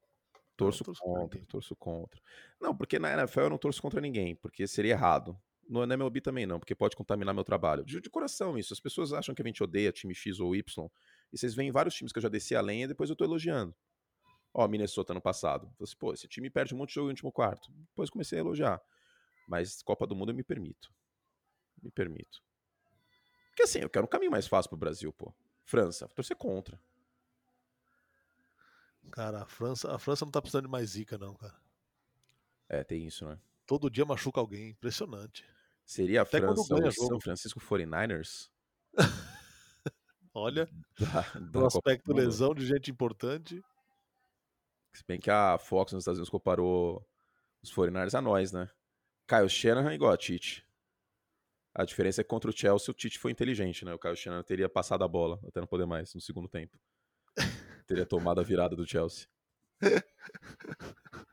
Torço, 0.57 0.81
não, 0.81 0.85
torço 0.87 1.03
contra, 1.03 1.47
torço 1.47 1.77
contra. 1.77 2.21
Não, 2.61 2.77
porque 2.77 2.99
na 2.99 3.12
NFL 3.12 3.41
eu 3.41 3.51
não 3.51 3.59
torço 3.59 3.81
contra 3.81 4.01
ninguém, 4.01 4.35
porque 4.35 4.66
seria 4.66 4.93
errado. 4.93 5.39
No 5.69 5.83
MLB 5.83 6.23
também 6.23 6.47
não, 6.47 6.59
porque 6.59 6.75
pode 6.75 6.97
contaminar 6.97 7.35
meu 7.35 7.45
trabalho. 7.45 7.85
De, 7.85 8.01
de, 8.01 8.09
coração 8.09 8.59
isso. 8.59 8.73
As 8.73 8.81
pessoas 8.81 9.12
acham 9.12 9.35
que 9.35 9.43
a 9.43 9.45
gente 9.45 9.62
odeia 9.62 9.93
time 9.93 10.14
X 10.14 10.41
ou 10.41 10.57
Y. 10.57 10.89
E 11.31 11.39
vocês 11.39 11.55
veem 11.55 11.71
vários 11.71 11.95
times 11.95 12.11
que 12.11 12.19
eu 12.19 12.23
já 12.23 12.29
desci 12.31 12.57
a 12.57 12.61
lenha 12.62 12.87
e 12.87 12.89
depois 12.89 13.11
eu 13.11 13.16
tô 13.16 13.25
elogiando. 13.25 13.75
Ó, 14.59 14.67
Minnesota 14.67 15.15
no 15.15 15.21
passado. 15.21 15.73
Assim, 15.81 15.97
Pô, 15.97 16.13
esse 16.13 16.27
time 16.27 16.51
perde 16.51 16.75
um 16.75 16.79
monte 16.79 16.89
de 16.89 16.97
jogo 16.97 17.07
no 17.07 17.13
último 17.13 17.31
quarto. 17.31 17.71
Depois 17.71 18.11
comecei 18.11 18.39
a 18.39 18.41
elogiar. 18.41 18.83
Mas 19.47 19.83
Copa 19.85 20.05
do 20.05 20.17
Mundo 20.17 20.33
eu 20.33 20.35
me 20.35 20.43
permito. 20.43 20.93
Me 21.81 21.93
permito. 21.93 22.43
Porque 23.51 23.63
assim, 23.63 23.79
eu 23.79 23.89
quero 23.89 24.05
um 24.05 24.09
caminho 24.09 24.33
mais 24.33 24.49
fácil 24.49 24.69
pro 24.69 24.77
Brasil, 24.77 25.13
pô. 25.13 25.33
França, 25.63 26.07
vou 26.07 26.15
torcer 26.17 26.37
contra. 26.37 26.77
Cara, 29.13 29.43
a 29.43 29.47
França, 29.47 29.95
a 29.95 29.99
França 30.01 30.25
não 30.25 30.33
tá 30.33 30.43
precisando 30.43 30.65
de 30.65 30.71
mais 30.73 30.91
zica, 30.91 31.17
não, 31.17 31.37
cara. 31.37 31.55
É, 32.69 32.83
tem 32.83 33.07
isso, 33.07 33.29
né? 33.29 33.39
Todo 33.65 33.89
dia 33.89 34.05
machuca 34.05 34.41
alguém. 34.41 34.71
Impressionante. 34.71 35.47
Seria 35.87 36.23
a 36.23 36.23
Até 36.25 36.41
França 36.41 36.75
ou 36.75 36.91
São 36.91 37.21
Francisco 37.21 37.61
49ers? 37.61 38.51
Olha, 40.35 40.69
do 41.53 41.65
aspecto 41.65 42.13
lesão 42.13 42.53
de 42.53 42.67
gente 42.67 42.91
importante. 42.91 43.63
Se 44.99 45.05
bem 45.07 45.20
que 45.20 45.30
a 45.30 45.57
Fox 45.59 45.92
nos 45.92 46.03
Estados 46.03 46.18
Unidos 46.18 46.28
comparou 46.28 47.07
os 47.62 47.72
49ers 47.72 48.18
a 48.18 48.20
nós, 48.20 48.51
né? 48.51 48.68
Kyle 49.28 49.49
Shanahan 49.49 49.94
igual 49.94 50.11
a 50.11 50.16
Tite. 50.16 50.66
A 51.72 51.84
diferença 51.84 52.20
é 52.20 52.24
que 52.24 52.28
contra 52.28 52.51
o 52.51 52.53
Chelsea 52.53 52.90
o 52.90 52.94
Tite 52.94 53.16
foi 53.16 53.30
inteligente, 53.30 53.84
né? 53.84 53.94
O 53.94 53.99
Kyle 53.99 54.16
Shanahan 54.16 54.42
teria 54.42 54.68
passado 54.68 55.05
a 55.05 55.09
bola 55.09 55.38
até 55.46 55.61
não 55.61 55.68
poder 55.68 55.86
mais 55.86 56.12
no 56.14 56.20
segundo 56.20 56.49
tempo. 56.49 56.76
teria 57.86 58.05
tomado 58.05 58.40
a 58.40 58.42
virada 58.42 58.74
do 58.74 58.84
Chelsea. 58.84 59.28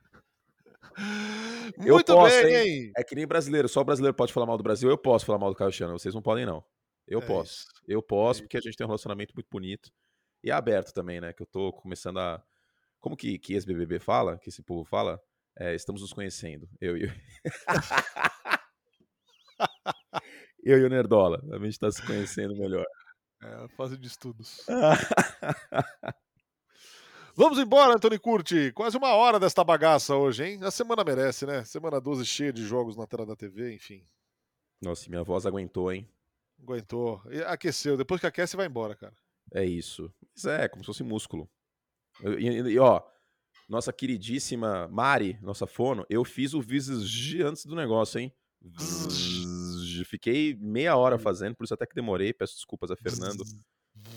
Muito 1.75 2.11
eu 2.11 2.15
posso, 2.15 2.43
bem, 2.43 2.55
hein? 2.55 2.91
É 2.95 3.03
que 3.03 3.15
nem 3.15 3.25
brasileiro, 3.25 3.67
só 3.67 3.81
o 3.81 3.83
brasileiro 3.83 4.15
pode 4.15 4.31
falar 4.31 4.45
mal 4.45 4.57
do 4.57 4.63
Brasil. 4.63 4.87
Eu 4.87 4.97
posso 4.97 5.25
falar 5.25 5.39
mal 5.39 5.49
do 5.49 5.55
Caio 5.55 5.71
Shanahan, 5.71 5.97
vocês 5.97 6.13
não 6.13 6.21
podem, 6.21 6.45
não. 6.45 6.63
Eu 7.07 7.19
é 7.19 7.25
posso. 7.25 7.63
Isso. 7.63 7.81
Eu 7.87 8.03
posso, 8.03 8.41
é 8.41 8.43
porque 8.43 8.57
a 8.57 8.61
gente 8.61 8.77
tem 8.77 8.85
um 8.85 8.89
relacionamento 8.89 9.33
muito 9.33 9.47
bonito. 9.49 9.91
E 10.43 10.51
é 10.51 10.53
aberto 10.53 10.93
também, 10.93 11.19
né? 11.19 11.33
Que 11.33 11.41
eu 11.41 11.47
tô 11.47 11.73
começando 11.73 12.19
a. 12.19 12.45
Como 13.05 13.15
que, 13.15 13.37
que 13.37 13.53
esse 13.53 13.67
BBB 13.67 13.99
fala? 13.99 14.39
Que 14.39 14.49
esse 14.49 14.63
povo 14.63 14.83
fala? 14.83 15.21
É, 15.55 15.75
estamos 15.75 16.01
nos 16.01 16.11
conhecendo. 16.11 16.67
Eu 16.81 16.97
e. 16.97 17.03
Eu... 20.65 20.79
e 20.79 20.83
o 20.83 20.89
Nerdola. 20.89 21.39
A 21.51 21.59
gente 21.63 21.77
tá 21.77 21.91
se 21.91 22.03
conhecendo 22.03 22.57
melhor. 22.57 22.83
É, 23.43 23.67
fase 23.77 23.95
de 23.95 24.07
estudos. 24.07 24.65
Vamos 27.37 27.59
embora, 27.59 27.93
Antônio 27.93 28.19
Curti. 28.19 28.71
Quase 28.71 28.97
uma 28.97 29.13
hora 29.13 29.39
desta 29.39 29.63
bagaça 29.63 30.15
hoje, 30.15 30.43
hein? 30.43 30.59
A 30.63 30.71
semana 30.71 31.03
merece, 31.03 31.45
né? 31.45 31.63
Semana 31.63 32.01
12 32.01 32.25
cheia 32.25 32.51
de 32.51 32.65
jogos 32.65 32.97
na 32.97 33.05
tela 33.05 33.23
da 33.23 33.35
TV, 33.35 33.71
enfim. 33.71 34.03
Nossa, 34.81 35.07
minha 35.11 35.23
voz 35.23 35.45
aguentou, 35.45 35.93
hein? 35.93 36.09
Aguentou. 36.59 37.21
E 37.29 37.39
aqueceu. 37.43 37.97
Depois 37.97 38.19
que 38.19 38.25
aquece, 38.25 38.57
vai 38.57 38.65
embora, 38.65 38.95
cara. 38.95 39.13
É 39.53 39.63
isso. 39.63 40.11
Mas 40.33 40.45
é, 40.45 40.67
como 40.67 40.83
se 40.83 40.87
fosse 40.87 41.03
músculo. 41.03 41.47
E, 42.23 42.47
e 42.47 42.79
ó, 42.79 43.01
nossa 43.67 43.91
queridíssima 43.91 44.87
Mari, 44.87 45.39
nossa 45.41 45.65
fono, 45.65 46.05
eu 46.09 46.23
fiz 46.23 46.53
o 46.53 46.61
Visage 46.61 47.41
antes 47.41 47.65
do 47.65 47.75
negócio, 47.75 48.19
hein? 48.19 48.33
Fiquei 50.05 50.55
meia 50.55 50.95
hora 50.95 51.17
fazendo, 51.17 51.55
por 51.55 51.63
isso 51.63 51.73
até 51.73 51.85
que 51.85 51.95
demorei. 51.95 52.33
Peço 52.33 52.55
desculpas 52.55 52.91
a 52.91 52.95
Fernando 52.95 53.43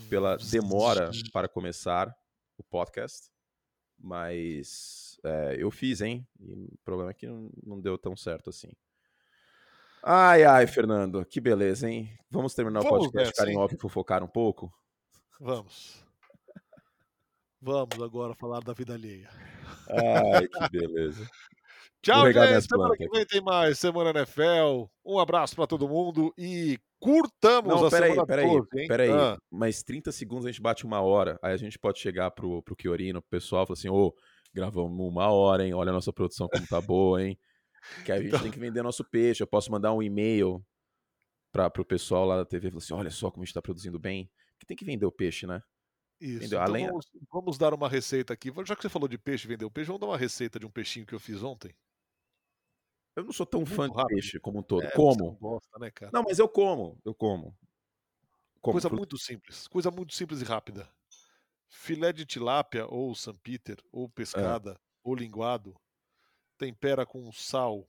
pela 0.09 0.37
demora 0.37 1.11
para 1.33 1.49
começar 1.49 2.15
o 2.57 2.63
podcast, 2.65 3.31
mas 3.99 5.19
é, 5.25 5.57
eu 5.59 5.71
fiz, 5.71 6.01
hein? 6.01 6.27
E 6.41 6.53
o 6.53 6.79
problema 6.85 7.11
é 7.11 7.15
que 7.15 7.27
não, 7.27 7.51
não 7.65 7.81
deu 7.81 7.97
tão 7.97 8.17
certo 8.17 8.51
assim. 8.51 8.71
Ai, 10.03 10.45
ai, 10.45 10.67
Fernando, 10.67 11.25
que 11.25 11.41
beleza, 11.41 11.89
hein? 11.89 12.17
Vamos 12.31 12.55
terminar 12.55 12.83
Vamos 12.83 13.07
o 13.07 13.11
podcast 13.11 13.35
ficar 13.35 13.51
em 13.51 13.57
off 13.57 13.75
e 13.75 13.79
fofocar 13.79 14.23
um 14.23 14.29
pouco? 14.29 14.73
Vamos. 15.41 16.08
Vamos 17.61 18.01
agora 18.01 18.35
falar 18.35 18.61
da 18.61 18.73
vida 18.73 18.95
alheia. 18.95 19.29
Ai, 19.91 20.47
que 20.47 20.79
beleza. 20.79 21.29
Tchau, 22.01 22.33
gente. 22.33 22.63
Semana 22.63 22.97
que 22.97 23.09
vem 23.09 23.27
tem 23.27 23.41
mais 23.41 23.79
Semana 23.79 24.11
NFL. 24.11 24.85
Um 25.05 25.19
abraço 25.19 25.57
para 25.57 25.67
todo 25.67 25.89
mundo 25.89 26.33
e 26.39 26.79
curtamos 27.01 27.75
Não, 27.75 27.87
a 27.87 27.91
peraí, 27.91 28.11
semana 28.11 28.27
peraí, 28.27 28.47
toda, 28.47 28.67
peraí. 28.87 29.11
Ah. 29.11 29.37
Mais 29.51 29.83
30 29.83 30.13
segundos 30.13 30.47
a 30.47 30.51
gente 30.51 30.63
bate 30.63 30.85
uma 30.85 31.01
hora. 31.01 31.39
Aí 31.43 31.53
a 31.53 31.57
gente 31.57 31.79
pode 31.79 31.99
chegar 31.99 32.31
pro, 32.31 32.63
pro 32.63 32.77
Kiorino, 32.77 33.21
pro 33.21 33.31
pessoal, 33.31 33.67
falar 33.67 33.77
assim, 33.77 33.89
ô, 33.89 34.07
oh, 34.07 34.15
gravamos 34.55 34.97
uma 34.97 35.29
hora, 35.29 35.67
hein? 35.67 35.75
Olha 35.75 35.91
a 35.91 35.95
nossa 35.95 36.13
produção 36.13 36.49
como 36.49 36.67
tá 36.67 36.81
boa, 36.81 37.23
hein? 37.23 37.37
Que 38.05 38.13
a 38.13 38.19
gente 38.19 38.29
então... 38.29 38.41
tem 38.41 38.53
que 38.53 38.59
vender 38.61 38.83
nosso 38.83 39.05
peixe. 39.05 39.43
Eu 39.43 39.49
posso 39.49 39.71
mandar 39.71 39.93
um 39.93 40.03
e-mail 40.03 40.65
para 41.53 41.69
pro 41.69 41.85
pessoal 41.85 42.25
lá 42.25 42.37
da 42.37 42.45
TV 42.45 42.69
e 42.69 42.71
falar 42.71 42.83
assim, 42.83 42.95
olha 42.95 43.11
só 43.11 43.31
como 43.31 43.43
a 43.43 43.45
gente 43.45 43.55
tá 43.55 43.63
produzindo 43.63 43.99
bem. 43.99 44.31
Que 44.59 44.67
tem 44.67 44.77
que 44.77 44.85
vender 44.85 45.07
o 45.07 45.13
peixe, 45.13 45.47
né? 45.47 45.61
Isso. 46.21 46.47
Então 46.47 46.61
Além... 46.61 46.87
vamos, 46.87 47.07
vamos, 47.31 47.59
dar 47.59 47.73
uma 47.73 47.89
receita 47.89 48.33
aqui. 48.33 48.53
Já 48.65 48.75
que 48.75 48.83
você 48.83 48.89
falou 48.89 49.09
de 49.09 49.17
peixe, 49.17 49.47
vender 49.47 49.65
o 49.65 49.71
peixe, 49.71 49.87
vamos 49.87 50.01
dar 50.01 50.07
uma 50.09 50.19
receita 50.19 50.59
de 50.59 50.67
um 50.67 50.71
peixinho 50.71 51.07
que 51.07 51.15
eu 51.15 51.21
fiz 51.21 51.43
ontem. 51.43 51.75
Eu 53.15 53.25
não 53.25 53.33
sou 53.33 53.47
tão 53.47 53.61
Muito 53.61 53.75
fã 53.75 53.87
rápido. 53.89 54.09
de 54.09 54.15
peixe 54.15 54.41
como 54.41 54.61
um 54.61 54.63
todo. 54.63 54.85
É, 54.85 54.91
como? 54.91 55.25
Não, 55.25 55.35
gosta, 55.35 55.79
né, 55.79 55.91
não, 56.13 56.23
mas 56.23 56.39
eu 56.39 56.49
como. 56.49 57.01
Eu 57.05 57.15
como. 57.15 57.57
como. 58.61 58.73
Coisa 58.75 58.89
muito 58.89 59.19
simples. 59.19 59.67
Coisa 59.69 59.91
muito 59.91 60.15
simples 60.15 60.41
e 60.41 60.45
rápida. 60.45 60.89
filé 61.69 62.13
de 62.13 62.25
tilápia 62.25 62.87
ou 62.87 63.15
San 63.15 63.35
Peter, 63.35 63.77
ou 63.93 64.07
É. 64.07 64.09
pescada, 64.09 64.81
ou 65.03 65.15
linguado, 65.15 65.77
tempera 66.57 67.05
com 67.05 67.31
sal, 67.33 67.89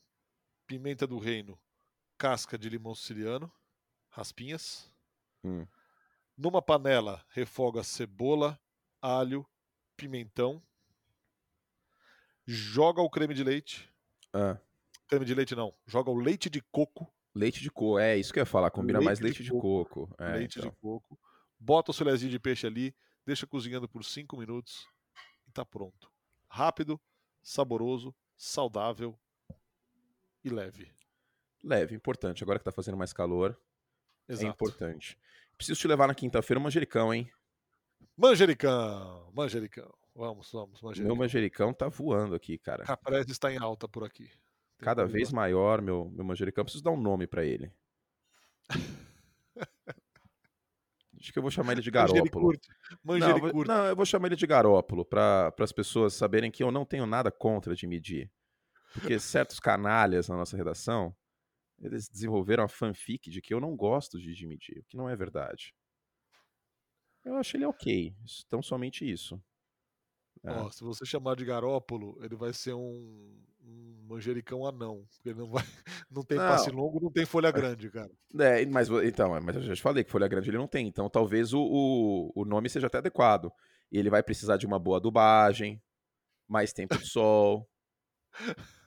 pimenta 0.67 1.07
do 1.07 1.17
reino, 1.17 1.57
casca 2.17 2.57
de 2.57 2.69
limão 2.69 2.93
siciliano, 2.93 3.51
raspinhas. 4.09 4.91
Hum. 5.43 5.65
Numa 6.41 6.61
panela, 6.61 7.21
refoga 7.31 7.83
cebola, 7.83 8.57
alho, 9.01 9.45
pimentão. 9.97 10.63
Joga 12.47 13.01
o 13.01 13.09
creme 13.09 13.33
de 13.33 13.43
leite. 13.43 13.91
Ah, 14.33 14.57
Creme 15.09 15.25
de 15.25 15.35
leite 15.35 15.53
não, 15.53 15.75
joga 15.85 16.09
o 16.09 16.15
leite 16.17 16.49
de 16.49 16.61
coco. 16.61 17.13
leite 17.35 17.59
de 17.61 17.69
coco, 17.69 17.99
é 17.99 18.15
isso 18.15 18.31
que 18.31 18.39
eu 18.39 18.43
ia 18.43 18.45
falar, 18.45 18.71
combina 18.71 18.99
Leite 18.99 19.05
mais 19.05 19.19
de 19.19 19.25
leite 19.25 19.43
de 19.43 19.49
coco. 19.51 20.05
coco. 20.05 20.15
É, 20.17 20.35
leite 20.37 20.59
então. 20.59 20.69
de 20.69 20.77
coco. 20.77 21.19
Bota 21.59 21.91
o 21.91 21.93
filézinho 21.93 22.31
de 22.31 22.39
peixe 22.39 22.65
ali, 22.65 22.95
deixa 23.25 23.45
cozinhando 23.45 23.89
por 23.89 24.05
5 24.05 24.37
minutos 24.37 24.87
e 25.45 25.51
tá 25.51 25.65
pronto. 25.65 26.09
Rápido, 26.47 26.97
saboroso, 27.43 28.15
saudável 28.37 29.19
e 30.41 30.49
leve. 30.49 30.89
Leve, 31.61 31.95
importante. 31.95 32.43
Agora 32.43 32.57
que 32.59 32.63
tá 32.63 32.71
fazendo 32.71 32.95
mais 32.95 33.11
calor, 33.11 33.59
é 34.29 34.31
Exato. 34.31 34.47
importante. 34.47 35.19
Preciso 35.59 35.81
te 35.81 35.87
levar 35.89 36.07
na 36.07 36.15
quinta-feira 36.15 36.57
manjericão, 36.57 37.13
hein? 37.13 37.29
Manjericão, 38.15 39.29
manjericão. 39.35 39.93
Vamos, 40.15 40.49
vamos, 40.53 40.81
Meu 40.81 40.87
manjericão. 40.89 41.15
manjericão 41.17 41.73
tá 41.73 41.89
voando 41.89 42.33
aqui, 42.33 42.57
cara. 42.57 42.85
Caprese 42.85 43.29
está 43.33 43.51
em 43.51 43.57
alta 43.57 43.85
por 43.85 44.05
aqui. 44.05 44.23
Tem 44.27 44.85
Cada 44.85 45.05
vez 45.05 45.33
maior, 45.33 45.81
meu, 45.81 46.09
meu 46.15 46.23
manjericão. 46.23 46.63
Preciso 46.63 46.81
dar 46.83 46.91
um 46.91 46.99
nome 47.01 47.27
pra 47.27 47.43
ele. 47.43 47.69
Acho 51.19 51.33
que 51.33 51.37
eu 51.39 51.43
vou 51.43 51.51
chamar 51.51 51.73
ele 51.73 51.81
de 51.81 51.91
Garópolo. 51.91 52.21
Manjericurte. 52.23 52.69
Não, 52.69 52.95
eu 52.95 52.97
vou- 53.03 53.19
Manjericurte. 53.19 53.67
não, 53.67 53.85
eu 53.85 53.95
vou 53.97 54.05
chamar 54.05 54.27
ele 54.27 54.37
de 54.37 54.47
Garópolo, 54.47 55.03
para 55.03 55.53
as 55.59 55.73
pessoas 55.73 56.13
saberem 56.13 56.49
que 56.49 56.63
eu 56.63 56.71
não 56.71 56.85
tenho 56.85 57.05
nada 57.05 57.29
contra 57.29 57.75
de 57.75 57.85
medir. 57.85 58.31
Porque 58.93 59.19
certos 59.19 59.59
canalhas 59.59 60.29
na 60.29 60.37
nossa 60.37 60.55
redação, 60.55 61.13
eles 61.81 62.09
desenvolveram 62.09 62.63
a 62.63 62.67
fanfic 62.67 63.29
de 63.29 63.41
que 63.41 63.53
eu 63.53 63.59
não 63.59 63.75
gosto 63.75 64.19
de 64.19 64.47
medir, 64.47 64.79
o 64.79 64.83
que 64.85 64.97
não 64.97 65.09
é 65.09 65.15
verdade. 65.15 65.73
Eu 67.23 67.35
acho 67.35 67.57
ele 67.57 67.65
ok, 67.65 68.15
então 68.47 68.61
somente 68.61 69.09
isso. 69.09 69.41
É. 70.43 70.51
Ó, 70.51 70.71
se 70.71 70.83
você 70.83 71.05
chamar 71.05 71.35
de 71.35 71.43
garópolo, 71.45 72.17
ele 72.23 72.35
vai 72.35 72.53
ser 72.53 72.73
um, 72.73 73.37
um 73.61 74.05
manjericão 74.07 74.65
anão. 74.65 75.05
Porque 75.15 75.29
ele 75.29 75.39
não 75.39 75.49
vai. 75.49 75.63
Não 76.09 76.23
tem 76.23 76.39
Não. 76.39 76.47
passe 76.47 76.71
longo, 76.71 76.99
não 76.99 77.11
tem 77.11 77.23
folha 77.23 77.51
grande, 77.51 77.87
cara. 77.91 78.09
É, 78.39 78.65
mas 78.65 78.89
então, 78.89 79.39
mas 79.41 79.55
eu 79.57 79.61
já 79.61 79.75
te 79.75 79.81
falei 79.81 80.03
que 80.03 80.09
folha 80.09 80.27
grande 80.27 80.49
ele 80.49 80.57
não 80.57 80.67
tem, 80.67 80.87
então 80.87 81.07
talvez 81.07 81.53
o, 81.53 81.61
o, 81.61 82.31
o 82.33 82.45
nome 82.45 82.67
seja 82.67 82.87
até 82.87 82.97
adequado. 82.97 83.51
E 83.91 83.99
ele 83.99 84.09
vai 84.09 84.23
precisar 84.23 84.57
de 84.57 84.65
uma 84.65 84.79
boa 84.79 84.97
adubagem, 84.97 85.79
mais 86.47 86.73
tempo 86.73 86.97
de 86.97 87.05
sol. 87.05 87.69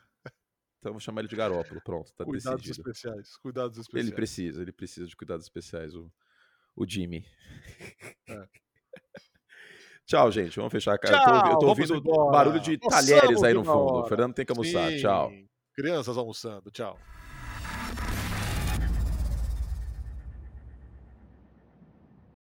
Então 0.83 0.91
eu 0.91 0.95
vou 0.95 1.01
chamar 1.01 1.21
ele 1.21 1.29
de 1.29 1.37
Garópolo, 1.37 1.81
pronto, 1.81 2.13
tá 2.13 2.25
Cuidados 2.25 2.61
decidido. 2.61 2.91
especiais. 2.91 3.37
Cuidados 3.37 3.79
especiais. 3.79 4.05
Ele 4.05 4.17
precisa, 4.17 4.63
ele 4.63 4.73
precisa 4.73 5.07
de 5.07 5.15
cuidados 5.15 5.47
especiais, 5.47 5.95
o, 5.95 6.11
o 6.75 6.85
Jimmy. 6.85 7.25
É. 8.29 8.49
Tchau, 10.05 10.33
gente. 10.33 10.57
Vamos 10.57 10.73
fechar 10.73 10.95
a 10.95 10.99
cara. 10.99 11.17
Eu 11.17 11.23
tô, 11.23 11.31
eu 11.31 11.43
Tchau, 11.43 11.59
tô 11.61 11.67
ouvindo 11.69 11.95
embora. 11.95 12.33
barulho 12.33 12.59
de 12.61 12.81
Almoçamos 12.83 13.07
talheres 13.09 13.43
aí 13.45 13.55
no 13.55 13.65
fundo. 13.65 14.01
O. 14.01 14.07
Fernando 14.09 14.35
tem 14.35 14.45
que 14.45 14.51
almoçar. 14.51 14.93
Tchau. 14.97 15.31
Sim. 15.31 15.49
Crianças 15.73 16.19
almoçando. 16.19 16.69
Tchau. 16.73 16.99